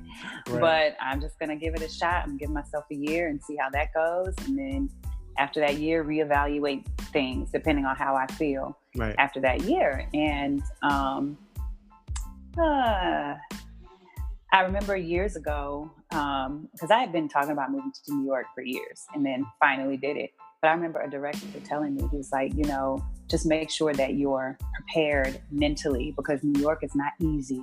Right. 0.49 0.59
But 0.59 0.97
I'm 0.99 1.21
just 1.21 1.37
gonna 1.37 1.55
give 1.55 1.75
it 1.75 1.83
a 1.83 1.89
shot. 1.89 2.23
I'm 2.25 2.35
giving 2.35 2.55
myself 2.55 2.85
a 2.91 2.95
year 2.95 3.27
and 3.27 3.39
see 3.43 3.57
how 3.57 3.69
that 3.69 3.93
goes, 3.93 4.33
and 4.47 4.57
then 4.57 4.89
after 5.37 5.59
that 5.59 5.77
year, 5.77 6.03
reevaluate 6.03 6.83
things 7.13 7.51
depending 7.51 7.85
on 7.85 7.95
how 7.95 8.15
I 8.15 8.25
feel 8.25 8.75
right. 8.95 9.13
after 9.19 9.39
that 9.41 9.61
year. 9.61 10.09
And 10.15 10.63
um, 10.81 11.37
uh, 12.59 13.35
I 14.53 14.61
remember 14.61 14.95
years 14.95 15.35
ago 15.35 15.91
because 16.09 16.47
um, 16.49 16.91
I 16.91 16.99
had 16.99 17.11
been 17.11 17.27
talking 17.27 17.51
about 17.51 17.71
moving 17.71 17.91
to 18.05 18.13
New 18.15 18.25
York 18.25 18.45
for 18.55 18.61
years, 18.61 19.05
and 19.13 19.25
then 19.25 19.45
finally 19.59 19.97
did 19.97 20.15
it. 20.15 20.31
But 20.61 20.69
I 20.69 20.73
remember 20.73 21.01
a 21.01 21.09
director 21.09 21.45
telling 21.65 21.95
me, 21.95 22.07
he 22.09 22.17
was 22.17 22.31
like, 22.31 22.53
you 22.55 22.63
know, 22.63 23.05
just 23.27 23.45
make 23.45 23.69
sure 23.69 23.93
that 23.93 24.15
you're 24.15 24.57
prepared 24.75 25.39
mentally 25.51 26.13
because 26.15 26.43
New 26.43 26.59
York 26.61 26.83
is 26.83 26.95
not 26.95 27.11
easy. 27.19 27.61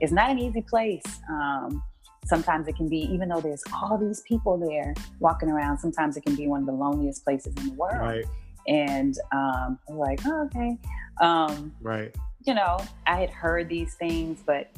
It's 0.00 0.12
not 0.12 0.30
an 0.30 0.38
easy 0.38 0.62
place. 0.62 1.02
Um, 1.28 1.82
sometimes 2.26 2.68
it 2.68 2.76
can 2.76 2.88
be, 2.88 2.98
even 2.98 3.30
though 3.30 3.40
there's 3.40 3.62
all 3.72 3.98
these 3.98 4.20
people 4.28 4.58
there 4.58 4.94
walking 5.20 5.48
around, 5.48 5.78
sometimes 5.78 6.16
it 6.16 6.24
can 6.24 6.36
be 6.36 6.46
one 6.46 6.60
of 6.60 6.66
the 6.66 6.72
loneliest 6.72 7.24
places 7.24 7.54
in 7.56 7.68
the 7.68 7.74
world. 7.74 7.98
Right. 7.98 8.24
And 8.68 9.16
um, 9.32 9.78
I'm 9.88 9.96
like, 9.96 10.20
oh, 10.26 10.44
okay. 10.46 10.76
Um, 11.20 11.72
right. 11.80 12.14
You 12.44 12.54
know, 12.54 12.78
I 13.06 13.20
had 13.20 13.30
heard 13.30 13.68
these 13.68 13.94
things, 13.94 14.42
but 14.44 14.70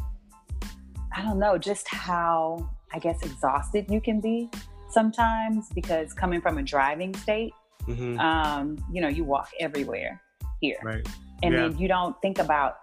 I 1.16 1.22
don't 1.22 1.38
know 1.38 1.58
just 1.58 1.88
how, 1.88 2.68
I 2.92 2.98
guess, 2.98 3.22
exhausted 3.22 3.86
you 3.90 4.00
can 4.00 4.20
be 4.20 4.50
sometimes 4.90 5.68
because 5.74 6.12
coming 6.12 6.40
from 6.40 6.58
a 6.58 6.62
driving 6.62 7.14
state, 7.14 7.52
mm-hmm. 7.86 8.18
um, 8.18 8.78
you 8.92 9.00
know, 9.00 9.08
you 9.08 9.24
walk 9.24 9.50
everywhere 9.60 10.20
here. 10.60 10.78
Right. 10.82 11.06
And 11.42 11.54
yeah. 11.54 11.68
then 11.68 11.78
you 11.78 11.88
don't 11.88 12.20
think 12.20 12.38
about, 12.38 12.78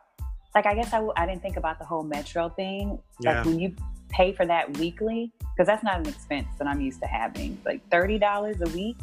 like, 0.53 0.65
I 0.65 0.73
guess 0.75 0.93
I 0.93 0.97
w- 0.97 1.13
I 1.17 1.25
didn't 1.25 1.41
think 1.41 1.57
about 1.57 1.79
the 1.79 1.85
whole 1.85 2.03
metro 2.03 2.49
thing. 2.49 2.99
Like, 3.19 3.35
yeah. 3.35 3.43
when 3.43 3.59
you 3.59 3.75
pay 4.09 4.31
for 4.31 4.45
that 4.45 4.77
weekly, 4.77 5.31
because 5.39 5.67
that's 5.67 5.83
not 5.83 5.99
an 5.99 6.07
expense 6.07 6.47
that 6.57 6.67
I'm 6.67 6.79
used 6.79 7.01
to 7.01 7.07
having, 7.07 7.57
like 7.65 7.87
$30 7.89 8.61
a 8.61 8.69
week, 8.75 8.97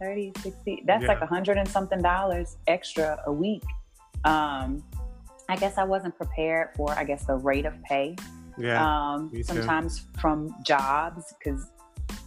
30, 0.00 0.32
60, 0.38 0.82
that's 0.86 1.02
yeah. 1.02 1.08
like 1.08 1.20
a 1.20 1.26
hundred 1.26 1.58
and 1.58 1.68
something 1.68 2.00
dollars 2.02 2.56
extra 2.66 3.20
a 3.26 3.32
week. 3.32 3.64
Um, 4.24 4.82
I 5.48 5.56
guess 5.56 5.76
I 5.76 5.84
wasn't 5.84 6.16
prepared 6.16 6.70
for, 6.76 6.90
I 6.92 7.04
guess, 7.04 7.26
the 7.26 7.36
rate 7.36 7.66
of 7.66 7.74
pay. 7.82 8.16
Yeah. 8.58 8.84
Um, 8.84 9.32
sometimes 9.42 10.06
from 10.20 10.54
jobs, 10.64 11.34
because 11.38 11.70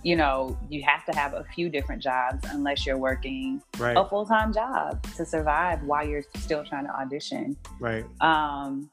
you 0.04 0.16
know, 0.16 0.58
you 0.70 0.82
have 0.84 1.06
to 1.06 1.12
have 1.18 1.34
a 1.34 1.44
few 1.56 1.70
different 1.70 2.02
jobs 2.02 2.48
unless 2.52 2.86
you're 2.86 2.98
working 2.98 3.62
right. 3.78 3.98
a 3.98 4.06
full 4.06 4.26
time 4.26 4.54
job 4.54 5.02
to 5.16 5.26
survive 5.26 5.84
while 5.84 6.08
you're 6.08 6.24
still 6.38 6.64
trying 6.64 6.86
to 6.86 6.92
audition. 6.92 7.58
Right. 7.80 8.06
Um, 8.22 8.90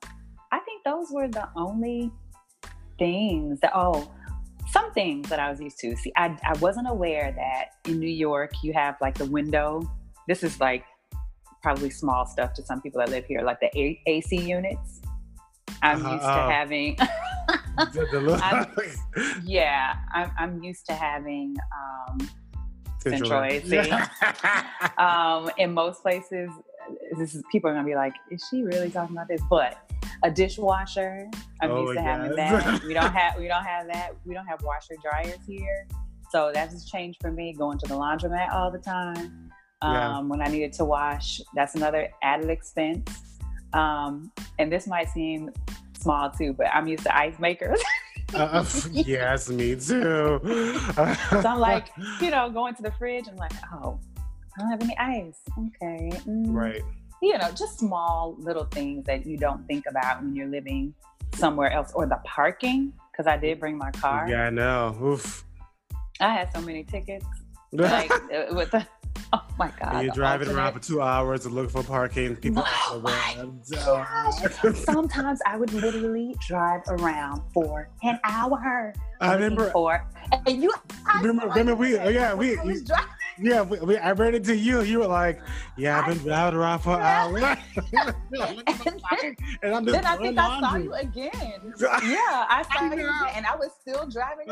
I 0.51 0.59
think 0.61 0.82
those 0.85 1.09
were 1.11 1.28
the 1.28 1.49
only 1.57 2.11
things 2.99 3.61
that, 3.61 3.72
oh, 3.74 4.11
some 4.70 4.93
things 4.93 5.28
that 5.28 5.39
I 5.39 5.51
was 5.51 5.61
used 5.61 5.78
to. 5.80 5.97
See, 5.97 6.12
I, 6.16 6.37
I 6.43 6.57
wasn't 6.59 6.89
aware 6.89 7.32
that 7.37 7.91
in 7.91 7.99
New 7.99 8.07
York 8.09 8.53
you 8.62 8.72
have 8.72 8.97
like 9.01 9.16
the 9.16 9.26
window. 9.26 9.89
This 10.26 10.43
is 10.43 10.59
like 10.59 10.85
probably 11.62 11.91
small 11.91 12.26
stuff 12.26 12.55
to 12.55 12.62
some 12.62 12.80
people 12.80 12.99
that 13.01 13.11
live 13.11 13.24
here, 13.26 13.43
like 13.43 13.61
the 13.61 13.70
A- 13.78 14.01
AC 14.07 14.37
units. 14.37 15.01
I'm 15.85 16.05
uh, 16.05 16.12
used 16.12 16.22
to 16.22 16.30
uh, 16.30 16.51
having. 16.51 16.97
I'm, 17.78 18.66
yeah, 19.45 19.97
I'm, 20.12 20.30
I'm, 20.39 20.62
used 20.62 20.87
to 20.87 20.95
having 20.95 21.57
um, 21.76 22.28
AC. 23.07 23.76
um, 24.99 25.51
in 25.59 25.74
most 25.74 26.01
places, 26.01 26.51
this 27.18 27.35
is 27.35 27.43
people 27.53 27.68
are 27.68 27.74
gonna 27.74 27.87
be 27.87 27.97
like, 27.97 28.14
"Is 28.30 28.47
she 28.51 28.62
really 28.62 28.91
talking 28.91 29.14
about 29.14 29.28
this?" 29.28 29.43
But 29.51 29.91
a 30.22 30.30
dishwasher, 30.30 31.28
I'm 31.61 31.70
oh, 31.70 31.82
used 31.82 31.95
to 31.95 32.03
having 32.03 32.37
that. 32.37 32.82
we 32.85 32.95
don't 32.95 33.12
have 33.12 33.39
we 33.39 33.47
don't 33.47 33.64
have 33.64 33.87
that. 33.89 34.12
We 34.24 34.35
don't 34.35 34.47
have 34.47 34.62
washer 34.62 34.95
dryers 35.03 35.41
here, 35.47 35.87
so 36.30 36.51
that 36.55 36.70
has 36.70 36.87
changed 36.87 37.18
for 37.20 37.30
me. 37.30 37.53
Going 37.53 37.78
to 37.78 37.87
the 37.87 37.95
laundromat 37.95 38.53
all 38.53 38.70
the 38.70 38.78
time. 38.78 39.51
Um, 39.82 39.93
yeah. 39.93 40.20
When 40.20 40.41
I 40.41 40.47
needed 40.47 40.72
to 40.74 40.85
wash, 40.85 41.43
that's 41.55 41.74
another 41.74 42.09
added 42.22 42.49
expense. 42.49 43.34
Um, 43.74 44.30
and 44.58 44.72
this 44.72 44.86
might 44.86 45.10
seem 45.10 45.50
small 45.98 46.30
too, 46.30 46.52
but 46.52 46.68
I'm 46.68 46.86
used 46.86 47.02
to 47.02 47.16
ice 47.16 47.38
makers. 47.38 47.80
uh, 48.34 48.64
yes, 48.90 49.50
me 49.50 49.74
too. 49.74 50.40
so 50.94 51.42
I'm 51.44 51.58
like, 51.58 51.88
you 52.20 52.30
know, 52.30 52.48
going 52.50 52.74
to 52.76 52.82
the 52.82 52.92
fridge 52.92 53.26
and 53.28 53.38
like, 53.38 53.52
oh, 53.72 53.98
I 54.56 54.60
don't 54.60 54.70
have 54.70 54.82
any 54.82 54.96
ice. 54.96 55.40
Okay. 55.58 56.10
Mm. 56.26 56.46
Right. 56.48 56.82
You 57.20 57.38
know, 57.38 57.50
just 57.50 57.78
small 57.78 58.36
little 58.38 58.64
things 58.64 59.04
that 59.06 59.26
you 59.26 59.36
don't 59.36 59.66
think 59.66 59.84
about 59.88 60.22
when 60.22 60.36
you're 60.36 60.48
living 60.48 60.94
somewhere 61.34 61.70
else 61.72 61.92
or 61.94 62.06
the 62.06 62.20
parking. 62.24 62.92
Cause 63.16 63.26
I 63.28 63.36
did 63.36 63.60
bring 63.60 63.78
my 63.78 63.92
car. 63.92 64.26
Yeah, 64.28 64.46
I 64.46 64.50
know. 64.50 64.96
Oof. 65.00 65.44
I 66.20 66.32
had 66.32 66.52
so 66.52 66.60
many 66.60 66.82
tickets. 66.84 67.26
like 67.72 68.10
uh, 68.10 68.54
with 68.54 68.70
the 68.70 68.86
Oh 69.55 69.57
my 69.59 69.72
god! 69.80 69.95
And 69.95 70.05
you're 70.05 70.14
driving 70.14 70.49
alternate. 70.49 70.62
around 70.62 70.72
for 70.74 70.78
two 70.80 71.03
hours 71.03 71.43
to 71.43 71.49
look 71.49 71.70
for 71.70 71.82
parking. 71.82 72.37
People 72.37 72.64
oh 72.66 73.01
my 73.03 74.72
Sometimes 74.74 75.41
I 75.47 75.57
would 75.57 75.72
literally 75.72 76.37
drive 76.47 76.82
around 76.89 77.43
for 77.53 77.89
an 78.03 78.20
hour. 78.24 78.95
I 79.20 79.35
remember. 79.35 79.70
For, 79.70 80.07
and 80.47 80.62
you, 80.62 80.72
I 81.07 81.20
remember, 81.20 81.49
remember 81.49 81.74
we, 81.74 81.99
oh, 81.99 82.09
yeah, 82.09 82.35
we, 82.35 82.51
you, 82.51 82.85
yeah, 83.39 83.62
we, 83.62 83.78
we, 83.80 83.97
I 83.97 84.12
ran 84.12 84.35
into 84.35 84.55
you. 84.57 84.82
You 84.82 85.01
were 85.01 85.07
like, 85.07 85.41
"Yeah, 85.76 86.01
I've 86.01 86.07
been 86.07 86.18
driving 86.18 86.59
around 86.59 86.80
for 86.80 86.95
an 86.95 87.03
hour." 87.03 87.39
and, 87.39 87.59
and 89.62 89.74
I'm 89.74 89.85
just 89.85 89.95
then 89.95 90.07
I 90.07 90.16
think 90.16 90.39
I 90.39 90.61
saw 90.61 90.76
you 90.76 90.95
again. 90.95 91.74
yeah, 91.80 92.47
I 92.49 92.64
saw 92.72 92.85
you 92.85 92.93
again, 92.93 93.28
and 93.35 93.47
I 93.47 93.57
was 93.57 93.70
still 93.80 94.07
driving. 94.07 94.47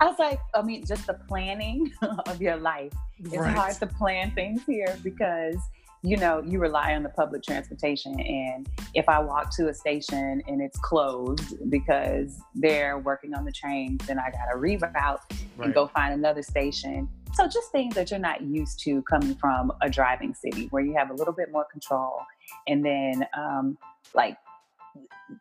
I 0.00 0.06
was 0.06 0.18
like, 0.18 0.40
I 0.54 0.62
mean, 0.62 0.84
just 0.86 1.06
the 1.06 1.14
planning 1.28 1.92
of 2.26 2.40
your 2.40 2.56
life. 2.56 2.92
It's 3.18 3.36
right. 3.36 3.54
hard 3.54 3.74
to 3.76 3.86
plan 3.86 4.32
things 4.32 4.62
here 4.66 4.98
because 5.02 5.56
you 6.04 6.18
know, 6.18 6.42
you 6.46 6.58
rely 6.58 6.94
on 6.94 7.02
the 7.02 7.08
public 7.08 7.42
transportation. 7.42 8.20
And 8.20 8.68
if 8.92 9.08
I 9.08 9.18
walk 9.20 9.50
to 9.56 9.68
a 9.68 9.74
station 9.74 10.42
and 10.46 10.60
it's 10.60 10.78
closed 10.80 11.70
because 11.70 12.38
they're 12.54 12.98
working 12.98 13.34
on 13.34 13.46
the 13.46 13.52
trains, 13.52 14.06
then 14.06 14.18
I 14.18 14.30
got 14.30 14.52
to 14.52 14.58
reroute 14.58 14.92
right. 14.92 15.18
and 15.60 15.72
go 15.72 15.86
find 15.86 16.12
another 16.12 16.42
station. 16.42 17.08
So 17.32 17.46
just 17.48 17.72
things 17.72 17.94
that 17.94 18.10
you're 18.10 18.20
not 18.20 18.42
used 18.42 18.80
to 18.80 19.00
coming 19.02 19.34
from 19.34 19.72
a 19.80 19.88
driving 19.88 20.34
city 20.34 20.68
where 20.70 20.84
you 20.84 20.94
have 20.94 21.10
a 21.10 21.14
little 21.14 21.32
bit 21.32 21.50
more 21.50 21.64
control. 21.72 22.20
And 22.68 22.84
then, 22.84 23.26
um, 23.36 23.78
like, 24.14 24.36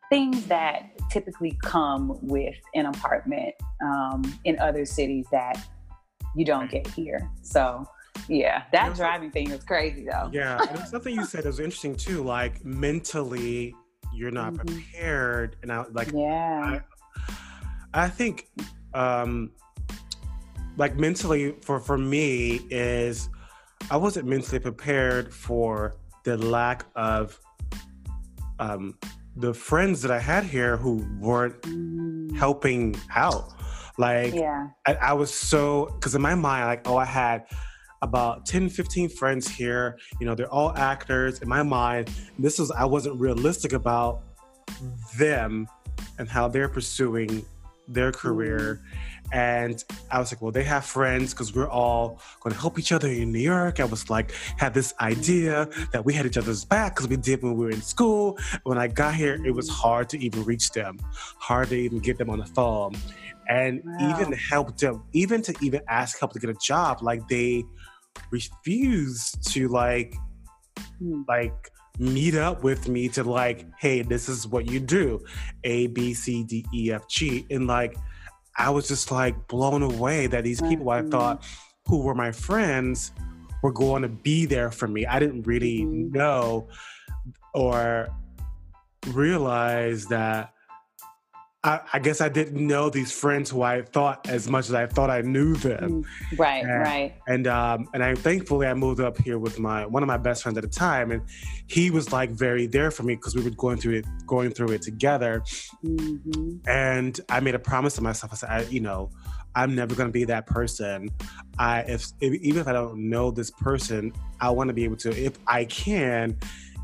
things 0.10 0.46
that 0.46 0.92
typically 1.10 1.58
come 1.62 2.18
with 2.22 2.56
an 2.76 2.86
apartment 2.86 3.54
um, 3.84 4.22
in 4.46 4.58
other 4.60 4.86
cities 4.86 5.26
that 5.32 5.64
you 6.36 6.46
don't 6.46 6.70
get 6.70 6.88
here. 6.88 7.30
So, 7.42 7.86
yeah, 8.28 8.64
that 8.72 8.96
driving 8.96 9.32
thing 9.32 9.52
is 9.52 9.64
crazy 9.64 10.06
though. 10.10 10.30
Yeah, 10.32 10.60
and 10.70 10.80
something 10.88 11.14
you 11.14 11.26
said 11.26 11.46
was 11.46 11.60
interesting 11.60 11.96
too. 11.96 12.24
Like 12.24 12.64
mentally, 12.64 13.76
you're 14.14 14.32
not 14.32 14.54
mm-hmm. 14.54 14.68
prepared, 14.68 15.58
and 15.62 15.72
I 15.72 15.86
like. 15.92 16.12
Yeah. 16.12 16.80
I, 17.94 18.06
I 18.06 18.10
think, 18.10 18.50
um, 18.94 19.52
like 20.78 20.98
mentally 20.98 21.56
for 21.62 21.80
for 21.80 21.98
me 21.98 22.62
is, 22.70 23.30
I 23.92 23.98
wasn't 23.98 24.28
mentally 24.28 24.60
prepared 24.60 25.34
for 25.34 25.96
the 26.24 26.38
lack 26.38 26.86
of, 26.96 27.40
um, 28.60 28.98
the 29.36 29.54
friends 29.54 30.02
that 30.02 30.12
I 30.12 30.20
had 30.20 30.44
here 30.44 30.78
who 30.78 31.06
weren't 31.20 31.60
mm. 31.62 32.36
helping 32.36 32.96
out. 33.16 33.54
Like, 33.98 34.34
yeah. 34.34 34.68
I, 34.86 34.96
I 34.96 35.14
was 35.14 35.34
so 35.34 35.86
because 35.96 36.16
in 36.16 36.22
my 36.22 36.36
mind, 36.36 36.66
like, 36.66 36.88
oh, 36.88 36.98
I 36.98 37.06
had 37.06 37.46
about 38.02 38.46
10, 38.46 38.70
15 38.70 39.10
friends 39.10 39.48
here. 39.48 39.98
You 40.20 40.26
know, 40.26 40.36
they're 40.36 40.52
all 40.52 40.76
actors. 40.78 41.42
In 41.42 41.48
my 41.48 41.64
mind, 41.64 42.12
this 42.38 42.60
was, 42.60 42.70
I 42.72 42.86
wasn't 42.86 43.20
realistic 43.20 43.74
about 43.74 44.22
them 45.18 45.68
and 46.20 46.28
how 46.28 46.48
they're 46.48 46.70
pursuing 46.70 47.46
their 47.88 48.12
career. 48.12 48.82
And 49.34 49.84
I 50.12 50.20
was 50.20 50.32
like, 50.32 50.44
well, 50.44 50.52
they 50.52 50.64
have 50.64 50.86
friends 50.86 51.34
because 51.34 51.56
we're 51.56 51.70
all 51.70 52.22
going 52.42 52.54
to 52.54 52.62
help 52.62 52.78
each 52.78 52.92
other 52.92 53.08
in 53.08 53.32
New 53.32 53.40
York. 53.40 53.80
I 53.80 53.86
was 53.86 54.08
like, 54.08 54.32
had 54.58 54.76
this 54.76 54.94
idea 55.02 55.68
that 55.92 56.06
we 56.06 56.14
had 56.14 56.28
each 56.28 56.38
other's 56.38 56.64
back 56.64 56.96
because 56.96 57.10
we 57.10 57.18
did 57.18 57.42
when 57.42 57.56
we 57.56 57.66
were 57.66 57.72
in 57.72 57.82
school. 57.82 58.38
When 58.62 58.78
I 58.78 58.88
got 58.88 59.16
here, 59.16 59.44
it 59.44 59.50
was 59.50 59.68
hard 59.68 60.08
to 60.10 60.20
even 60.24 60.44
reach 60.44 60.72
them, 60.72 61.00
hard 61.40 61.70
to 61.70 61.76
even 61.76 61.98
get 61.98 62.20
them 62.20 62.30
on 62.30 62.40
the 62.40 62.46
phone. 62.46 62.94
And 63.50 63.82
wow. 63.84 64.20
even 64.20 64.34
help 64.34 64.78
them, 64.78 65.04
even 65.14 65.42
to 65.42 65.56
even 65.62 65.82
ask 65.90 66.20
help 66.20 66.34
to 66.34 66.40
get 66.40 66.52
a 66.52 66.54
job, 66.54 67.02
like 67.02 67.28
they 67.28 67.64
refuse 68.30 69.32
to 69.48 69.68
like 69.68 70.14
mm. 71.02 71.24
like 71.28 71.72
meet 72.00 72.36
up 72.36 72.64
with 72.64 72.88
me 72.88 73.08
to 73.08 73.24
like 73.24 73.66
hey 73.80 74.02
this 74.02 74.28
is 74.28 74.48
what 74.48 74.68
you 74.68 74.80
do 74.80 75.20
a 75.64 75.88
b 75.88 76.14
c 76.14 76.44
d 76.44 76.66
e 76.74 76.92
f 76.92 77.08
g 77.08 77.46
and 77.52 77.68
like 77.68 77.96
i 78.58 78.70
was 78.70 78.88
just 78.88 79.12
like 79.12 79.48
blown 79.48 79.82
away 79.82 80.28
that 80.28 80.44
these 80.44 80.62
people 80.62 80.86
mm-hmm. 80.88 81.08
i 81.08 81.10
thought 81.10 81.44
who 81.88 82.02
were 82.02 82.16
my 82.16 82.32
friends 82.32 83.12
were 83.62 83.72
going 83.72 84.02
to 84.02 84.10
be 84.10 84.46
there 84.46 84.72
for 84.72 84.88
me 84.88 85.06
i 85.06 85.20
didn't 85.20 85.44
really 85.44 85.82
mm-hmm. 85.82 86.12
know 86.12 86.68
or 87.54 88.08
realize 89.08 90.06
that 90.06 90.53
I, 91.64 91.80
I, 91.94 92.00
guess 92.00 92.20
I 92.20 92.28
didn't 92.28 92.66
know 92.66 92.90
these 92.90 93.12
friends 93.12 93.50
who 93.50 93.62
I 93.62 93.84
thought 93.84 94.28
as 94.28 94.50
much 94.50 94.68
as 94.68 94.74
I 94.74 94.86
thought 94.86 95.10
I 95.10 95.22
knew 95.22 95.56
them. 95.56 96.04
Mm, 96.04 96.40
right, 96.40 96.64
and, 96.64 96.82
right. 96.82 97.16
And 97.28 97.48
um, 97.48 97.88
and 97.94 98.04
I 98.04 98.16
thankfully 98.16 98.68
I 98.68 98.74
moved 98.74 99.00
up 99.00 99.18
here 99.18 99.40
with 99.40 99.60
my 99.60 99.86
one 99.86 100.04
of 100.04 100.08
my 100.08 100.18
best 100.18 100.44
friends 100.44 100.58
at 100.58 100.64
the 100.64 100.70
time, 100.70 101.12
and 101.12 101.22
he 101.68 101.90
was 101.90 102.12
like 102.12 102.32
very 102.32 102.68
there 102.68 102.92
for 102.92 103.04
me 103.04 103.16
because 103.16 103.34
we 103.34 103.44
were 103.44 103.50
going 103.52 103.78
through 103.78 103.96
it 103.96 104.06
going 104.28 104.52
through 104.52 104.72
it 104.72 104.82
together. 104.82 105.42
Mm-hmm. 105.86 106.68
And 106.68 107.20
I 107.30 107.40
made 107.40 107.56
a 107.56 107.60
promise 107.60 107.96
to 107.96 108.02
myself. 108.02 108.34
I 108.34 108.36
said, 108.36 108.50
I, 108.50 108.62
you 108.64 108.82
know, 108.82 109.10
I'm 109.56 109.76
never 109.76 109.96
going 109.96 110.10
to 110.10 110.14
be 110.14 110.26
that 110.26 110.46
person. 110.46 111.10
I 111.60 111.82
if, 111.82 112.08
if 112.20 112.34
even 112.42 112.62
if 112.62 112.68
I 112.68 112.74
don't 112.74 113.10
know 113.10 113.32
this 113.32 113.52
person, 113.52 114.12
I 114.42 114.50
want 114.50 114.68
to 114.68 114.74
be 114.74 114.84
able 114.84 114.98
to, 114.98 115.10
if 115.10 115.38
I 115.48 115.66
can, 115.66 116.38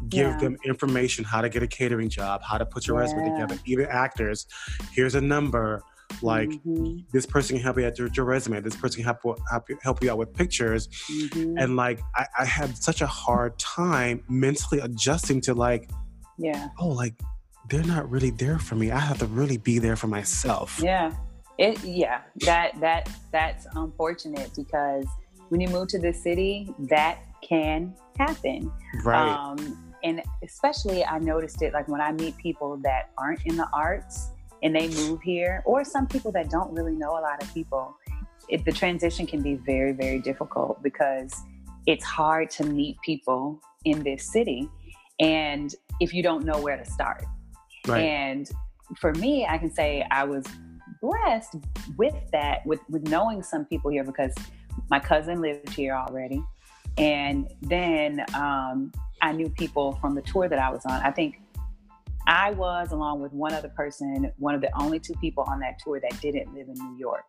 give 0.07 0.29
yeah. 0.31 0.37
them 0.37 0.57
information 0.65 1.23
how 1.23 1.41
to 1.41 1.49
get 1.49 1.63
a 1.63 1.67
catering 1.67 2.09
job, 2.09 2.41
how 2.41 2.57
to 2.57 2.65
put 2.65 2.87
your 2.87 2.97
yeah. 2.97 3.03
resume 3.03 3.31
together. 3.31 3.59
Even 3.65 3.85
actors, 3.87 4.47
here's 4.91 5.15
a 5.15 5.21
number. 5.21 5.81
Like 6.21 6.49
mm-hmm. 6.49 6.97
this 7.13 7.25
person 7.25 7.57
can 7.57 7.63
help 7.63 7.77
you 7.77 7.85
out 7.85 7.99
with 7.99 8.17
your 8.17 8.25
resume. 8.25 8.59
This 8.61 8.75
person 8.75 9.03
can 9.03 9.05
help 9.05 9.39
help 9.49 9.69
you, 9.69 9.77
help 9.81 10.03
you 10.03 10.11
out 10.11 10.17
with 10.17 10.33
pictures. 10.33 10.87
Mm-hmm. 10.87 11.57
And 11.57 11.75
like 11.75 12.01
I, 12.15 12.25
I 12.39 12.45
had 12.45 12.75
such 12.77 13.01
a 13.01 13.07
hard 13.07 13.57
time 13.59 14.23
mentally 14.27 14.81
adjusting 14.81 15.41
to 15.41 15.53
like, 15.53 15.89
yeah, 16.37 16.69
oh, 16.79 16.87
like 16.87 17.13
they're 17.69 17.83
not 17.83 18.09
really 18.09 18.31
there 18.31 18.57
for 18.57 18.75
me. 18.75 18.91
I 18.91 18.99
have 18.99 19.19
to 19.19 19.27
really 19.27 19.57
be 19.57 19.79
there 19.79 19.95
for 19.95 20.07
myself. 20.07 20.79
Yeah, 20.83 21.13
it 21.57 21.83
yeah 21.83 22.21
that 22.37 22.79
that 22.79 23.09
that's 23.31 23.67
unfortunate 23.75 24.51
because 24.55 25.05
when 25.49 25.61
you 25.61 25.67
move 25.67 25.87
to 25.89 25.99
the 25.99 26.13
city, 26.13 26.73
that 26.89 27.19
can 27.47 27.93
happen. 28.17 28.71
Right. 29.03 29.31
Um, 29.31 29.88
and 30.03 30.21
especially 30.43 31.03
I 31.03 31.19
noticed 31.19 31.61
it 31.61 31.73
like 31.73 31.87
when 31.87 32.01
I 32.01 32.11
meet 32.11 32.37
people 32.37 32.77
that 32.83 33.09
aren't 33.17 33.45
in 33.45 33.57
the 33.57 33.67
arts 33.73 34.29
and 34.63 34.75
they 34.75 34.87
move 34.89 35.21
here, 35.21 35.61
or 35.65 35.83
some 35.83 36.07
people 36.07 36.31
that 36.33 36.49
don't 36.49 36.71
really 36.73 36.93
know 36.93 37.11
a 37.11 37.21
lot 37.21 37.41
of 37.41 37.53
people, 37.53 37.95
it, 38.49 38.65
the 38.65 38.71
transition 38.71 39.25
can 39.25 39.41
be 39.41 39.55
very, 39.55 39.93
very 39.93 40.19
difficult 40.19 40.81
because 40.83 41.33
it's 41.87 42.03
hard 42.03 42.49
to 42.51 42.65
meet 42.65 42.99
people 43.01 43.59
in 43.85 44.03
this 44.03 44.31
city. 44.31 44.69
And 45.19 45.73
if 45.99 46.13
you 46.13 46.23
don't 46.23 46.45
know 46.45 46.59
where 46.61 46.77
to 46.77 46.85
start. 46.85 47.23
Right. 47.87 48.01
And 48.01 48.49
for 48.97 49.13
me, 49.13 49.45
I 49.47 49.57
can 49.57 49.71
say 49.71 50.05
I 50.11 50.23
was 50.23 50.45
blessed 51.01 51.55
with 51.97 52.15
that, 52.31 52.65
with, 52.65 52.79
with 52.89 53.07
knowing 53.07 53.43
some 53.43 53.65
people 53.65 53.91
here 53.91 54.03
because 54.03 54.33
my 54.89 54.99
cousin 54.99 55.41
lived 55.41 55.69
here 55.69 55.93
already. 55.93 56.43
And 56.97 57.47
then 57.61 58.25
um, 58.33 58.91
I 59.21 59.31
knew 59.31 59.49
people 59.49 59.97
from 60.01 60.15
the 60.15 60.21
tour 60.21 60.47
that 60.47 60.59
I 60.59 60.69
was 60.69 60.85
on. 60.85 61.01
I 61.01 61.11
think 61.11 61.41
I 62.27 62.51
was, 62.51 62.91
along 62.91 63.21
with 63.21 63.33
one 63.33 63.53
other 63.53 63.69
person, 63.69 64.31
one 64.37 64.53
of 64.53 64.61
the 64.61 64.69
only 64.79 64.99
two 64.99 65.15
people 65.15 65.43
on 65.47 65.59
that 65.61 65.79
tour 65.83 65.99
that 65.99 66.21
didn't 66.21 66.53
live 66.53 66.67
in 66.67 66.75
New 66.75 66.97
York 66.97 67.25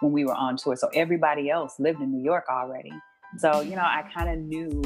when 0.00 0.12
we 0.12 0.24
were 0.24 0.34
on 0.34 0.56
tour. 0.56 0.76
So 0.76 0.88
everybody 0.94 1.50
else 1.50 1.78
lived 1.78 2.00
in 2.00 2.10
New 2.10 2.22
York 2.22 2.46
already. 2.50 2.92
So, 3.38 3.60
you 3.60 3.76
know, 3.76 3.82
I 3.82 4.04
kind 4.12 4.28
of 4.28 4.38
knew 4.38 4.82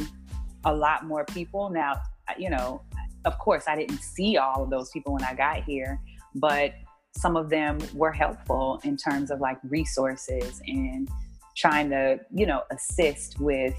a 0.65 0.75
lot 0.75 1.07
more 1.07 1.25
people. 1.25 1.71
Now, 1.71 2.03
you 2.37 2.51
know, 2.51 2.83
of 3.25 3.39
course, 3.39 3.65
I 3.67 3.77
didn't 3.77 4.03
see 4.03 4.37
all 4.37 4.65
of 4.65 4.71
those 4.71 4.91
people 4.91 5.15
when 5.15 5.25
I 5.25 5.35
got 5.35 5.65
here, 5.65 6.01
but 6.35 6.75
some 7.17 7.37
of 7.37 7.49
them 7.49 7.79
were 7.95 8.13
helpful 8.13 8.81
in 8.85 8.97
terms 8.97 9.31
of 9.31 9.41
like 9.41 9.59
resources 9.65 10.61
and 10.67 11.09
trying 11.57 11.89
to, 11.91 12.19
you 12.35 12.45
know, 12.45 12.63
assist 12.71 13.41
with, 13.41 13.75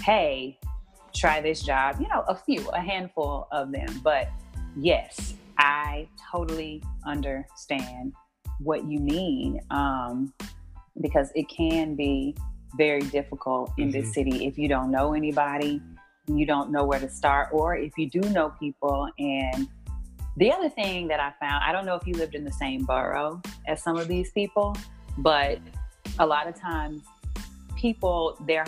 hey, 0.00 0.58
try 1.14 1.40
this 1.40 1.62
job, 1.62 1.96
you 2.00 2.08
know, 2.08 2.24
a 2.28 2.34
few, 2.34 2.68
a 2.70 2.80
handful 2.80 3.48
of 3.52 3.72
them. 3.72 4.00
But 4.02 4.28
yes, 4.76 5.34
I 5.58 6.08
totally 6.30 6.82
understand 7.06 8.12
what 8.60 8.84
you 8.84 8.98
mean 8.98 9.60
um, 9.70 10.32
because 11.00 11.30
it 11.34 11.48
can 11.48 11.94
be 11.94 12.34
very 12.76 13.02
difficult 13.02 13.72
in 13.78 13.88
mm-hmm. 13.88 14.00
this 14.00 14.12
city 14.12 14.46
if 14.46 14.58
you 14.58 14.68
don't 14.68 14.90
know 14.90 15.14
anybody, 15.14 15.80
you 16.26 16.44
don't 16.44 16.70
know 16.70 16.84
where 16.84 17.00
to 17.00 17.08
start, 17.08 17.48
or 17.52 17.76
if 17.76 17.96
you 17.96 18.08
do 18.08 18.20
know 18.30 18.50
people. 18.60 19.08
And 19.18 19.68
the 20.36 20.52
other 20.52 20.68
thing 20.68 21.08
that 21.08 21.20
I 21.20 21.32
found, 21.40 21.64
I 21.64 21.72
don't 21.72 21.86
know 21.86 21.94
if 21.94 22.06
you 22.06 22.14
lived 22.14 22.34
in 22.34 22.44
the 22.44 22.52
same 22.52 22.84
borough 22.84 23.40
as 23.66 23.82
some 23.82 23.96
of 23.96 24.08
these 24.08 24.30
people, 24.32 24.76
but 25.18 25.58
a 26.18 26.26
lot 26.26 26.46
of 26.46 26.54
times 26.54 27.02
people, 27.76 28.36
they're 28.46 28.64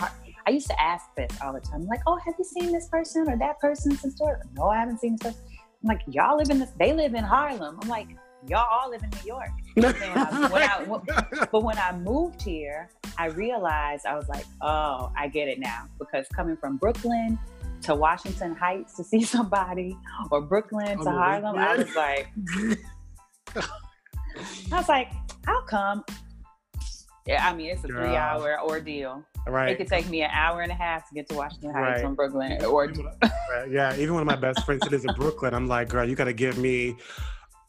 I 0.47 0.51
used 0.51 0.67
to 0.67 0.81
ask 0.81 1.05
this 1.15 1.31
all 1.43 1.53
the 1.53 1.59
time. 1.59 1.81
I'm 1.81 1.87
like, 1.87 2.01
oh, 2.07 2.17
have 2.17 2.35
you 2.37 2.45
seen 2.45 2.71
this 2.71 2.87
person 2.87 3.29
or 3.29 3.37
that 3.37 3.59
person 3.59 3.95
since 3.95 4.15
store? 4.15 4.41
No, 4.55 4.65
I 4.65 4.79
haven't 4.79 4.99
seen 4.99 5.17
this 5.21 5.33
person. 5.33 5.41
I'm 5.83 5.87
like, 5.87 6.01
y'all 6.07 6.37
live 6.37 6.49
in 6.49 6.59
this, 6.59 6.71
they 6.79 6.93
live 6.93 7.13
in 7.13 7.23
Harlem. 7.23 7.79
I'm 7.81 7.89
like, 7.89 8.07
y'all 8.47 8.65
all 8.71 8.89
live 8.89 9.03
in 9.03 9.09
New 9.09 9.27
York. 9.27 9.49
I, 9.77 10.47
when 10.51 10.61
I, 10.63 11.47
but 11.51 11.63
when 11.63 11.77
I 11.77 11.97
moved 11.97 12.41
here, 12.41 12.89
I 13.17 13.27
realized 13.27 14.05
I 14.05 14.15
was 14.15 14.27
like, 14.29 14.45
oh, 14.61 15.11
I 15.17 15.27
get 15.27 15.47
it 15.47 15.59
now. 15.59 15.85
Because 15.99 16.27
coming 16.29 16.57
from 16.57 16.77
Brooklyn 16.77 17.39
to 17.83 17.95
Washington 17.95 18.55
Heights 18.55 18.95
to 18.97 19.03
see 19.03 19.23
somebody 19.23 19.97
or 20.29 20.41
Brooklyn 20.41 20.97
to 20.99 21.09
oh, 21.09 21.11
Harlem, 21.11 21.57
I 21.57 21.77
was 21.77 21.95
like, 21.95 22.27
I 24.71 24.77
was 24.77 24.89
like, 24.89 25.11
how 25.45 25.61
come? 25.63 26.03
Yeah, 27.27 27.47
I 27.47 27.53
mean, 27.53 27.71
it's 27.71 27.83
a 27.83 27.87
three 27.87 28.15
hour 28.15 28.59
ordeal. 28.61 29.23
Right. 29.47 29.69
It 29.69 29.77
could 29.77 29.87
take 29.87 30.07
me 30.09 30.21
an 30.21 30.29
hour 30.31 30.61
and 30.61 30.71
a 30.71 30.75
half 30.75 31.07
to 31.09 31.15
get 31.15 31.27
to 31.29 31.35
Washington 31.35 31.73
Heights 31.73 31.95
right. 31.95 32.01
from 32.01 32.15
Brooklyn. 32.15 32.63
Or 32.63 32.91
yeah, 33.69 33.95
even 33.97 34.13
one 34.13 34.21
of 34.21 34.27
my 34.27 34.35
best 34.35 34.63
friends 34.65 34.83
lives 34.89 35.03
in 35.03 35.13
Brooklyn. 35.15 35.53
I'm 35.53 35.67
like, 35.67 35.89
girl, 35.89 36.07
you 36.07 36.15
got 36.15 36.25
to 36.25 36.33
give 36.33 36.57
me 36.57 36.95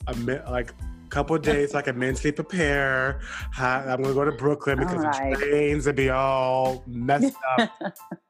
a 0.06 0.14
like 0.50 0.72
couple 1.12 1.36
days 1.36 1.72
so 1.72 1.78
I 1.78 1.82
can 1.82 1.98
mentally 1.98 2.32
prepare. 2.32 3.20
I'm 3.58 4.02
gonna 4.02 4.14
go 4.14 4.24
to 4.24 4.32
Brooklyn 4.32 4.78
because 4.78 5.04
right. 5.04 5.38
the 5.38 5.46
trains 5.46 5.86
would 5.86 5.94
be 5.94 6.08
all 6.08 6.82
messed 6.86 7.36
up. 7.58 7.70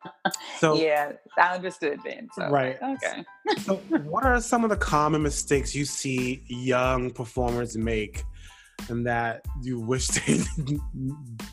so 0.58 0.74
yeah, 0.74 1.12
I 1.38 1.54
understood 1.54 2.00
then. 2.04 2.28
So, 2.34 2.48
right. 2.50 2.76
Okay. 2.82 3.24
so, 3.62 3.76
what 3.76 4.24
are 4.24 4.40
some 4.40 4.64
of 4.64 4.70
the 4.70 4.76
common 4.76 5.22
mistakes 5.22 5.74
you 5.74 5.84
see 5.84 6.42
young 6.48 7.12
performers 7.12 7.76
make 7.76 8.24
and 8.88 9.06
that 9.06 9.44
you 9.62 9.80
wish 9.80 10.08
they 10.08 10.40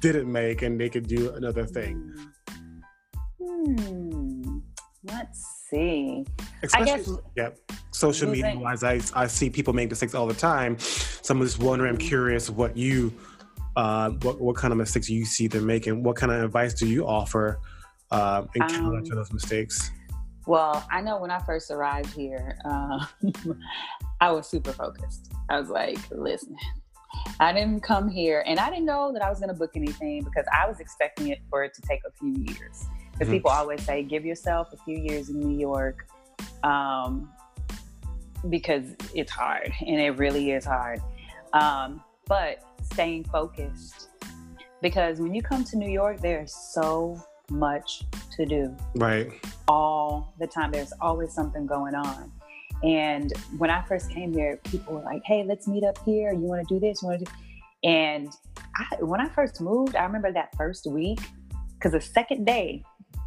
didn't 0.01 0.31
make 0.31 0.61
and 0.61 0.79
they 0.79 0.89
could 0.89 1.07
do 1.07 1.31
another 1.33 1.65
thing? 1.65 2.13
Hmm. 3.41 4.59
Let's 5.03 5.65
see. 5.69 6.25
Especially, 6.61 6.91
I 6.91 6.97
guess. 6.97 7.09
Yeah. 7.35 7.49
Social 7.91 8.29
media 8.29 8.57
wise, 8.57 8.83
I, 8.83 9.01
I 9.15 9.27
see 9.27 9.49
people 9.49 9.73
make 9.73 9.89
mistakes 9.89 10.13
all 10.13 10.27
the 10.27 10.33
time. 10.33 10.77
So 10.79 11.33
I'm 11.33 11.41
just 11.41 11.59
wondering, 11.59 11.91
I'm 11.91 11.97
mm-hmm. 11.97 12.07
curious 12.07 12.49
what 12.49 12.75
you, 12.75 13.13
uh, 13.75 14.11
what, 14.21 14.39
what 14.39 14.55
kind 14.55 14.71
of 14.71 14.77
mistakes 14.77 15.09
you 15.09 15.25
see 15.25 15.47
them 15.47 15.65
making? 15.65 16.03
What 16.03 16.15
kind 16.15 16.31
of 16.31 16.43
advice 16.43 16.73
do 16.73 16.87
you 16.87 17.07
offer 17.07 17.59
uh, 18.11 18.43
in 18.55 18.61
counter 18.61 18.97
um, 18.97 19.03
to 19.05 19.15
those 19.15 19.31
mistakes? 19.31 19.91
Well, 20.45 20.85
I 20.91 21.01
know 21.01 21.19
when 21.19 21.31
I 21.31 21.39
first 21.39 21.69
arrived 21.71 22.13
here, 22.13 22.57
uh, 22.65 23.05
I 24.21 24.31
was 24.31 24.47
super 24.47 24.73
focused. 24.73 25.31
I 25.49 25.59
was 25.59 25.69
like, 25.69 25.97
listen, 26.11 26.55
I 27.39 27.53
didn't 27.53 27.81
come 27.81 28.09
here 28.09 28.43
and 28.45 28.59
I 28.59 28.69
didn't 28.69 28.85
know 28.85 29.11
that 29.13 29.21
I 29.21 29.29
was 29.29 29.39
going 29.39 29.49
to 29.49 29.55
book 29.55 29.71
anything 29.75 30.23
because 30.23 30.45
I 30.53 30.67
was 30.67 30.79
expecting 30.79 31.29
it 31.29 31.39
for 31.49 31.63
it 31.63 31.73
to 31.73 31.81
take 31.81 32.01
a 32.05 32.11
few 32.11 32.35
years. 32.47 32.85
Because 33.11 33.27
mm-hmm. 33.27 33.31
people 33.31 33.51
always 33.51 33.81
say, 33.83 34.03
give 34.03 34.25
yourself 34.25 34.73
a 34.73 34.77
few 34.77 34.97
years 34.97 35.29
in 35.29 35.39
New 35.39 35.57
York 35.57 36.07
um, 36.63 37.31
because 38.49 38.95
it's 39.13 39.31
hard 39.31 39.71
and 39.79 39.99
it 39.99 40.17
really 40.17 40.51
is 40.51 40.65
hard. 40.65 41.01
Um, 41.53 42.03
but 42.27 42.63
staying 42.83 43.23
focused 43.25 44.09
because 44.81 45.19
when 45.19 45.33
you 45.33 45.41
come 45.41 45.63
to 45.65 45.77
New 45.77 45.89
York, 45.89 46.21
there's 46.21 46.53
so 46.53 47.21
much 47.51 48.03
to 48.35 48.45
do. 48.45 48.75
Right. 48.95 49.31
All 49.67 50.33
the 50.39 50.47
time. 50.47 50.71
There's 50.71 50.93
always 51.01 51.33
something 51.33 51.65
going 51.65 51.95
on. 51.95 52.31
And 52.83 53.33
when 53.57 53.69
I 53.69 53.81
first 53.83 54.09
came 54.09 54.33
here, 54.33 54.57
people 54.63 54.95
were 54.95 55.03
like, 55.03 55.21
"Hey, 55.25 55.43
let's 55.43 55.67
meet 55.67 55.83
up 55.83 55.97
here. 56.05 56.31
You 56.31 56.39
want 56.39 56.67
to 56.67 56.73
do 56.73 56.79
this? 56.79 57.01
You 57.01 57.09
want 57.09 57.19
to 57.19 57.25
do?" 57.25 57.31
And 57.83 58.29
I, 58.75 59.03
when 59.03 59.19
I 59.19 59.29
first 59.29 59.61
moved, 59.61 59.95
I 59.95 60.03
remember 60.03 60.31
that 60.31 60.55
first 60.55 60.87
week 60.87 61.19
because 61.73 61.91
the 61.91 62.01
second 62.01 62.45
day 62.45 62.83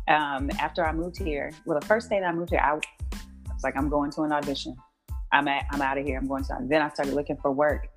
um, 0.09 0.51
after 0.59 0.85
I 0.85 0.93
moved 0.93 1.19
here, 1.19 1.53
well, 1.65 1.79
the 1.79 1.87
first 1.87 2.11
day 2.11 2.21
that 2.21 2.27
I 2.27 2.33
moved 2.33 2.51
here, 2.51 2.61
I, 2.61 2.73
I 2.73 3.55
was 3.55 3.63
like, 3.63 3.77
"I'm 3.77 3.89
going 3.89 4.11
to 4.13 4.23
an 4.23 4.33
audition. 4.33 4.77
I'm 5.33 5.49
at, 5.49 5.67
I'm 5.71 5.83
out 5.83 5.99
of 5.99 6.05
here. 6.05 6.19
I'm 6.19 6.27
going 6.27 6.45
to." 6.45 6.59
Then 6.63 6.83
I 6.83 6.89
started 6.91 7.15
looking 7.15 7.37
for 7.37 7.53
work, 7.53 7.89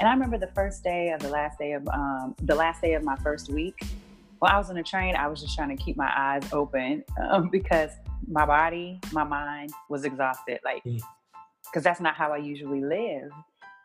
and 0.00 0.08
I 0.08 0.12
remember 0.12 0.38
the 0.38 0.52
first 0.54 0.84
day 0.84 1.10
of 1.10 1.20
the 1.20 1.30
last 1.30 1.58
day 1.58 1.72
of 1.72 1.88
um, 1.88 2.34
the 2.42 2.54
last 2.54 2.82
day 2.82 2.94
of 2.94 3.02
my 3.02 3.16
first 3.16 3.50
week. 3.50 3.82
While 4.38 4.52
I 4.52 4.58
was 4.58 4.70
on 4.70 4.76
the 4.76 4.82
train, 4.82 5.16
I 5.16 5.26
was 5.26 5.40
just 5.40 5.56
trying 5.56 5.76
to 5.76 5.82
keep 5.82 5.96
my 5.96 6.10
eyes 6.16 6.42
open 6.52 7.02
um, 7.30 7.48
because 7.52 7.90
my 8.26 8.46
body, 8.46 9.00
my 9.12 9.24
mind 9.24 9.72
was 9.88 10.04
exhausted. 10.04 10.60
Like, 10.64 10.82
because 10.84 11.02
mm. 11.74 11.82
that's 11.82 12.00
not 12.00 12.14
how 12.14 12.32
I 12.32 12.38
usually 12.38 12.82
live, 12.82 13.30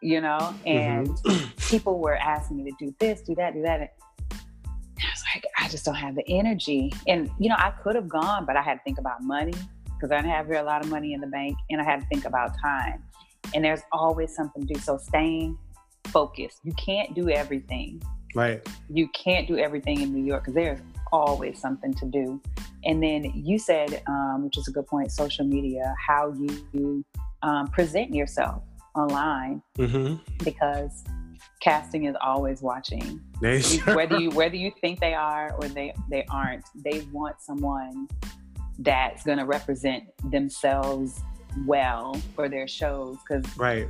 you 0.01 0.21
know? 0.21 0.53
And 0.65 1.07
mm-hmm. 1.07 1.49
people 1.69 1.99
were 1.99 2.15
asking 2.15 2.57
me 2.57 2.71
to 2.71 2.85
do 2.85 2.95
this, 2.99 3.21
do 3.21 3.35
that, 3.35 3.53
do 3.53 3.61
that. 3.63 3.79
And 3.79 3.89
I 5.01 5.11
was 5.11 5.23
like, 5.33 5.43
I 5.57 5.67
just 5.69 5.85
don't 5.85 5.95
have 5.95 6.15
the 6.15 6.27
energy. 6.27 6.93
And, 7.07 7.29
you 7.39 7.49
know, 7.49 7.55
I 7.57 7.71
could 7.71 7.95
have 7.95 8.07
gone, 8.07 8.45
but 8.45 8.55
I 8.55 8.61
had 8.61 8.75
to 8.75 8.79
think 8.83 8.99
about 8.99 9.23
money 9.23 9.53
because 9.85 10.11
I 10.11 10.17
didn't 10.17 10.31
have 10.31 10.49
a 10.51 10.63
lot 10.63 10.83
of 10.83 10.91
money 10.91 11.13
in 11.13 11.21
the 11.21 11.27
bank 11.27 11.57
and 11.69 11.81
I 11.81 11.83
had 11.83 12.01
to 12.01 12.05
think 12.07 12.25
about 12.25 12.51
time. 12.61 13.03
and 13.55 13.63
there's 13.63 13.81
always 13.91 14.35
something 14.35 14.65
to 14.65 14.73
do. 14.73 14.79
So 14.79 14.97
staying 14.97 15.57
focused. 16.07 16.59
You 16.63 16.73
can't 16.73 17.13
do 17.15 17.29
everything. 17.29 18.01
Right. 18.35 18.67
You 18.89 19.07
can't 19.09 19.47
do 19.47 19.57
everything 19.57 20.01
in 20.01 20.13
New 20.13 20.23
York 20.23 20.43
because 20.43 20.55
there's 20.55 20.79
always 21.11 21.59
something 21.59 21.93
to 21.93 22.05
do. 22.05 22.41
And 22.83 23.01
then 23.01 23.31
you 23.35 23.59
said, 23.59 24.01
um, 24.07 24.43
which 24.43 24.57
is 24.57 24.67
a 24.67 24.71
good 24.71 24.87
point, 24.87 25.11
social 25.11 25.45
media, 25.45 25.95
how 26.05 26.33
you 26.73 27.05
um, 27.43 27.67
present 27.67 28.13
yourself 28.13 28.63
online, 28.95 29.61
mm-hmm. 29.77 30.15
because 30.43 31.03
casting 31.61 32.05
is 32.05 32.15
always 32.21 32.61
watching. 32.61 33.21
whether 33.93 34.19
you 34.19 34.31
whether 34.31 34.55
you 34.55 34.71
think 34.81 34.99
they 34.99 35.13
are 35.13 35.53
or 35.53 35.67
they 35.67 35.93
they 36.09 36.25
aren't, 36.29 36.65
they 36.75 37.01
want 37.11 37.41
someone 37.41 38.07
that's 38.79 39.23
going 39.23 39.37
to 39.37 39.45
represent 39.45 40.03
themselves 40.31 41.21
well 41.65 42.15
for 42.35 42.49
their 42.49 42.67
shows 42.67 43.17
because 43.17 43.45
right 43.57 43.87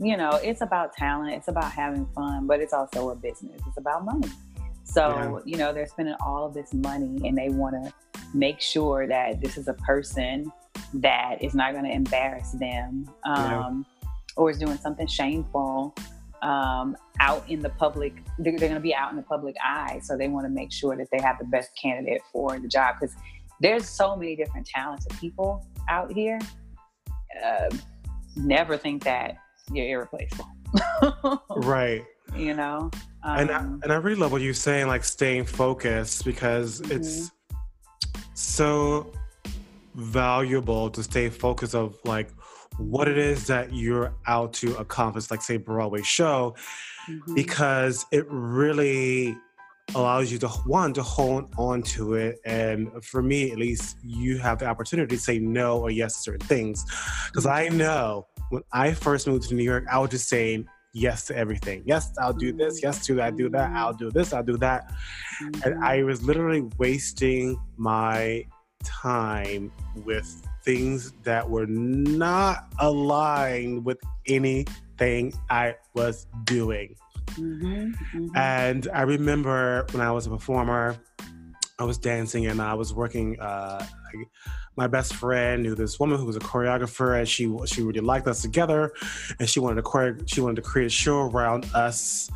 you 0.00 0.16
know 0.16 0.30
it's 0.42 0.62
about 0.62 0.94
talent 0.94 1.32
it's 1.32 1.48
about 1.48 1.70
having 1.70 2.06
fun 2.14 2.46
but 2.46 2.60
it's 2.60 2.72
also 2.72 3.10
a 3.10 3.16
business 3.16 3.60
it's 3.66 3.76
about 3.76 4.04
money 4.04 4.28
so 4.82 5.42
yeah. 5.44 5.52
you 5.52 5.56
know 5.58 5.72
they're 5.72 5.86
spending 5.86 6.14
all 6.24 6.46
of 6.46 6.54
this 6.54 6.72
money 6.72 7.20
and 7.28 7.36
they 7.36 7.50
want 7.50 7.74
to 7.74 7.92
make 8.34 8.60
sure 8.60 9.06
that 9.06 9.40
this 9.40 9.58
is 9.58 9.68
a 9.68 9.74
person 9.74 10.50
that 10.94 11.36
is 11.42 11.54
not 11.54 11.72
going 11.72 11.84
to 11.84 11.90
embarrass 11.90 12.52
them 12.52 13.08
um, 13.24 13.84
yeah. 14.02 14.08
or 14.36 14.50
is 14.50 14.58
doing 14.58 14.78
something 14.78 15.06
shameful 15.06 15.94
um, 16.42 16.96
out 17.20 17.44
in 17.50 17.60
the 17.60 17.68
public 17.70 18.14
they're, 18.38 18.56
they're 18.56 18.68
going 18.68 18.74
to 18.74 18.80
be 18.80 18.94
out 18.94 19.10
in 19.10 19.16
the 19.16 19.22
public 19.22 19.54
eye 19.62 20.00
so 20.02 20.16
they 20.16 20.28
want 20.28 20.46
to 20.46 20.50
make 20.50 20.72
sure 20.72 20.96
that 20.96 21.08
they 21.12 21.20
have 21.20 21.38
the 21.38 21.44
best 21.44 21.70
candidate 21.80 22.22
for 22.32 22.58
the 22.58 22.68
job 22.68 22.94
because 22.98 23.14
there's 23.60 23.86
so 23.86 24.16
many 24.16 24.34
different 24.34 24.66
talented 24.66 25.12
people 25.20 25.66
out 25.90 26.10
here 26.10 26.38
uh, 27.44 27.68
never 28.36 28.78
think 28.78 29.04
that 29.04 29.36
you're 29.72 29.86
irreplaceable. 29.86 30.48
Right. 31.56 32.04
You 32.36 32.54
know? 32.54 32.92
Um, 33.24 33.38
and, 33.38 33.50
I, 33.50 33.56
um, 33.56 33.80
and 33.82 33.92
I 33.92 33.96
really 33.96 34.20
love 34.20 34.30
what 34.30 34.40
you're 34.40 34.54
saying 34.54 34.86
like 34.86 35.02
staying 35.02 35.46
focused 35.46 36.24
because 36.24 36.80
mm-hmm. 36.80 36.92
it's 36.92 37.32
so 38.34 39.12
valuable 39.96 40.88
to 40.90 41.02
stay 41.02 41.28
focused 41.28 41.74
of 41.74 41.98
like 42.04 42.30
what 42.78 43.08
it 43.08 43.18
is 43.18 43.48
that 43.48 43.74
you're 43.74 44.14
out 44.28 44.52
to 44.52 44.76
accomplish 44.76 45.28
like 45.30 45.42
say 45.42 45.56
broadway 45.56 46.02
show 46.02 46.54
mm-hmm. 47.08 47.34
because 47.34 48.06
it 48.12 48.24
really 48.28 49.36
allows 49.94 50.30
you 50.30 50.38
to 50.38 50.48
one 50.48 50.92
to 50.92 51.02
hold 51.02 51.52
on 51.58 51.82
to 51.82 52.14
it. 52.14 52.38
And 52.44 53.04
for 53.04 53.22
me 53.22 53.50
at 53.50 53.58
least 53.58 53.96
you 54.04 54.38
have 54.38 54.58
the 54.58 54.66
opportunity 54.66 55.16
to 55.16 55.20
say 55.20 55.38
no 55.38 55.80
or 55.80 55.90
yes 55.90 56.14
to 56.16 56.20
certain 56.22 56.46
things. 56.46 56.84
Because 57.26 57.46
i 57.46 57.68
know 57.68 58.26
when 58.50 58.62
i 58.72 58.92
first 58.92 59.26
moved 59.26 59.48
to 59.48 59.54
new 59.54 59.64
york 59.64 59.84
i 59.90 59.98
was 59.98 60.10
just 60.10 60.28
saying 60.28 60.66
yes 60.92 61.24
to 61.26 61.36
everything. 61.36 61.82
Yes 61.86 62.12
i'll 62.20 62.32
do 62.32 62.52
this. 62.52 62.82
Yes 62.82 63.06
to 63.06 63.14
that 63.14 63.36
do 63.36 63.48
that. 63.50 63.70
I'll 63.70 63.92
do 63.92 64.10
this 64.10 64.32
i'll 64.32 64.42
do 64.42 64.56
that. 64.58 64.92
And 65.64 65.84
i 65.84 66.02
was 66.02 66.22
literally 66.22 66.68
wasting 66.78 67.56
my 67.76 68.44
time 68.84 69.70
with 70.04 70.42
things 70.64 71.12
that 71.22 71.48
were 71.48 71.66
not 71.66 72.64
aligned 72.80 73.84
with 73.84 73.98
anything 74.26 75.32
i 75.48 75.74
was 75.94 76.26
doing. 76.44 76.96
Mm-hmm, 77.32 77.92
mm-hmm. 77.92 78.36
And 78.36 78.88
I 78.92 79.02
remember 79.02 79.86
when 79.92 80.00
I 80.00 80.10
was 80.10 80.26
a 80.26 80.30
performer, 80.30 80.96
I 81.80 81.84
was 81.84 81.96
dancing 81.96 82.46
and 82.46 82.60
I 82.60 82.74
was 82.74 82.92
working. 82.92 83.40
Uh, 83.40 83.84
my 84.76 84.86
best 84.86 85.14
friend 85.14 85.62
knew 85.62 85.74
this 85.74 85.98
woman 85.98 86.18
who 86.18 86.26
was 86.26 86.36
a 86.36 86.40
choreographer, 86.40 87.18
and 87.18 87.26
she 87.26 87.50
she 87.66 87.82
really 87.82 88.00
liked 88.00 88.26
us 88.26 88.42
together, 88.42 88.92
and 89.38 89.48
she 89.48 89.60
wanted 89.60 89.76
to 89.76 89.90
chore- 89.90 90.18
she 90.26 90.42
wanted 90.42 90.56
to 90.56 90.62
create 90.62 90.86
a 90.86 90.90
show 90.90 91.20
around 91.20 91.64
us, 91.74 92.30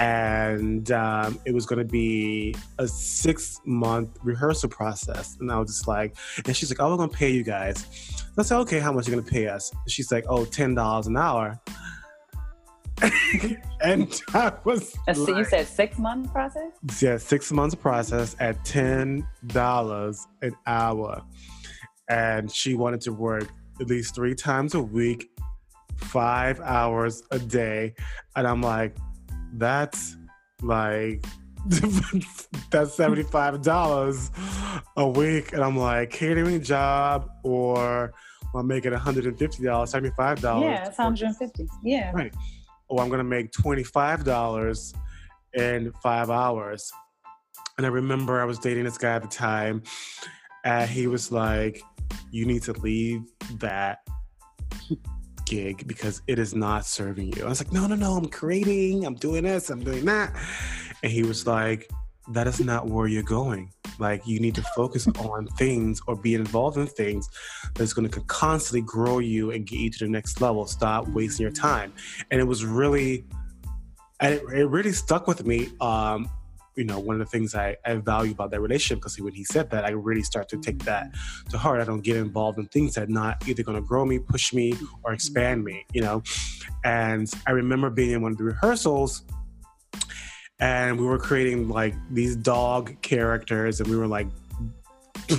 and 0.00 0.90
um, 0.92 1.38
it 1.44 1.52
was 1.52 1.66
going 1.66 1.78
to 1.78 1.84
be 1.84 2.54
a 2.78 2.88
six 2.88 3.60
month 3.66 4.18
rehearsal 4.22 4.70
process. 4.70 5.36
And 5.40 5.52
I 5.52 5.58
was 5.58 5.68
just 5.68 5.86
like, 5.86 6.16
and 6.46 6.56
she's 6.56 6.70
like, 6.70 6.80
"Oh, 6.80 6.90
we're 6.90 6.96
going 6.96 7.10
to 7.10 7.16
pay 7.16 7.30
you 7.30 7.44
guys." 7.44 7.86
I 8.38 8.42
said, 8.42 8.56
"Okay, 8.60 8.78
how 8.78 8.92
much 8.92 9.06
are 9.06 9.10
you 9.10 9.16
going 9.16 9.26
to 9.26 9.30
pay 9.30 9.46
us?" 9.46 9.70
She's 9.88 10.10
like, 10.10 10.24
"Oh, 10.26 10.46
ten 10.46 10.74
dollars 10.74 11.06
an 11.06 11.18
hour." 11.18 11.60
and 13.82 14.20
that 14.32 14.64
was 14.64 14.94
so 15.12 15.22
like, 15.24 15.36
you 15.36 15.44
said 15.44 15.66
six 15.66 15.98
month 15.98 16.32
process? 16.32 16.72
Yeah 17.00 17.16
six 17.16 17.50
months 17.52 17.74
process 17.74 18.36
at 18.40 18.62
ten 18.64 19.26
dollars 19.46 20.26
an 20.42 20.54
hour. 20.66 21.22
And 22.08 22.50
she 22.50 22.74
wanted 22.74 23.00
to 23.02 23.12
work 23.12 23.48
at 23.80 23.86
least 23.86 24.14
three 24.14 24.34
times 24.34 24.74
a 24.74 24.82
week 24.82 25.30
five 25.96 26.60
hours 26.60 27.22
a 27.30 27.38
day. 27.38 27.94
And 28.36 28.46
i'm 28.46 28.62
like 28.62 28.96
that's 29.54 30.16
like 30.62 31.24
that's 32.70 32.96
$75 32.96 34.80
a 34.96 35.08
week. 35.08 35.52
And 35.52 35.62
i'm 35.62 35.76
like 35.76 36.10
catering 36.10 36.62
job 36.62 37.28
or 37.44 38.12
i'm 38.54 38.66
making 38.66 38.92
$150 38.92 39.36
$75 39.36 40.62
yeah 40.62 40.86
it's 40.86 40.98
150 40.98 41.68
yeah. 41.84 42.12
Right 42.12 42.34
oh, 42.90 42.98
I'm 42.98 43.08
going 43.08 43.18
to 43.18 43.24
make 43.24 43.52
$25 43.52 44.94
in 45.54 45.92
five 46.02 46.30
hours. 46.30 46.92
And 47.78 47.86
I 47.86 47.88
remember 47.88 48.40
I 48.40 48.44
was 48.44 48.58
dating 48.58 48.84
this 48.84 48.98
guy 48.98 49.14
at 49.14 49.22
the 49.22 49.28
time, 49.28 49.82
and 50.64 50.88
he 50.88 51.06
was 51.06 51.32
like, 51.32 51.82
You 52.30 52.44
need 52.44 52.62
to 52.64 52.72
leave 52.72 53.22
that 53.58 54.00
gig 55.46 55.86
because 55.86 56.22
it 56.26 56.38
is 56.38 56.54
not 56.54 56.84
serving 56.84 57.32
you. 57.36 57.44
I 57.44 57.48
was 57.48 57.62
like, 57.62 57.72
No, 57.72 57.86
no, 57.86 57.94
no, 57.94 58.12
I'm 58.12 58.26
creating, 58.26 59.06
I'm 59.06 59.14
doing 59.14 59.44
this, 59.44 59.70
I'm 59.70 59.82
doing 59.82 60.04
that. 60.04 60.34
And 61.02 61.10
he 61.10 61.22
was 61.22 61.46
like, 61.46 61.88
That 62.32 62.46
is 62.46 62.60
not 62.60 62.86
where 62.88 63.06
you're 63.06 63.22
going. 63.22 63.72
Like 64.00 64.26
you 64.26 64.40
need 64.40 64.54
to 64.54 64.62
focus 64.74 65.06
on 65.18 65.46
things 65.58 66.00
or 66.06 66.16
be 66.16 66.34
involved 66.34 66.76
in 66.78 66.86
things 66.86 67.28
that's 67.74 67.92
going 67.92 68.08
to 68.08 68.20
constantly 68.22 68.80
grow 68.80 69.18
you 69.18 69.50
and 69.50 69.66
get 69.66 69.78
you 69.78 69.90
to 69.90 70.04
the 70.04 70.10
next 70.10 70.40
level. 70.40 70.66
Stop 70.66 71.08
wasting 71.08 71.44
your 71.44 71.52
time. 71.52 71.92
And 72.30 72.40
it 72.40 72.44
was 72.44 72.64
really, 72.64 73.24
and 74.20 74.34
it, 74.34 74.42
it 74.52 74.66
really 74.66 74.92
stuck 74.92 75.26
with 75.26 75.44
me. 75.44 75.68
Um, 75.80 76.30
you 76.76 76.84
know, 76.84 76.98
one 76.98 77.20
of 77.20 77.20
the 77.20 77.26
things 77.26 77.54
I, 77.54 77.76
I 77.84 77.94
value 77.96 78.32
about 78.32 78.52
that 78.52 78.60
relationship 78.60 78.98
because 78.98 79.20
when 79.20 79.34
he 79.34 79.44
said 79.44 79.70
that, 79.70 79.84
I 79.84 79.90
really 79.90 80.22
start 80.22 80.48
to 80.50 80.56
take 80.56 80.78
that 80.84 81.10
to 81.50 81.58
heart. 81.58 81.80
I 81.80 81.84
don't 81.84 82.00
get 82.00 82.16
involved 82.16 82.58
in 82.58 82.66
things 82.66 82.94
that 82.94 83.10
not 83.10 83.46
either 83.46 83.62
going 83.62 83.80
to 83.80 83.86
grow 83.86 84.04
me, 84.04 84.18
push 84.18 84.54
me, 84.54 84.74
or 85.02 85.12
expand 85.12 85.64
me. 85.64 85.84
You 85.92 86.02
know, 86.02 86.22
and 86.84 87.30
I 87.46 87.50
remember 87.50 87.90
being 87.90 88.12
in 88.12 88.22
one 88.22 88.32
of 88.32 88.38
the 88.38 88.44
rehearsals 88.44 89.24
and 90.60 90.98
we 90.98 91.06
were 91.06 91.18
creating 91.18 91.68
like 91.68 91.94
these 92.10 92.36
dog 92.36 93.00
characters 93.02 93.80
and 93.80 93.88
we 93.88 93.96
were 93.96 94.06
like 94.06 94.28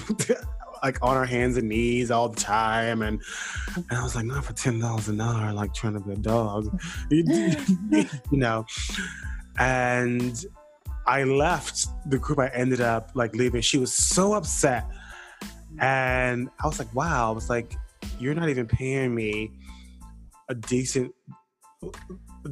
like 0.84 0.97
on 1.03 1.15
our 1.15 1.26
hands 1.26 1.57
and 1.57 1.69
knees 1.69 2.09
all 2.09 2.28
the 2.28 2.39
time 2.39 3.03
and 3.03 3.22
and 3.76 3.86
I 3.91 4.03
was 4.03 4.15
like 4.15 4.26
not 4.26 4.43
for 4.43 4.53
ten 4.53 4.80
dollars 4.80 5.07
an 5.09 5.22
hour 5.22 5.53
like 5.53 5.74
trying 5.74 5.93
to 5.93 5.99
be 5.99 6.13
a 6.13 6.17
dog. 6.17 6.80
You 7.11 8.07
know? 8.32 8.65
And 9.59 10.43
I 11.05 11.24
left 11.24 11.88
the 12.09 12.17
group 12.17 12.39
I 12.39 12.47
ended 12.47 12.82
up 12.82 13.11
like 13.13 13.36
leaving. 13.36 13.61
She 13.61 13.78
was 13.78 13.93
so 13.93 14.34
upset. 14.34 14.86
And 15.80 16.49
I 16.63 16.67
was 16.67 16.80
like 16.80 16.93
wow. 16.95 17.30
I 17.30 17.32
was 17.32 17.49
like 17.49 17.76
you're 18.19 18.34
not 18.34 18.49
even 18.49 18.65
paying 18.65 19.13
me 19.13 19.51
a 20.49 20.55
decent 20.55 21.13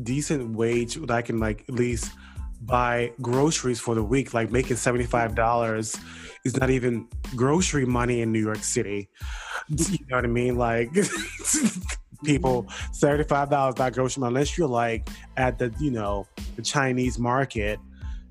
decent 0.03 0.55
wage 0.55 0.95
that 0.95 1.11
I 1.11 1.21
can 1.23 1.39
like 1.39 1.65
at 1.67 1.75
least 1.75 2.11
buy 2.61 3.11
groceries 3.21 3.79
for 3.79 3.95
the 3.95 4.03
week, 4.03 4.33
like 4.33 4.51
making 4.51 4.77
$75 4.77 5.99
is 6.45 6.57
not 6.57 6.69
even 6.69 7.07
grocery 7.35 7.85
money 7.85 8.21
in 8.21 8.31
New 8.31 8.39
York 8.39 8.63
City. 8.63 9.09
You 9.69 9.97
know 10.09 10.17
what 10.17 10.25
I 10.25 10.27
mean? 10.27 10.57
Like 10.57 10.91
people 12.23 12.63
$75 12.93 13.77
not 13.77 13.93
grocery 13.93 14.21
money 14.21 14.31
unless 14.31 14.57
you're 14.57 14.67
like 14.67 15.07
at 15.37 15.57
the, 15.57 15.73
you 15.79 15.91
know, 15.91 16.27
the 16.55 16.61
Chinese 16.61 17.19
market. 17.19 17.79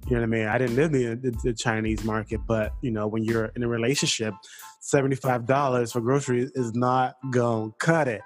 You 0.06 0.14
know 0.14 0.22
what 0.22 0.24
I 0.24 0.26
mean? 0.26 0.46
I 0.46 0.58
didn't 0.58 0.76
live 0.76 0.94
in 0.94 1.20
the, 1.20 1.38
the 1.44 1.52
Chinese 1.52 2.02
market, 2.04 2.40
but 2.46 2.72
you 2.80 2.90
know, 2.90 3.06
when 3.06 3.24
you're 3.24 3.46
in 3.56 3.62
a 3.62 3.68
relationship, 3.68 4.34
$75 4.82 5.92
for 5.92 6.00
groceries 6.00 6.50
is 6.54 6.74
not 6.74 7.16
gonna 7.30 7.72
cut 7.78 8.08
it. 8.08 8.22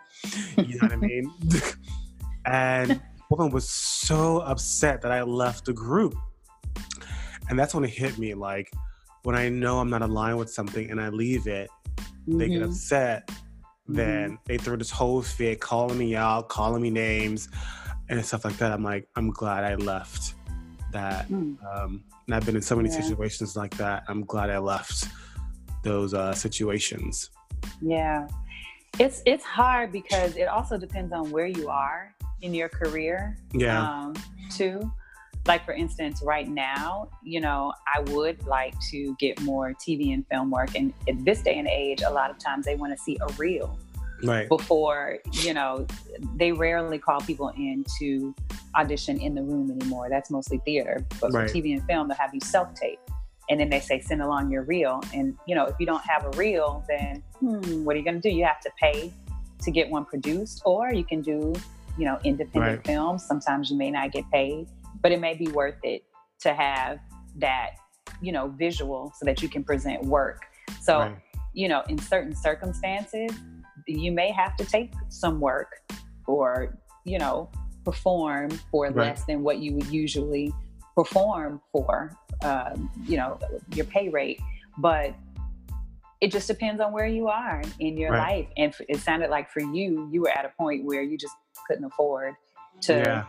You 0.56 0.78
know 0.78 0.88
what 0.88 0.92
I 0.92 0.96
mean? 0.96 1.32
and 2.46 3.00
woman 3.32 3.50
was 3.50 3.68
so 3.68 4.40
upset 4.40 5.00
that 5.00 5.10
I 5.10 5.22
left 5.22 5.64
the 5.64 5.72
group. 5.72 6.14
And 7.48 7.58
that's 7.58 7.74
when 7.74 7.84
it 7.84 7.90
hit 7.90 8.18
me 8.18 8.34
like 8.34 8.70
when 9.22 9.36
I 9.36 9.48
know 9.48 9.78
I'm 9.78 9.88
not 9.88 10.02
aligned 10.02 10.38
with 10.38 10.50
something 10.50 10.90
and 10.90 11.00
I 11.00 11.08
leave 11.08 11.46
it, 11.46 11.70
mm-hmm. 11.96 12.38
they 12.38 12.48
get 12.48 12.60
mm-hmm. 12.60 12.70
upset. 12.70 13.26
Mm-hmm. 13.28 13.94
Then 13.94 14.38
they 14.44 14.58
throw 14.58 14.76
this 14.76 14.90
whole 14.90 15.22
fit, 15.22 15.60
calling 15.60 15.98
me 15.98 16.14
out, 16.14 16.48
calling 16.48 16.82
me 16.82 16.90
names, 16.90 17.48
and 18.08 18.24
stuff 18.24 18.44
like 18.44 18.56
that. 18.58 18.70
I'm 18.70 18.82
like, 18.82 19.08
I'm 19.16 19.30
glad 19.30 19.64
I 19.64 19.76
left 19.76 20.34
that. 20.92 21.28
Mm. 21.28 21.56
Um, 21.64 22.04
and 22.26 22.34
I've 22.34 22.44
been 22.44 22.56
in 22.56 22.62
so 22.62 22.76
many 22.76 22.90
yeah. 22.90 23.00
situations 23.00 23.56
like 23.56 23.76
that. 23.78 24.04
I'm 24.08 24.24
glad 24.24 24.50
I 24.50 24.58
left 24.58 25.08
those 25.82 26.14
uh, 26.14 26.34
situations. 26.34 27.30
Yeah. 27.80 28.28
It's 28.98 29.22
it's 29.24 29.44
hard 29.44 29.90
because 29.90 30.36
it 30.36 30.48
also 30.48 30.76
depends 30.76 31.12
on 31.12 31.30
where 31.30 31.46
you 31.46 31.70
are 31.70 32.14
in 32.42 32.54
your 32.54 32.68
career. 32.68 33.36
Yeah. 33.52 33.82
Um, 33.82 34.14
too. 34.50 34.92
Like 35.46 35.64
for 35.64 35.72
instance, 35.72 36.22
right 36.22 36.48
now, 36.48 37.08
you 37.22 37.40
know, 37.40 37.72
I 37.92 38.00
would 38.12 38.46
like 38.46 38.74
to 38.90 39.16
get 39.18 39.40
more 39.40 39.72
TV 39.72 40.14
and 40.14 40.24
film 40.28 40.50
work, 40.50 40.76
and 40.76 40.92
at 41.08 41.24
this 41.24 41.42
day 41.42 41.58
and 41.58 41.66
age, 41.66 42.02
a 42.02 42.10
lot 42.10 42.30
of 42.30 42.38
times 42.38 42.64
they 42.64 42.76
want 42.76 42.96
to 42.96 43.02
see 43.02 43.18
a 43.20 43.32
reel 43.34 43.76
right. 44.22 44.48
before 44.48 45.18
you 45.32 45.54
know 45.54 45.86
they 46.36 46.52
rarely 46.52 46.98
call 46.98 47.20
people 47.20 47.48
in 47.56 47.84
to 47.98 48.34
audition 48.76 49.20
in 49.20 49.34
the 49.34 49.42
room 49.42 49.70
anymore 49.70 50.08
that's 50.08 50.30
mostly 50.30 50.58
theater 50.64 51.04
but 51.20 51.32
Right. 51.32 51.48
for 51.48 51.56
tv 51.56 51.72
and 51.72 51.84
film 51.84 52.08
they'll 52.08 52.16
have 52.16 52.34
you 52.34 52.40
self-tape 52.40 52.98
and 53.50 53.60
then 53.60 53.68
they 53.68 53.80
say 53.80 54.00
send 54.00 54.22
along 54.22 54.50
your 54.50 54.62
reel 54.62 55.00
and 55.14 55.36
you 55.46 55.54
know 55.54 55.66
if 55.66 55.74
you 55.78 55.86
don't 55.86 56.04
have 56.04 56.24
a 56.24 56.30
reel 56.36 56.84
then 56.88 57.22
hmm, 57.40 57.84
what 57.84 57.94
are 57.94 57.98
you 57.98 58.04
going 58.04 58.20
to 58.20 58.28
do 58.28 58.34
you 58.34 58.44
have 58.44 58.60
to 58.60 58.70
pay 58.80 59.12
to 59.60 59.70
get 59.70 59.88
one 59.90 60.04
produced 60.04 60.62
or 60.64 60.92
you 60.92 61.04
can 61.04 61.20
do 61.20 61.52
you 61.98 62.04
know 62.04 62.18
independent 62.24 62.78
Right. 62.78 62.86
films 62.86 63.24
sometimes 63.26 63.70
you 63.70 63.76
may 63.76 63.90
not 63.90 64.12
get 64.12 64.24
paid 64.30 64.66
but 65.02 65.12
it 65.12 65.20
may 65.20 65.34
be 65.34 65.48
worth 65.48 65.78
it 65.82 66.04
to 66.40 66.54
have 66.54 66.98
that 67.36 67.70
you 68.20 68.32
know 68.32 68.48
visual 68.48 69.12
so 69.18 69.24
that 69.24 69.42
you 69.42 69.48
can 69.48 69.64
present 69.64 70.02
work 70.04 70.46
so 70.80 70.98
right. 71.00 71.16
you 71.52 71.68
know, 71.68 71.82
in 71.88 71.98
certain 71.98 72.34
circumstances, 72.34 73.30
you 73.86 74.12
may 74.12 74.30
have 74.30 74.56
to 74.56 74.64
take 74.64 74.92
some 75.08 75.40
work 75.40 75.80
or, 76.26 76.78
you 77.04 77.18
know, 77.18 77.50
perform 77.84 78.50
for 78.70 78.86
Right. 78.86 78.96
less 78.96 79.24
than 79.24 79.42
what 79.42 79.58
you 79.58 79.74
would 79.74 79.86
usually 79.86 80.52
perform 80.94 81.60
for, 81.72 82.16
um, 82.42 82.90
you 83.06 83.16
know, 83.16 83.38
your 83.74 83.86
pay 83.86 84.08
rate. 84.08 84.40
But 84.78 85.14
it 86.20 86.30
just 86.30 86.46
depends 86.46 86.80
on 86.80 86.92
where 86.92 87.06
you 87.06 87.28
are 87.28 87.62
in 87.80 87.96
your 87.96 88.12
Right. 88.12 88.46
life. 88.46 88.48
And 88.56 88.72
f- 88.72 88.80
it 88.88 88.98
sounded 89.00 89.28
like 89.30 89.50
for 89.50 89.60
you, 89.60 90.08
you 90.10 90.22
were 90.22 90.30
at 90.30 90.44
a 90.44 90.50
point 90.56 90.84
where 90.84 91.02
you 91.02 91.18
just 91.18 91.34
couldn't 91.66 91.84
afford 91.84 92.34
to 92.82 92.94
yeah. 92.94 93.24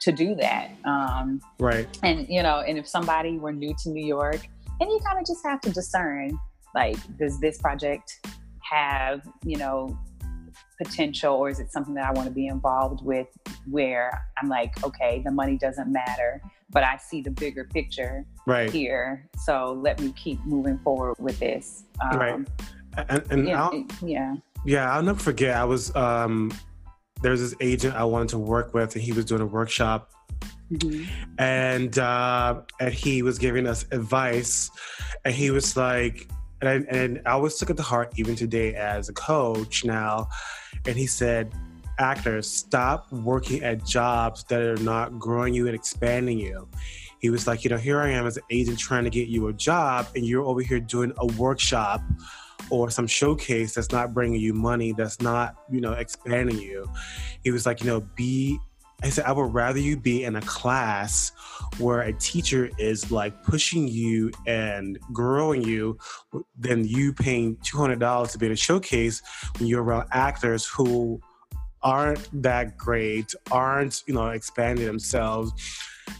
to 0.00 0.12
do 0.12 0.34
that. 0.36 0.70
Um, 0.84 1.40
Right. 1.58 1.88
and 2.02 2.28
you 2.28 2.42
know 2.42 2.60
and 2.60 2.78
if 2.78 2.86
somebody 2.86 3.38
were 3.38 3.52
new 3.52 3.74
to 3.82 3.90
new 3.90 4.04
york 4.04 4.40
and 4.80 4.88
you 4.90 5.00
kind 5.04 5.18
of 5.18 5.26
just 5.26 5.44
have 5.44 5.60
to 5.62 5.70
discern 5.70 6.38
like 6.74 6.96
does 7.18 7.40
this 7.40 7.58
project 7.58 8.12
have 8.60 9.22
you 9.44 9.56
know 9.56 9.98
potential 10.80 11.34
or 11.34 11.48
is 11.48 11.58
it 11.58 11.72
something 11.72 11.94
that 11.94 12.04
i 12.04 12.12
want 12.12 12.28
to 12.28 12.34
be 12.34 12.46
involved 12.46 13.04
with 13.04 13.26
where 13.68 14.22
i'm 14.40 14.48
like 14.48 14.72
okay 14.84 15.20
the 15.24 15.30
money 15.30 15.56
doesn't 15.58 15.90
matter 15.92 16.40
but 16.70 16.84
i 16.84 16.96
see 16.96 17.20
the 17.20 17.30
bigger 17.30 17.64
picture 17.64 18.24
Right. 18.46 18.70
here 18.70 19.26
so 19.44 19.72
let 19.82 20.00
me 20.00 20.12
keep 20.12 20.38
moving 20.44 20.78
forward 20.78 21.16
with 21.18 21.38
this 21.40 21.84
um, 22.00 22.18
Right. 22.18 22.48
And, 23.08 23.22
and 23.30 23.48
yeah, 23.48 23.70
yeah 24.02 24.34
Yeah, 24.64 24.92
I'll 24.92 25.02
never 25.02 25.18
forget. 25.20 25.56
I 25.56 25.64
was 25.64 25.94
um 25.96 26.52
there's 27.22 27.40
this 27.40 27.54
agent 27.60 27.94
I 27.94 28.04
wanted 28.04 28.28
to 28.30 28.38
work 28.38 28.74
with, 28.74 28.94
and 28.94 29.02
he 29.02 29.12
was 29.12 29.24
doing 29.24 29.40
a 29.40 29.46
workshop, 29.46 30.10
Mhm. 30.72 31.06
and 31.38 31.98
uh, 31.98 32.60
and 32.80 32.92
he 32.92 33.22
was 33.22 33.38
giving 33.38 33.66
us 33.66 33.86
advice, 33.90 34.70
and 35.24 35.34
he 35.34 35.50
was 35.50 35.76
like, 35.76 36.28
and 36.60 36.68
I, 36.68 36.74
and 36.96 37.22
I 37.26 37.30
always 37.32 37.56
took 37.56 37.70
it 37.70 37.76
to 37.76 37.82
heart 37.82 38.12
even 38.16 38.36
today 38.36 38.74
as 38.74 39.08
a 39.08 39.12
coach 39.12 39.84
now, 39.84 40.28
and 40.86 40.96
he 40.96 41.06
said, 41.06 41.52
actors 41.98 42.48
stop 42.48 43.10
working 43.12 43.62
at 43.64 43.84
jobs 43.84 44.44
that 44.44 44.60
are 44.60 44.76
not 44.76 45.18
growing 45.18 45.54
you 45.54 45.66
and 45.66 45.74
expanding 45.74 46.38
you. 46.38 46.68
He 47.18 47.30
was 47.30 47.48
like, 47.48 47.64
you 47.64 47.70
know, 47.70 47.76
here 47.76 48.00
I 48.00 48.10
am 48.10 48.26
as 48.26 48.36
an 48.36 48.44
agent 48.50 48.78
trying 48.78 49.02
to 49.04 49.10
get 49.10 49.26
you 49.28 49.48
a 49.48 49.52
job, 49.52 50.06
and 50.14 50.24
you're 50.24 50.44
over 50.44 50.60
here 50.60 50.78
doing 50.78 51.12
a 51.18 51.26
workshop 51.26 52.00
or 52.70 52.90
some 52.90 53.06
showcase 53.06 53.74
that's 53.74 53.92
not 53.92 54.12
bringing 54.14 54.40
you 54.40 54.52
money, 54.52 54.92
that's 54.92 55.20
not, 55.20 55.56
you 55.70 55.80
know, 55.80 55.92
expanding 55.92 56.58
you. 56.58 56.90
He 57.42 57.50
was 57.50 57.66
like, 57.66 57.80
you 57.80 57.86
know, 57.86 58.00
be, 58.14 58.58
I 59.02 59.10
said, 59.10 59.26
I 59.26 59.32
would 59.32 59.54
rather 59.54 59.78
you 59.78 59.96
be 59.96 60.24
in 60.24 60.36
a 60.36 60.40
class 60.42 61.30
where 61.78 62.00
a 62.00 62.12
teacher 62.12 62.68
is 62.78 63.12
like 63.12 63.44
pushing 63.44 63.86
you 63.86 64.32
and 64.46 64.98
growing 65.12 65.62
you 65.62 65.98
than 66.58 66.84
you 66.84 67.12
paying 67.12 67.56
$200 67.58 68.32
to 68.32 68.38
be 68.38 68.46
in 68.46 68.52
a 68.52 68.56
showcase 68.56 69.22
when 69.58 69.68
you're 69.68 69.84
around 69.84 70.08
actors 70.10 70.66
who 70.66 71.20
aren't 71.82 72.28
that 72.42 72.76
great, 72.76 73.32
aren't, 73.52 74.02
you 74.06 74.14
know, 74.14 74.28
expanding 74.30 74.84
themselves. 74.84 75.52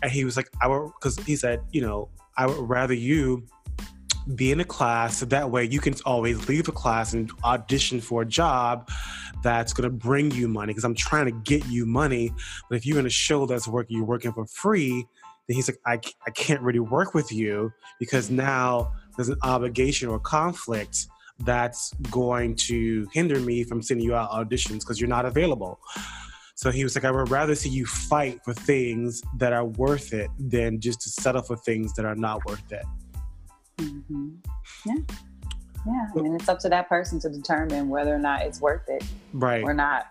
And 0.02 0.12
he 0.12 0.24
was 0.24 0.36
like, 0.36 0.48
I 0.62 0.68
would, 0.68 0.92
because 1.00 1.18
he 1.24 1.34
said, 1.34 1.60
you 1.72 1.80
know, 1.80 2.10
I 2.36 2.46
would 2.46 2.68
rather 2.68 2.94
you 2.94 3.44
be 4.34 4.52
in 4.52 4.60
a 4.60 4.64
class. 4.64 5.18
So 5.18 5.26
that 5.26 5.50
way 5.50 5.64
you 5.64 5.80
can 5.80 5.94
always 6.04 6.48
leave 6.48 6.68
a 6.68 6.72
class 6.72 7.12
and 7.14 7.30
audition 7.44 8.00
for 8.00 8.22
a 8.22 8.26
job 8.26 8.90
that's 9.42 9.72
going 9.72 9.88
to 9.88 9.94
bring 9.94 10.30
you 10.32 10.48
money 10.48 10.70
because 10.70 10.84
i'm 10.84 10.94
trying 10.94 11.26
to 11.26 11.32
get 11.32 11.64
you 11.66 11.86
money. 11.86 12.32
But 12.68 12.76
if 12.76 12.86
you're 12.86 12.98
in 12.98 13.06
a 13.06 13.10
show 13.10 13.46
that's 13.46 13.68
working 13.68 13.96
you're 13.96 14.06
working 14.06 14.32
for 14.32 14.46
free 14.46 15.06
then 15.46 15.54
he's 15.54 15.68
like 15.68 15.78
I, 15.86 16.00
I 16.26 16.30
can't 16.30 16.60
really 16.60 16.80
work 16.80 17.14
with 17.14 17.32
you 17.32 17.72
because 17.98 18.30
now 18.30 18.92
there's 19.16 19.28
an 19.28 19.38
obligation 19.42 20.08
or 20.08 20.18
conflict 20.18 21.06
that's 21.40 21.92
going 22.10 22.56
to 22.56 23.06
hinder 23.12 23.38
me 23.38 23.62
from 23.62 23.80
sending 23.80 24.04
you 24.04 24.14
out 24.14 24.30
auditions 24.30 24.80
because 24.80 25.00
you're 25.00 25.08
not 25.08 25.24
available. 25.24 25.78
So 26.56 26.72
he 26.72 26.82
was 26.82 26.96
like 26.96 27.04
i 27.04 27.10
would 27.12 27.30
rather 27.30 27.54
see 27.54 27.68
you 27.68 27.86
fight 27.86 28.40
for 28.44 28.52
things 28.52 29.22
that 29.36 29.52
are 29.52 29.64
worth 29.64 30.12
it 30.12 30.28
than 30.38 30.80
just 30.80 31.00
to 31.02 31.08
settle 31.08 31.42
for 31.42 31.56
things 31.56 31.94
that 31.94 32.04
are 32.04 32.16
not 32.16 32.44
worth 32.46 32.72
it 32.72 32.84
hmm 33.78 34.30
Yeah. 34.86 34.94
Yeah. 35.86 36.06
And 36.16 36.38
it's 36.38 36.48
up 36.48 36.58
to 36.60 36.68
that 36.68 36.88
person 36.88 37.18
to 37.20 37.30
determine 37.30 37.88
whether 37.88 38.14
or 38.14 38.18
not 38.18 38.42
it's 38.42 38.60
worth 38.60 38.88
it 38.88 39.04
right 39.32 39.62
or 39.62 39.72
not. 39.72 40.06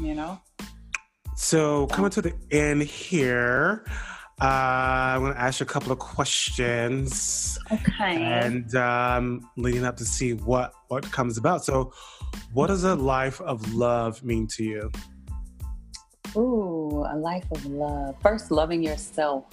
You 0.00 0.14
know? 0.14 0.40
So 1.34 1.86
coming 1.88 2.10
to 2.12 2.22
the 2.22 2.34
end 2.50 2.82
here, 2.82 3.84
uh, 4.40 4.44
I'm 4.44 5.20
going 5.22 5.32
to 5.32 5.40
ask 5.40 5.60
you 5.60 5.64
a 5.64 5.68
couple 5.68 5.92
of 5.92 5.98
questions, 5.98 7.58
Okay. 7.72 8.22
and 8.22 8.74
um, 8.74 9.50
leading 9.56 9.84
up 9.84 9.96
to 9.96 10.04
see 10.04 10.34
what 10.34 10.72
what 10.88 11.10
comes 11.10 11.38
about. 11.38 11.64
So, 11.64 11.92
what 12.52 12.66
does 12.66 12.84
a 12.84 12.94
life 12.94 13.40
of 13.40 13.74
love 13.74 14.22
mean 14.22 14.46
to 14.48 14.64
you? 14.64 14.90
Ooh, 16.36 17.04
a 17.08 17.16
life 17.16 17.46
of 17.50 17.64
love. 17.64 18.14
First, 18.20 18.50
loving 18.50 18.82
yourself 18.82 19.44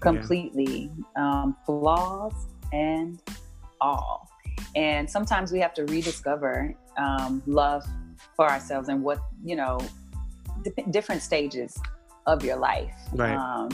completely, 0.00 0.90
um, 1.16 1.56
flaws 1.64 2.34
and 2.72 3.20
all. 3.80 4.28
And 4.74 5.08
sometimes 5.08 5.52
we 5.52 5.58
have 5.60 5.74
to 5.74 5.84
rediscover 5.84 6.74
um, 6.96 7.42
love 7.46 7.84
for 8.34 8.48
ourselves 8.48 8.88
and 8.88 9.02
what, 9.02 9.18
you 9.44 9.56
know, 9.56 9.78
di- 10.62 10.84
different 10.90 11.22
stages 11.22 11.76
of 12.26 12.44
your 12.44 12.56
life. 12.56 12.94
Right. 13.12 13.36
Um, 13.36 13.68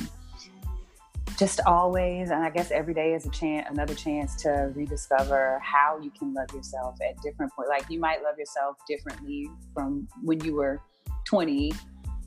just 1.38 1.60
always, 1.66 2.30
and 2.30 2.44
I 2.44 2.50
guess 2.50 2.70
every 2.70 2.94
day 2.94 3.14
is 3.14 3.26
a 3.26 3.30
chance, 3.30 3.66
another 3.70 3.94
chance 3.94 4.36
to 4.42 4.70
rediscover 4.74 5.60
how 5.62 5.98
you 6.00 6.10
can 6.10 6.34
love 6.34 6.52
yourself 6.54 6.96
at 7.00 7.20
different 7.22 7.52
points. 7.52 7.68
Like 7.68 7.88
you 7.88 7.98
might 7.98 8.22
love 8.22 8.38
yourself 8.38 8.76
differently 8.86 9.48
from 9.74 10.06
when 10.22 10.40
you 10.44 10.54
were 10.54 10.80
20 11.24 11.72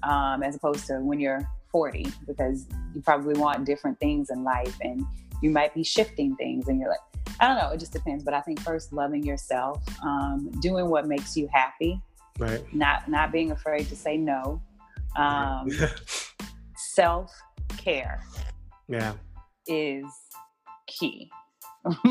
um, 0.04 0.44
as 0.44 0.56
opposed 0.56 0.86
to 0.88 1.00
when 1.00 1.20
you're 1.20 1.48
40 1.76 2.08
because 2.26 2.68
you 2.94 3.02
probably 3.02 3.38
want 3.38 3.66
different 3.66 4.00
things 4.00 4.30
in 4.30 4.46
life 4.46 4.78
and 4.80 5.06
you 5.42 5.50
might 5.50 5.74
be 5.74 5.84
shifting 5.84 6.34
things 6.38 6.70
and 6.70 6.80
you're 6.80 6.88
like 6.88 7.36
i 7.42 7.46
don't 7.46 7.58
know 7.58 7.70
it 7.70 7.82
just 7.82 7.92
depends 7.92 8.24
but 8.24 8.34
i 8.34 8.40
think 8.40 8.62
first 8.62 8.94
loving 8.94 9.26
yourself 9.26 9.84
um, 10.02 10.50
doing 10.62 10.90
what 10.90 11.06
makes 11.06 11.36
you 11.36 11.50
happy 11.52 12.02
Right. 12.40 12.64
not 12.74 13.10
not 13.10 13.34
being 13.34 13.52
afraid 13.52 13.90
to 13.90 13.96
say 13.96 14.16
no 14.16 14.62
um, 15.18 15.68
Right. 15.68 16.02
self-care 16.78 18.22
yeah. 18.88 19.14
is 19.68 20.06
key. 20.88 21.30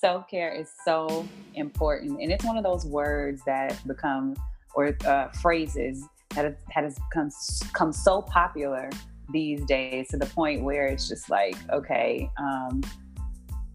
Self 0.00 0.28
care 0.28 0.52
is 0.52 0.68
so 0.84 1.26
important, 1.54 2.20
and 2.20 2.32
it's 2.32 2.44
one 2.44 2.56
of 2.56 2.64
those 2.64 2.84
words 2.84 3.42
that 3.46 3.78
become 3.86 4.34
or 4.74 4.96
uh, 5.06 5.28
phrases 5.40 6.04
that 6.34 6.56
has 6.70 6.98
become 7.10 7.30
come 7.72 7.92
so 7.92 8.22
popular 8.22 8.90
these 9.32 9.64
days 9.64 10.08
to 10.08 10.16
the 10.16 10.26
point 10.26 10.62
where 10.62 10.86
it's 10.86 11.08
just 11.08 11.30
like 11.30 11.56
okay, 11.70 12.28
um, 12.38 12.82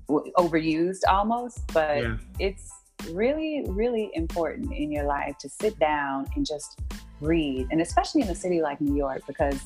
w- 0.07 0.31
overused 0.37 1.01
almost, 1.09 1.59
but 1.73 2.01
Yeah. 2.03 2.17
it's 2.39 2.71
really 3.11 3.63
really 3.69 4.09
important 4.13 4.73
in 4.73 4.91
your 4.91 5.05
life 5.05 5.37
to 5.39 5.49
sit 5.49 5.77
down 5.79 6.25
and 6.35 6.45
just 6.45 6.79
breathe, 7.19 7.67
and 7.71 7.81
especially 7.81 8.21
in 8.21 8.29
a 8.29 8.35
city 8.35 8.61
like 8.61 8.79
New 8.81 8.95
York 8.95 9.21
because 9.27 9.59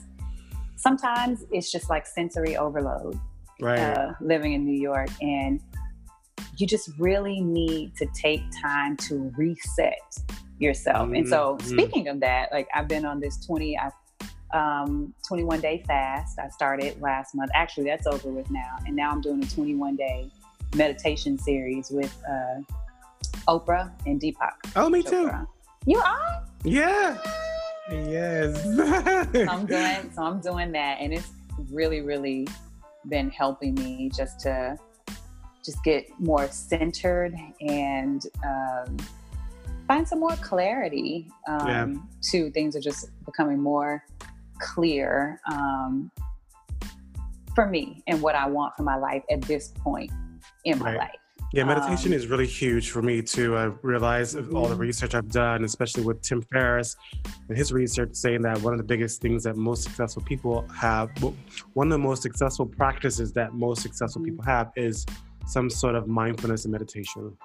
sometimes 0.75 1.43
it's 1.51 1.71
just 1.71 1.89
like 1.89 2.05
sensory 2.07 2.57
overload 2.57 3.19
Right. 3.59 3.79
uh, 3.79 4.13
living 4.21 4.53
in 4.53 4.65
New 4.65 4.79
York, 4.81 5.09
and 5.21 5.61
you 6.57 6.65
just 6.65 6.89
really 6.97 7.39
need 7.41 7.95
to 7.95 8.07
take 8.15 8.41
time 8.61 8.97
to 8.97 9.31
reset 9.37 10.01
yourself. 10.61 11.09
And 11.13 11.27
so, 11.27 11.57
Mhm. 11.57 11.63
speaking 11.63 12.07
of 12.07 12.19
that, 12.21 12.51
like 12.51 12.67
I've 12.73 12.87
been 12.87 13.05
on 13.05 13.19
this 13.19 13.43
twenty, 13.45 13.77
I, 13.77 13.91
um, 14.53 15.13
twenty-one 15.27 15.59
day 15.61 15.83
fast. 15.87 16.39
I 16.39 16.49
started 16.49 17.01
last 17.01 17.33
month. 17.35 17.51
Actually, 17.53 17.85
that's 17.85 18.07
over 18.07 18.29
with 18.29 18.49
now, 18.51 18.77
and 18.85 18.95
now 18.95 19.09
I'm 19.11 19.21
doing 19.21 19.43
a 19.43 19.47
twenty-one 19.47 19.95
day 19.95 20.29
meditation 20.75 21.37
series 21.37 21.89
with 21.91 22.15
uh, 22.29 22.61
Oprah 23.47 23.91
and 24.05 24.21
Deepak. 24.21 24.53
Oh, 24.75 24.89
me 24.89 25.03
Chopra. 25.03 25.41
too. 25.41 25.47
You 25.85 25.99
are? 25.99 26.43
Yeah. 26.63 27.17
Yes. 27.91 28.63
so 28.63 29.47
I'm 29.49 29.65
doing 29.65 30.11
so 30.15 30.23
I'm 30.23 30.39
doing 30.39 30.71
that 30.71 30.99
and 31.01 31.11
it's 31.13 31.29
really, 31.71 32.01
really 32.01 32.47
been 33.09 33.29
helping 33.31 33.73
me 33.75 34.09
just 34.15 34.39
to 34.41 34.77
just 35.65 35.83
get 35.83 36.05
more 36.19 36.47
centered 36.47 37.35
and 37.59 38.23
um, 38.45 38.95
find 39.91 40.07
some 40.07 40.21
more 40.21 40.37
clarity 40.37 41.27
um, 41.49 41.67
yeah. 41.67 41.87
to 42.21 42.49
things 42.51 42.77
are 42.77 42.79
just 42.79 43.09
becoming 43.25 43.59
more 43.59 44.05
clear 44.57 45.37
um, 45.51 46.09
for 47.53 47.67
me 47.67 48.01
and 48.07 48.21
what 48.21 48.33
I 48.33 48.47
want 48.47 48.73
for 48.77 48.83
my 48.83 48.95
life 48.95 49.21
at 49.29 49.41
this 49.41 49.73
point 49.83 50.09
in 50.63 50.79
my 50.79 50.91
right. 50.91 50.97
life. 50.99 51.15
Yeah, 51.51 51.65
meditation 51.65 52.13
um, 52.13 52.17
is 52.17 52.27
really 52.27 52.47
huge 52.47 52.91
for 52.91 53.01
me 53.01 53.21
too. 53.21 53.57
I 53.57 53.65
realize 53.81 54.33
mm-hmm. 54.33 54.55
all 54.55 54.67
the 54.67 54.69
mm-hmm. 54.69 54.81
research 54.83 55.13
I've 55.13 55.27
done, 55.27 55.65
especially 55.65 56.03
with 56.03 56.21
Tim 56.21 56.41
Ferriss 56.41 56.95
and 57.49 57.57
his 57.57 57.73
research 57.73 58.11
saying 58.13 58.43
that 58.43 58.61
one 58.61 58.71
of 58.71 58.77
the 58.77 58.85
biggest 58.85 59.19
things 59.21 59.43
that 59.43 59.57
most 59.57 59.83
successful 59.83 60.21
people 60.21 60.65
have, 60.69 61.09
one 61.73 61.87
of 61.87 61.91
the 61.91 61.97
most 61.97 62.21
successful 62.21 62.65
practices 62.65 63.33
that 63.33 63.55
most 63.55 63.81
successful 63.81 64.21
mm-hmm. 64.21 64.37
people 64.37 64.45
have 64.45 64.71
is 64.77 65.05
some 65.47 65.69
sort 65.69 65.95
of 65.95 66.07
mindfulness 66.07 66.63
and 66.63 66.71
meditation. 66.71 67.35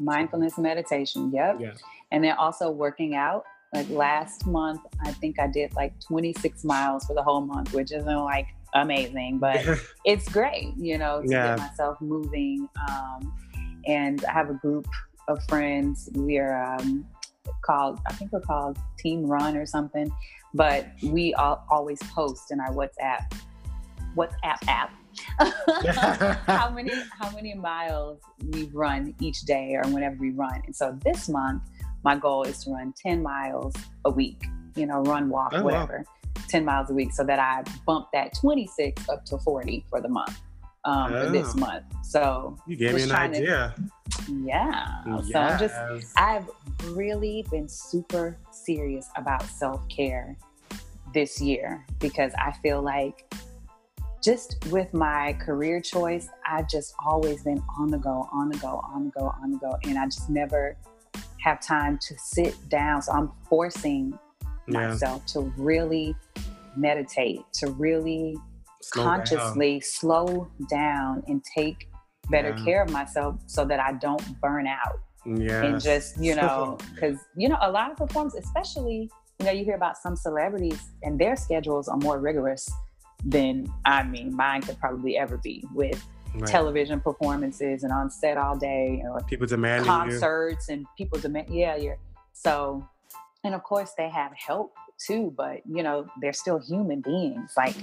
Mindfulness 0.00 0.58
meditation, 0.58 1.30
yep. 1.32 1.56
Yeah. 1.60 1.72
And 2.12 2.22
then 2.22 2.36
also 2.38 2.70
working 2.70 3.14
out. 3.14 3.44
Like 3.74 3.88
last 3.90 4.46
month, 4.46 4.80
I 5.04 5.12
think 5.12 5.40
I 5.40 5.48
did 5.48 5.74
like 5.74 5.98
26 6.00 6.64
miles 6.64 7.04
for 7.04 7.14
the 7.14 7.22
whole 7.22 7.40
month, 7.40 7.74
which 7.74 7.92
isn't 7.92 8.06
like 8.06 8.46
amazing, 8.74 9.38
but 9.38 9.66
it's 10.04 10.28
great, 10.28 10.72
you 10.76 10.98
know, 10.98 11.20
to 11.22 11.28
yeah. 11.28 11.56
get 11.56 11.58
myself 11.58 12.00
moving. 12.00 12.68
Um, 12.88 13.34
and 13.86 14.24
I 14.24 14.32
have 14.32 14.50
a 14.50 14.54
group 14.54 14.86
of 15.28 15.42
friends. 15.48 16.08
We 16.14 16.38
are 16.38 16.74
um, 16.74 17.06
called, 17.64 17.98
I 18.06 18.12
think 18.14 18.32
we're 18.32 18.40
called 18.40 18.78
Team 18.98 19.26
Run 19.26 19.56
or 19.56 19.66
something, 19.66 20.10
but 20.54 20.86
we 21.02 21.34
all, 21.34 21.64
always 21.70 21.98
post 22.14 22.50
in 22.52 22.60
our 22.60 22.72
WhatsApp 22.72 23.32
WhatsApp 24.16 24.66
app 24.66 24.94
how 26.46 26.70
many 26.70 26.90
how 27.18 27.30
many 27.30 27.54
miles 27.54 28.20
we 28.52 28.64
run 28.72 29.14
each 29.20 29.42
day 29.42 29.74
or 29.74 29.88
whenever 29.90 30.16
we 30.16 30.30
run. 30.30 30.62
And 30.66 30.74
so 30.74 30.98
this 31.04 31.28
month, 31.28 31.62
my 32.04 32.16
goal 32.16 32.44
is 32.44 32.62
to 32.64 32.70
run 32.70 32.94
10 33.00 33.22
miles 33.22 33.74
a 34.04 34.10
week. 34.10 34.44
You 34.74 34.86
know, 34.86 35.02
run, 35.02 35.28
walk, 35.28 35.52
oh, 35.54 35.62
whatever. 35.62 36.04
Wow. 36.06 36.42
10 36.48 36.64
miles 36.64 36.90
a 36.90 36.94
week 36.94 37.12
so 37.12 37.24
that 37.24 37.38
I 37.38 37.64
bump 37.86 38.08
that 38.12 38.34
26 38.38 39.08
up 39.08 39.24
to 39.26 39.38
40 39.38 39.86
for 39.88 40.00
the 40.00 40.08
month 40.08 40.38
um, 40.86 41.12
oh. 41.12 41.24
for 41.24 41.30
this 41.30 41.52
oh. 41.54 41.58
month. 41.58 41.84
So 42.02 42.56
you 42.66 42.76
gave 42.76 42.94
me 42.94 43.02
an 43.02 43.12
idea. 43.12 43.74
To, 43.76 44.32
yeah. 44.44 45.02
Yes. 45.06 45.32
So 45.32 45.38
I'm 45.38 45.58
just, 45.58 46.12
I've 46.16 46.48
really 46.90 47.44
been 47.50 47.68
super 47.68 48.38
serious 48.50 49.08
about 49.16 49.42
self 49.42 49.86
care 49.88 50.36
this 51.12 51.40
year 51.40 51.84
because 51.98 52.32
I 52.38 52.52
feel 52.62 52.82
like 52.82 53.24
just 54.26 54.66
with 54.72 54.92
my 54.92 55.34
career 55.34 55.80
choice, 55.80 56.28
I've 56.44 56.68
just 56.68 56.94
always 57.06 57.44
been 57.44 57.62
on 57.78 57.92
the 57.92 57.98
go, 57.98 58.28
on 58.32 58.48
the 58.48 58.58
go, 58.58 58.82
on 58.92 59.04
the 59.04 59.10
go, 59.10 59.32
on 59.40 59.52
the 59.52 59.58
go. 59.58 59.78
And 59.84 59.96
I 59.96 60.06
just 60.06 60.28
never 60.28 60.76
have 61.38 61.60
time 61.64 61.96
to 62.08 62.18
sit 62.18 62.56
down. 62.68 63.02
So 63.02 63.12
I'm 63.12 63.30
forcing 63.48 64.18
yeah. 64.66 64.88
myself 64.88 65.24
to 65.26 65.42
really 65.56 66.16
meditate, 66.76 67.42
to 67.60 67.70
really 67.70 68.36
slow 68.82 69.04
consciously 69.04 69.74
down. 69.74 69.82
slow 69.82 70.48
down 70.68 71.22
and 71.28 71.40
take 71.56 71.88
better 72.28 72.52
yeah. 72.58 72.64
care 72.64 72.82
of 72.82 72.90
myself 72.90 73.36
so 73.46 73.64
that 73.64 73.78
I 73.78 73.92
don't 73.92 74.40
burn 74.40 74.66
out. 74.66 74.98
Yeah. 75.24 75.62
And 75.62 75.80
just, 75.80 76.20
you 76.20 76.34
know, 76.40 76.78
because, 76.92 77.18
you 77.36 77.48
know, 77.48 77.58
a 77.60 77.70
lot 77.70 77.92
of 77.92 77.96
performers, 77.96 78.34
especially, 78.34 79.08
you 79.38 79.46
know, 79.46 79.52
you 79.52 79.64
hear 79.64 79.76
about 79.76 79.96
some 79.96 80.16
celebrities 80.16 80.80
and 81.04 81.16
their 81.16 81.36
schedules 81.36 81.86
are 81.86 81.98
more 81.98 82.18
rigorous 82.18 82.68
than, 83.24 83.72
I 83.84 84.02
mean, 84.02 84.34
mine 84.34 84.62
could 84.62 84.78
probably 84.78 85.16
ever 85.16 85.38
be 85.38 85.64
with 85.74 86.04
right. 86.34 86.46
television 86.46 87.00
performances 87.00 87.82
and 87.82 87.92
on 87.92 88.10
set 88.10 88.36
all 88.36 88.56
day. 88.56 89.02
Or 89.08 89.20
people 89.22 89.46
demanding 89.46 89.86
concerts 89.86 90.68
you. 90.68 90.74
and 90.74 90.86
people 90.96 91.18
demand, 91.18 91.48
yeah, 91.50 91.76
yeah. 91.76 91.94
So, 92.32 92.86
and 93.44 93.54
of 93.54 93.62
course 93.62 93.92
they 93.96 94.08
have 94.08 94.32
help 94.34 94.72
too, 94.98 95.32
but, 95.36 95.58
you 95.66 95.82
know, 95.82 96.06
they're 96.20 96.32
still 96.32 96.58
human 96.58 97.00
beings. 97.00 97.52
Like, 97.56 97.76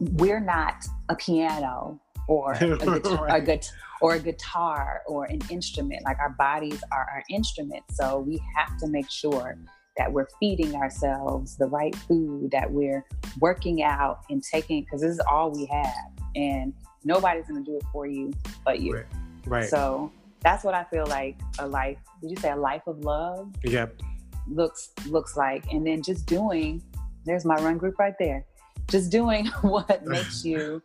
we're 0.00 0.40
not 0.40 0.84
a 1.08 1.16
piano 1.16 2.00
or 2.28 2.52
a, 2.52 2.76
guitar, 2.76 3.26
right. 3.26 3.42
a 3.42 3.44
guitar, 3.44 3.76
or 4.00 4.14
a 4.14 4.18
guitar 4.20 5.02
or 5.06 5.24
an 5.24 5.40
instrument. 5.50 6.04
Like 6.04 6.18
our 6.18 6.30
bodies 6.30 6.82
are 6.92 7.06
our 7.12 7.22
instruments. 7.30 7.96
So 7.96 8.20
we 8.20 8.40
have 8.54 8.76
to 8.78 8.88
make 8.88 9.10
sure 9.10 9.58
that 9.98 10.12
we're 10.12 10.28
feeding 10.40 10.74
ourselves 10.74 11.56
the 11.56 11.66
right 11.66 11.94
food, 11.94 12.50
that 12.52 12.70
we're 12.70 13.04
working 13.40 13.82
out 13.82 14.20
and 14.30 14.42
taking, 14.42 14.82
because 14.82 15.02
this 15.02 15.12
is 15.12 15.20
all 15.30 15.50
we 15.50 15.66
have. 15.66 15.92
And 16.34 16.72
nobody's 17.04 17.46
going 17.46 17.64
to 17.64 17.70
do 17.70 17.76
it 17.76 17.84
for 17.92 18.06
you 18.06 18.32
but 18.64 18.80
you. 18.80 18.94
Right. 18.94 19.06
right. 19.46 19.68
So 19.68 20.10
that's 20.40 20.64
what 20.64 20.74
I 20.74 20.84
feel 20.84 21.06
like 21.06 21.38
a 21.58 21.66
life, 21.66 21.98
did 22.22 22.30
you 22.30 22.36
say 22.36 22.50
a 22.50 22.56
life 22.56 22.86
of 22.86 23.00
love? 23.00 23.52
Yep. 23.64 24.00
Looks 24.46 24.90
looks 25.06 25.36
like. 25.36 25.70
And 25.72 25.86
then 25.86 26.02
just 26.02 26.26
doing, 26.26 26.82
there's 27.24 27.44
my 27.44 27.56
run 27.56 27.76
group 27.76 27.98
right 27.98 28.14
there 28.18 28.46
just 28.88 29.10
doing 29.10 29.46
what 29.62 30.04
makes 30.06 30.44
you 30.44 30.82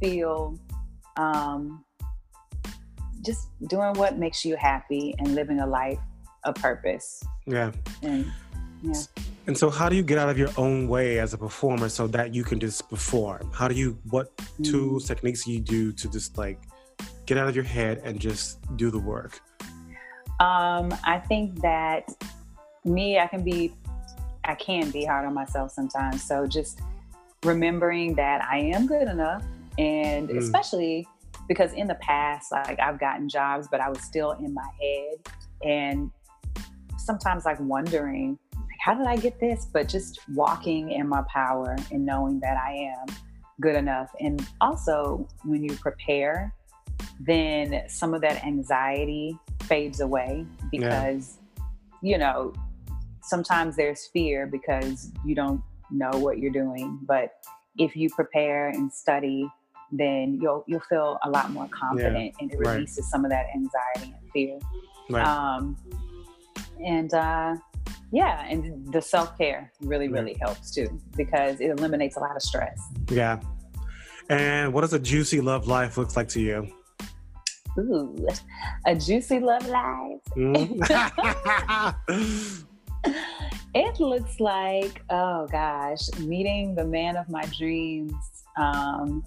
feel 0.00 0.58
um, 1.16 1.84
just 3.24 3.48
doing 3.68 3.92
what 3.94 4.18
makes 4.18 4.44
you 4.44 4.56
happy 4.56 5.14
and 5.18 5.34
living 5.34 5.60
a 5.60 5.66
life 5.66 5.98
of 6.44 6.54
purpose 6.56 7.22
yeah 7.46 7.70
and 8.02 8.30
yeah 8.82 8.94
and 9.46 9.58
so 9.58 9.68
how 9.70 9.88
do 9.88 9.96
you 9.96 10.02
get 10.02 10.18
out 10.18 10.28
of 10.28 10.38
your 10.38 10.50
own 10.56 10.86
way 10.86 11.18
as 11.18 11.34
a 11.34 11.38
performer 11.38 11.88
so 11.88 12.06
that 12.06 12.34
you 12.34 12.44
can 12.44 12.58
just 12.60 12.88
perform 12.88 13.50
how 13.52 13.68
do 13.68 13.74
you 13.74 13.98
what 14.10 14.36
mm-hmm. 14.36 14.62
tools 14.64 15.06
techniques 15.06 15.46
you 15.46 15.60
do 15.60 15.92
to 15.92 16.10
just 16.10 16.38
like 16.38 16.60
get 17.26 17.38
out 17.38 17.48
of 17.48 17.54
your 17.54 17.64
head 17.64 18.00
and 18.04 18.20
just 18.20 18.58
do 18.76 18.90
the 18.90 18.98
work 18.98 19.40
um, 20.40 20.94
i 21.04 21.18
think 21.28 21.60
that 21.60 22.08
me 22.84 23.18
i 23.18 23.26
can 23.26 23.42
be 23.44 23.72
i 24.44 24.54
can 24.54 24.90
be 24.90 25.04
hard 25.04 25.26
on 25.26 25.34
myself 25.34 25.70
sometimes 25.70 26.22
so 26.22 26.46
just 26.46 26.80
remembering 27.44 28.14
that 28.14 28.42
I 28.42 28.58
am 28.58 28.86
good 28.86 29.08
enough. 29.08 29.44
And 29.78 30.28
mm. 30.28 30.38
especially 30.38 31.06
because 31.48 31.72
in 31.72 31.86
the 31.86 31.96
past, 31.96 32.52
like 32.52 32.78
I've 32.80 33.00
gotten 33.00 33.28
jobs, 33.28 33.68
but 33.70 33.80
I 33.80 33.88
was 33.88 34.00
still 34.00 34.32
in 34.32 34.54
my 34.54 34.68
head. 34.80 35.34
And 35.64 36.10
sometimes 37.04 37.44
like 37.44 37.58
wondering, 37.60 38.38
like, 38.54 38.78
how 38.80 38.94
did 38.94 39.06
I 39.06 39.16
get 39.16 39.38
this? 39.40 39.66
But 39.72 39.88
just 39.88 40.20
walking 40.30 40.92
in 40.92 41.08
my 41.08 41.22
power 41.32 41.76
and 41.90 42.04
knowing 42.04 42.40
that 42.40 42.56
I 42.56 42.72
am 42.72 43.14
good 43.60 43.76
enough. 43.76 44.10
And 44.20 44.46
also, 44.60 45.28
when 45.44 45.62
you 45.62 45.74
prepare, 45.76 46.54
then 47.20 47.82
some 47.88 48.14
of 48.14 48.20
that 48.22 48.44
anxiety 48.44 49.38
fades 49.64 50.00
away 50.00 50.46
because, 50.70 51.38
yeah. 52.02 52.10
you 52.12 52.18
know, 52.18 52.52
sometimes 53.22 53.76
there's 53.76 54.06
fear 54.12 54.46
because 54.46 55.12
you 55.24 55.34
don't 55.34 55.62
know 55.90 56.10
what 56.18 56.38
you're 56.38 56.52
doing. 56.52 56.98
But 57.02 57.32
if 57.78 57.96
you 57.96 58.10
prepare 58.10 58.68
and 58.68 58.92
study, 58.92 59.48
then 59.92 60.38
you'll 60.40 60.64
you'll 60.66 60.80
feel 60.80 61.18
a 61.22 61.30
lot 61.30 61.50
more 61.50 61.68
confident, 61.68 62.16
yeah, 62.16 62.32
and 62.40 62.52
it 62.52 62.58
releases 62.58 62.98
right. 62.98 63.04
some 63.10 63.24
of 63.24 63.30
that 63.30 63.46
anxiety 63.54 64.14
and 64.18 64.30
fear. 64.32 64.58
Right. 65.10 65.24
Um, 65.24 65.76
and 66.84 67.12
uh, 67.14 67.56
yeah, 68.12 68.46
and 68.48 68.92
the 68.92 69.00
self 69.00 69.36
care 69.38 69.72
really 69.80 70.08
really 70.08 70.36
helps 70.40 70.74
too 70.74 71.00
because 71.16 71.60
it 71.60 71.70
eliminates 71.70 72.16
a 72.16 72.20
lot 72.20 72.36
of 72.36 72.42
stress. 72.42 72.80
Yeah. 73.10 73.40
And 74.28 74.72
what 74.72 74.82
does 74.82 74.92
a 74.92 74.98
juicy 74.98 75.40
love 75.40 75.66
life 75.66 75.98
looks 75.98 76.16
like 76.16 76.28
to 76.28 76.40
you? 76.40 76.68
Ooh, 77.78 78.28
a 78.86 78.94
juicy 78.94 79.40
love 79.40 79.66
life. 79.66 80.20
Mm. 80.36 82.64
It 83.74 84.00
looks 84.00 84.38
like, 84.38 85.02
oh 85.08 85.48
gosh, 85.50 86.06
meeting 86.18 86.74
the 86.74 86.84
man 86.84 87.16
of 87.16 87.30
my 87.30 87.42
dreams. 87.46 88.12
Um, 88.58 89.24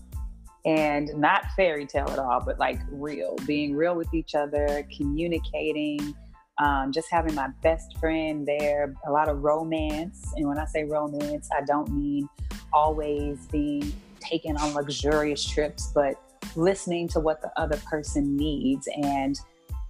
and 0.65 1.11
not 1.15 1.45
fairy 1.55 1.85
tale 1.85 2.09
at 2.09 2.19
all, 2.19 2.41
but 2.43 2.59
like 2.59 2.79
real, 2.91 3.35
being 3.45 3.75
real 3.75 3.95
with 3.95 4.11
each 4.13 4.33
other, 4.33 4.87
communicating, 4.95 6.15
um, 6.57 6.91
just 6.91 7.07
having 7.11 7.35
my 7.35 7.49
best 7.61 7.97
friend 7.97 8.47
there, 8.47 8.93
a 9.07 9.11
lot 9.11 9.29
of 9.29 9.43
romance. 9.43 10.33
And 10.35 10.47
when 10.47 10.57
I 10.57 10.65
say 10.65 10.83
romance, 10.83 11.49
I 11.55 11.61
don't 11.65 11.91
mean 11.91 12.29
always 12.71 13.45
being 13.47 13.93
taken 14.19 14.57
on 14.57 14.73
luxurious 14.73 15.45
trips, 15.45 15.91
but 15.93 16.15
listening 16.55 17.07
to 17.09 17.19
what 17.19 17.41
the 17.41 17.51
other 17.57 17.77
person 17.89 18.35
needs 18.37 18.87
and 18.95 19.39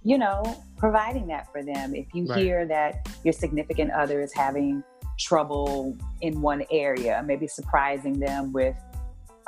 you 0.06 0.16
know, 0.16 0.62
providing 0.76 1.26
that 1.26 1.50
for 1.50 1.64
them. 1.64 1.92
If 1.92 2.06
you 2.14 2.26
right. 2.26 2.38
hear 2.38 2.64
that 2.66 3.08
your 3.24 3.32
significant 3.32 3.90
other 3.90 4.20
is 4.20 4.32
having 4.32 4.84
trouble 5.18 5.96
in 6.20 6.40
one 6.40 6.62
area, 6.70 7.20
maybe 7.26 7.48
surprising 7.48 8.20
them 8.20 8.52
with 8.52 8.76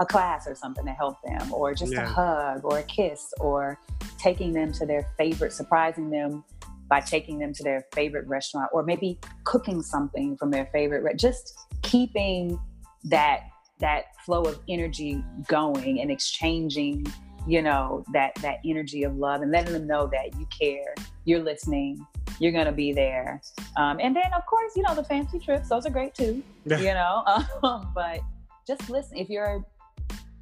a 0.01 0.05
class 0.05 0.49
or 0.49 0.57
something 0.57 0.85
to 0.85 0.91
help 0.91 1.17
them, 1.23 1.53
or 1.53 1.75
just 1.75 1.93
yeah. 1.93 2.03
a 2.03 2.07
hug 2.07 2.65
or 2.65 2.81
a 2.81 2.83
kiss, 2.83 3.33
or 3.39 3.79
taking 4.19 4.53
them 4.53 4.73
to 4.73 4.85
their 4.85 5.07
favorite, 5.17 5.53
surprising 5.53 6.11
them 6.11 6.43
by 6.89 7.01
taking 7.01 7.39
them 7.39 7.53
to 7.53 7.63
their 7.63 7.85
favorite 7.93 8.27
restaurant 8.27 8.69
or 8.73 8.83
maybe 8.83 9.19
cooking 9.45 9.83
something 9.83 10.37
from 10.37 10.51
their 10.51 10.67
favorite 10.73 11.03
re- 11.03 11.15
just 11.15 11.59
keeping 11.83 12.59
that 13.05 13.43
that 13.81 14.07
flow 14.25 14.43
of 14.43 14.59
energy 14.69 15.23
going 15.47 16.01
and 16.01 16.11
exchanging 16.11 17.07
you 17.47 17.63
know 17.63 18.05
that 18.13 18.35
that 18.37 18.59
energy 18.65 19.05
of 19.05 19.17
love 19.17 19.43
and 19.43 19.53
letting 19.53 19.73
them 19.73 19.87
know 19.87 20.07
that 20.07 20.35
you 20.39 20.47
care 20.59 20.95
you're 21.25 21.43
listening 21.43 22.05
you're 22.41 22.53
gonna 22.53 22.73
be 22.73 22.93
there. 22.93 23.41
Um, 23.77 23.99
and 24.01 24.15
then 24.15 24.31
of 24.37 24.47
course 24.47 24.73
you 24.77 24.83
know 24.83 24.95
the 24.95 25.05
fancy 25.05 25.39
trips 25.39 25.69
those 25.69 25.87
are 25.87 25.91
great 25.91 26.15
too 26.15 26.43
you 26.67 26.95
know 26.95 27.23
um, 27.63 27.91
but 27.95 28.21
just 28.67 28.89
listen 28.91 29.17
if 29.17 29.29
your 29.29 29.65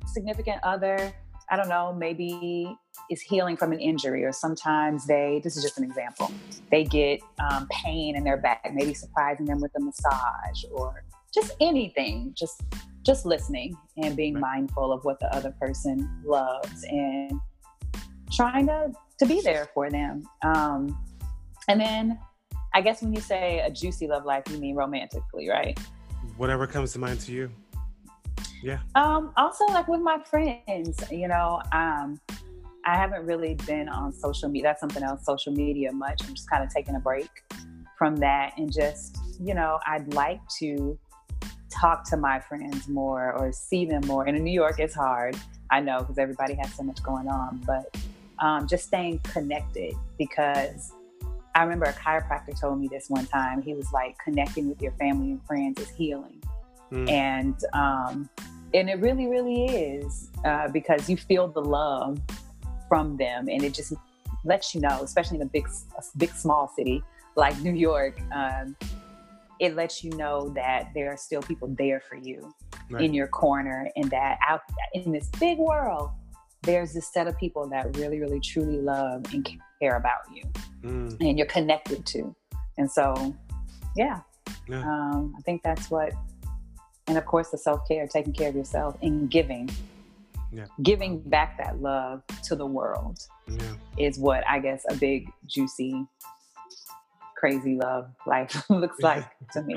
significant 0.07 0.59
other 0.63 1.13
i 1.51 1.57
don't 1.57 1.69
know 1.69 1.93
maybe 1.93 2.77
is 3.11 3.21
healing 3.21 3.57
from 3.57 3.73
an 3.73 3.81
injury 3.81 4.25
or 4.25 4.33
sometimes 4.33 5.07
they 5.07 5.41
this 5.45 5.57
is 5.57 5.63
just 5.63 5.79
an 5.79 5.85
example 5.85 6.31
they 6.71 6.85
get 6.85 7.21
um, 7.39 7.67
pain 7.71 8.17
in 8.17 8.25
their 8.25 8.37
back 8.37 8.67
maybe 8.75 8.95
surprising 8.95 9.47
them 9.47 9.61
with 9.61 9.73
a 9.77 9.81
massage 9.81 10.65
or 10.73 11.05
just 11.35 11.53
anything 11.61 12.33
just 12.35 12.63
just 13.05 13.25
listening 13.25 13.77
and 13.99 14.17
being 14.17 14.35
right. 14.35 14.41
mindful 14.41 14.93
of 14.93 15.05
what 15.05 15.21
the 15.21 15.33
other 15.35 15.55
person 15.61 16.11
loves 16.25 16.85
and 16.85 17.41
trying 18.33 18.67
to 18.67 18.93
to 19.19 19.27
be 19.27 19.41
there 19.41 19.69
for 19.73 19.91
them. 19.91 20.23
Um, 20.43 20.99
and 21.69 21.81
then 21.81 22.19
I 22.75 22.81
guess 22.81 23.03
when 23.03 23.15
you 23.15 23.21
say 23.21 23.61
a 23.61 23.71
juicy 23.71 24.07
love 24.07 24.25
life, 24.25 24.45
you 24.51 24.59
mean 24.59 24.75
romantically, 24.75 25.49
right? 25.49 25.79
Whatever 26.37 26.67
comes 26.67 26.93
to 26.93 26.99
mind 26.99 27.21
to 27.21 27.33
you. 27.33 27.51
Yeah. 28.63 28.81
Um, 28.95 29.33
also 29.37 29.65
like 29.67 29.89
with 29.89 30.01
my 30.01 30.19
friends, 30.23 31.03
you 31.11 31.29
know, 31.29 31.63
um, 31.73 32.21
I 32.87 32.95
haven't 32.95 33.27
really 33.27 33.55
been 33.67 33.89
on 33.89 34.13
social 34.13 34.49
media. 34.49 34.69
That's 34.69 34.81
something 34.81 35.03
else, 35.03 35.25
social 35.25 35.53
media 35.53 35.91
much. 35.91 36.23
I'm 36.23 36.35
just 36.35 36.49
kind 36.49 36.63
of 36.63 36.73
taking 36.73 36.95
a 36.95 37.01
break 37.01 37.29
from 37.99 38.17
that 38.19 38.53
and 38.57 38.73
just, 38.73 39.19
you 39.41 39.55
know, 39.55 39.81
I'd 39.89 40.15
like 40.15 40.41
to 40.61 40.97
talk 41.69 42.09
to 42.11 42.17
my 42.17 42.39
friends 42.39 42.87
more 42.87 43.33
or 43.33 43.51
see 43.51 43.87
them 43.87 44.07
more. 44.07 44.27
And 44.29 44.37
in 44.37 44.45
New 44.45 44.53
York, 44.53 44.79
it's 44.79 44.95
hard. 44.95 45.37
I 45.69 45.81
know 45.81 45.99
because 45.99 46.17
everybody 46.17 46.55
has 46.55 46.73
so 46.75 46.85
much 46.85 47.03
going 47.03 47.27
on, 47.27 47.61
but 47.67 47.97
um, 48.39 48.69
just 48.69 48.85
staying 48.85 49.19
connected 49.21 49.95
because 50.17 50.93
I 51.57 51.65
remember 51.65 51.87
a 51.87 51.93
chiropractor 51.93 52.59
told 52.59 52.79
me 52.79 52.87
this 52.87 53.07
one 53.11 53.27
time. 53.27 53.63
He 53.63 53.75
was 53.75 53.93
like, 53.93 54.17
connecting 54.23 54.69
with 54.69 54.81
your 54.81 54.93
family 54.93 55.33
and 55.33 55.45
friends 55.45 55.81
is 55.81 55.89
healing. 55.89 56.41
Mm. 56.93 57.11
And, 57.11 57.57
um, 57.73 58.31
and 58.73 58.89
it 58.89 59.01
really, 59.01 59.27
really 59.27 59.65
is 59.65 60.31
uh, 60.45 60.69
because 60.69 61.11
you 61.11 61.17
feel 61.17 61.49
the 61.49 61.63
love 61.63 62.21
from 62.89 63.17
them 63.17 63.49
and 63.49 63.63
it 63.65 63.75
just 63.75 63.93
lets 64.45 64.75
you 64.75 64.81
know, 64.81 65.01
especially 65.03 65.37
in 65.37 65.43
a 65.43 65.47
big, 65.47 65.67
a 65.99 66.03
big, 66.17 66.31
small 66.33 66.73
city 66.77 67.03
like 67.37 67.59
New 67.61 67.75
York, 67.75 68.19
um, 68.35 68.77
it 69.61 69.75
lets 69.75 70.05
you 70.05 70.11
know 70.13 70.49
that 70.51 70.91
there 70.95 71.11
are 71.11 71.17
still 71.17 71.43
people 71.43 71.69
there 71.79 72.01
for 72.01 72.17
you 72.17 72.55
right. 72.91 73.05
in 73.05 73.15
your 73.15 73.27
corner 73.27 73.91
and 73.97 74.11
that 74.11 74.39
out 74.47 74.61
in 74.95 75.13
this 75.13 75.29
big 75.41 75.59
world 75.59 76.11
there's 76.63 76.93
this 76.93 77.13
set 77.13 77.27
of 77.27 77.37
people 77.39 77.69
that 77.69 77.97
really 77.97 78.21
really 78.21 78.41
truly 78.41 78.79
love 78.79 79.23
and 79.33 79.49
care 79.81 79.97
about 79.97 80.21
you 80.33 80.43
mm. 80.83 81.17
and 81.21 81.39
you're 81.39 81.47
connected 81.47 82.05
to 82.05 82.35
and 82.79 82.91
so 82.91 83.35
yeah, 83.97 84.21
yeah. 84.69 84.83
Um, 84.83 85.35
i 85.39 85.41
think 85.43 85.63
that's 85.63 85.91
what 85.91 86.13
and 87.07 87.17
of 87.17 87.25
course 87.25 87.51
the 87.51 87.59
self-care 87.59 88.07
taking 88.09 88.33
care 88.33 88.49
of 88.49 88.57
yourself 88.57 88.97
and 89.03 89.31
giving 89.31 89.71
yeah. 90.53 90.67
giving 90.83 91.21
back 91.21 91.59
that 91.59 91.81
love 91.81 92.23
to 92.45 92.57
the 92.57 92.67
world 92.67 93.19
yeah. 93.49 93.75
is 93.99 94.19
what 94.19 94.43
i 94.49 94.59
guess 94.59 94.85
a 94.89 94.95
big 94.95 95.31
juicy 95.47 96.07
crazy 97.37 97.77
love 97.77 98.11
life 98.27 98.65
looks 98.71 99.01
like 99.01 99.25
to 99.53 99.63
me. 99.63 99.77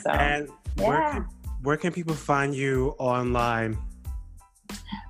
So, 0.00 0.10
and 0.10 0.48
yeah. 0.76 0.88
where 0.88 1.12
can, 1.12 1.28
where 1.62 1.76
can 1.76 1.92
people 1.92 2.14
find 2.14 2.54
you 2.54 2.94
online? 2.98 3.78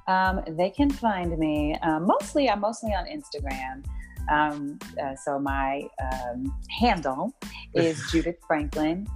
Um, 0.09 0.43
they 0.49 0.71
can 0.71 0.91
find 0.91 1.39
me 1.39 1.77
um, 1.83 2.07
mostly. 2.07 2.51
I'm 2.51 2.61
mostly 2.61 2.91
on 2.91 3.07
Instagram. 3.07 3.85
Um, 4.31 4.79
uh, 5.03 5.17
so 5.17 5.39
my 5.39 5.89
um, 6.03 6.55
handle 6.79 7.33
is 7.75 8.03
Judith 8.11 8.37
Franklin, 8.47 9.07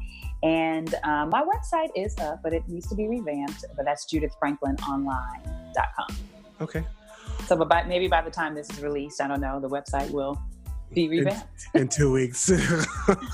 and 0.42 0.94
uh, 1.04 1.26
my 1.26 1.42
website 1.42 1.90
is 1.94 2.16
up, 2.18 2.40
but 2.42 2.52
it 2.52 2.68
needs 2.68 2.88
to 2.88 2.94
be 2.94 3.08
revamped. 3.08 3.64
But 3.76 3.84
that's 3.84 4.12
judithfranklinonline.com. 4.12 6.16
Okay. 6.60 6.84
So, 7.46 7.56
but 7.56 7.68
by, 7.68 7.84
maybe 7.84 8.08
by 8.08 8.22
the 8.22 8.30
time 8.30 8.54
this 8.54 8.68
is 8.70 8.82
released, 8.82 9.20
I 9.20 9.28
don't 9.28 9.40
know, 9.40 9.60
the 9.60 9.68
website 9.68 10.10
will 10.10 10.40
be 10.92 11.08
revamped 11.08 11.68
in, 11.74 11.82
in 11.82 11.88
two 11.88 12.12
weeks. 12.12 12.50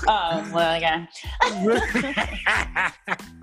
oh 0.07 0.51
well, 0.53 0.79
yeah. 0.79 1.05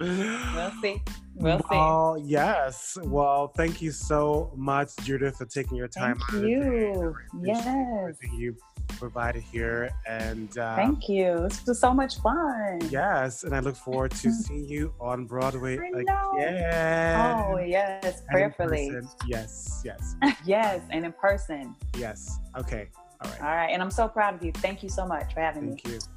we'll 0.01 0.73
see. 0.83 1.03
We'll 1.35 1.59
see. 1.59 1.65
Oh 1.71 2.17
yes. 2.23 2.97
Well, 3.05 3.49
thank 3.57 3.83
you 3.83 3.93
so 3.93 4.53
much, 4.57 4.91
Judith, 5.03 5.37
for 5.37 5.47
taking 5.47 5.77
your 5.77 5.89
time. 5.89 6.19
Thank 6.31 6.45
you. 6.45 7.17
Yes. 7.43 8.17
You 8.33 8.57
provided 8.99 9.43
here, 9.43 9.91
and 10.07 10.57
uh, 10.59 10.77
thank 10.77 11.09
you. 11.09 11.47
This 11.49 11.65
was 11.67 11.81
so 11.81 11.93
much 11.93 12.19
fun. 12.19 12.81
Yes, 12.91 13.45
and 13.45 13.55
I 13.55 13.61
look 13.61 13.77
forward 13.77 14.11
to 14.13 14.33
seeing 14.45 14.67
you 14.67 14.93
on 15.01 15.27
Broadway 15.27 15.77
again. 15.77 17.21
Oh 17.21 17.59
yes, 17.59 18.23
prayerfully. 18.29 18.93
Yes, 19.27 19.83
yes. 19.85 20.17
yes, 20.45 20.83
and 20.91 21.05
in 21.05 21.13
person. 21.13 21.75
Yes. 21.97 22.39
Okay. 22.57 22.89
All 23.23 23.31
right. 23.31 23.41
All 23.41 23.49
right. 23.49 23.71
And 23.71 23.83
I'm 23.83 23.91
so 23.91 24.09
proud 24.09 24.35
of 24.35 24.43
you. 24.43 24.53
Thank 24.53 24.83
you 24.83 24.89
so 24.89 25.07
much 25.07 25.35
for 25.35 25.41
having 25.41 25.77
Thank 25.77 25.87
me. 25.87 25.91
Thank 25.93 26.03
you. 26.03 26.09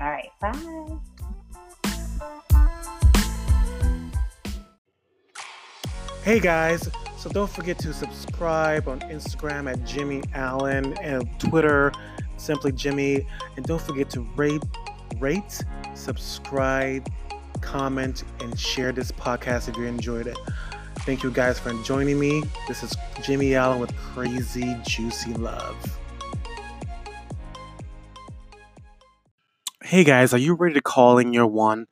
All 0.00 0.10
right. 0.10 0.30
Bye. 0.40 0.98
Hey 6.28 6.40
guys, 6.40 6.90
so 7.16 7.30
don't 7.30 7.48
forget 7.48 7.78
to 7.78 7.92
subscribe 7.94 8.86
on 8.86 9.00
Instagram 9.00 9.70
at 9.72 9.82
Jimmy 9.86 10.22
Allen 10.34 10.92
and 10.98 11.26
Twitter 11.40 11.90
simply 12.38 12.72
Jimmy. 12.72 13.26
And 13.56 13.66
don't 13.66 13.82
forget 13.82 14.08
to 14.10 14.20
rate, 14.36 14.62
rate, 15.18 15.62
subscribe, 15.94 17.08
comment, 17.60 18.24
and 18.40 18.58
share 18.58 18.92
this 18.92 19.12
podcast 19.12 19.68
if 19.68 19.76
you 19.76 19.84
enjoyed 19.84 20.26
it. 20.26 20.38
Thank 21.00 21.22
you 21.22 21.30
guys 21.30 21.58
for 21.58 21.72
joining 21.84 22.18
me. 22.18 22.42
This 22.66 22.82
is 22.82 22.94
Jimmy 23.22 23.54
Allen 23.54 23.80
with 23.80 23.94
Crazy 23.96 24.76
Juicy 24.84 25.34
Love. 25.34 25.98
Hey 29.82 30.04
guys, 30.04 30.34
are 30.34 30.38
you 30.38 30.54
ready 30.54 30.74
to 30.74 30.82
call 30.82 31.16
in 31.18 31.32
your 31.32 31.46
one? 31.46 31.86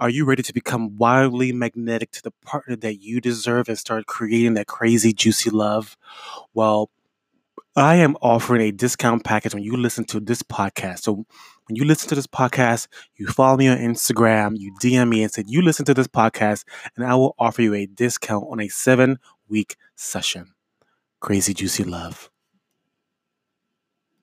Are 0.00 0.08
you 0.08 0.24
ready 0.24 0.42
to 0.42 0.52
become 0.52 0.96
wildly 0.96 1.52
magnetic 1.52 2.10
to 2.12 2.22
the 2.22 2.30
partner 2.30 2.74
that 2.76 3.02
you 3.02 3.20
deserve 3.20 3.68
and 3.68 3.78
start 3.78 4.06
creating 4.06 4.54
that 4.54 4.66
crazy, 4.66 5.12
juicy 5.12 5.50
love? 5.50 5.96
Well, 6.52 6.90
I 7.76 7.96
am 7.96 8.16
offering 8.22 8.62
a 8.62 8.70
discount 8.70 9.24
package 9.24 9.52
when 9.52 9.64
you 9.64 9.76
listen 9.76 10.04
to 10.06 10.20
this 10.20 10.42
podcast. 10.44 11.00
So 11.00 11.14
when 11.14 11.76
you 11.76 11.84
listen 11.84 12.08
to 12.10 12.14
this 12.14 12.26
podcast, 12.28 12.86
you 13.16 13.26
follow 13.26 13.56
me 13.56 13.66
on 13.66 13.78
Instagram, 13.78 14.56
you 14.56 14.72
DM 14.80 15.08
me 15.08 15.24
and 15.24 15.32
say, 15.32 15.42
You 15.46 15.60
listen 15.60 15.84
to 15.86 15.94
this 15.94 16.06
podcast, 16.06 16.64
and 16.94 17.04
I 17.04 17.16
will 17.16 17.34
offer 17.36 17.62
you 17.62 17.74
a 17.74 17.86
discount 17.86 18.46
on 18.48 18.60
a 18.60 18.68
seven 18.68 19.18
week 19.48 19.74
session. 19.96 20.54
Crazy, 21.20 21.52
juicy 21.52 21.82
love. 21.82 22.30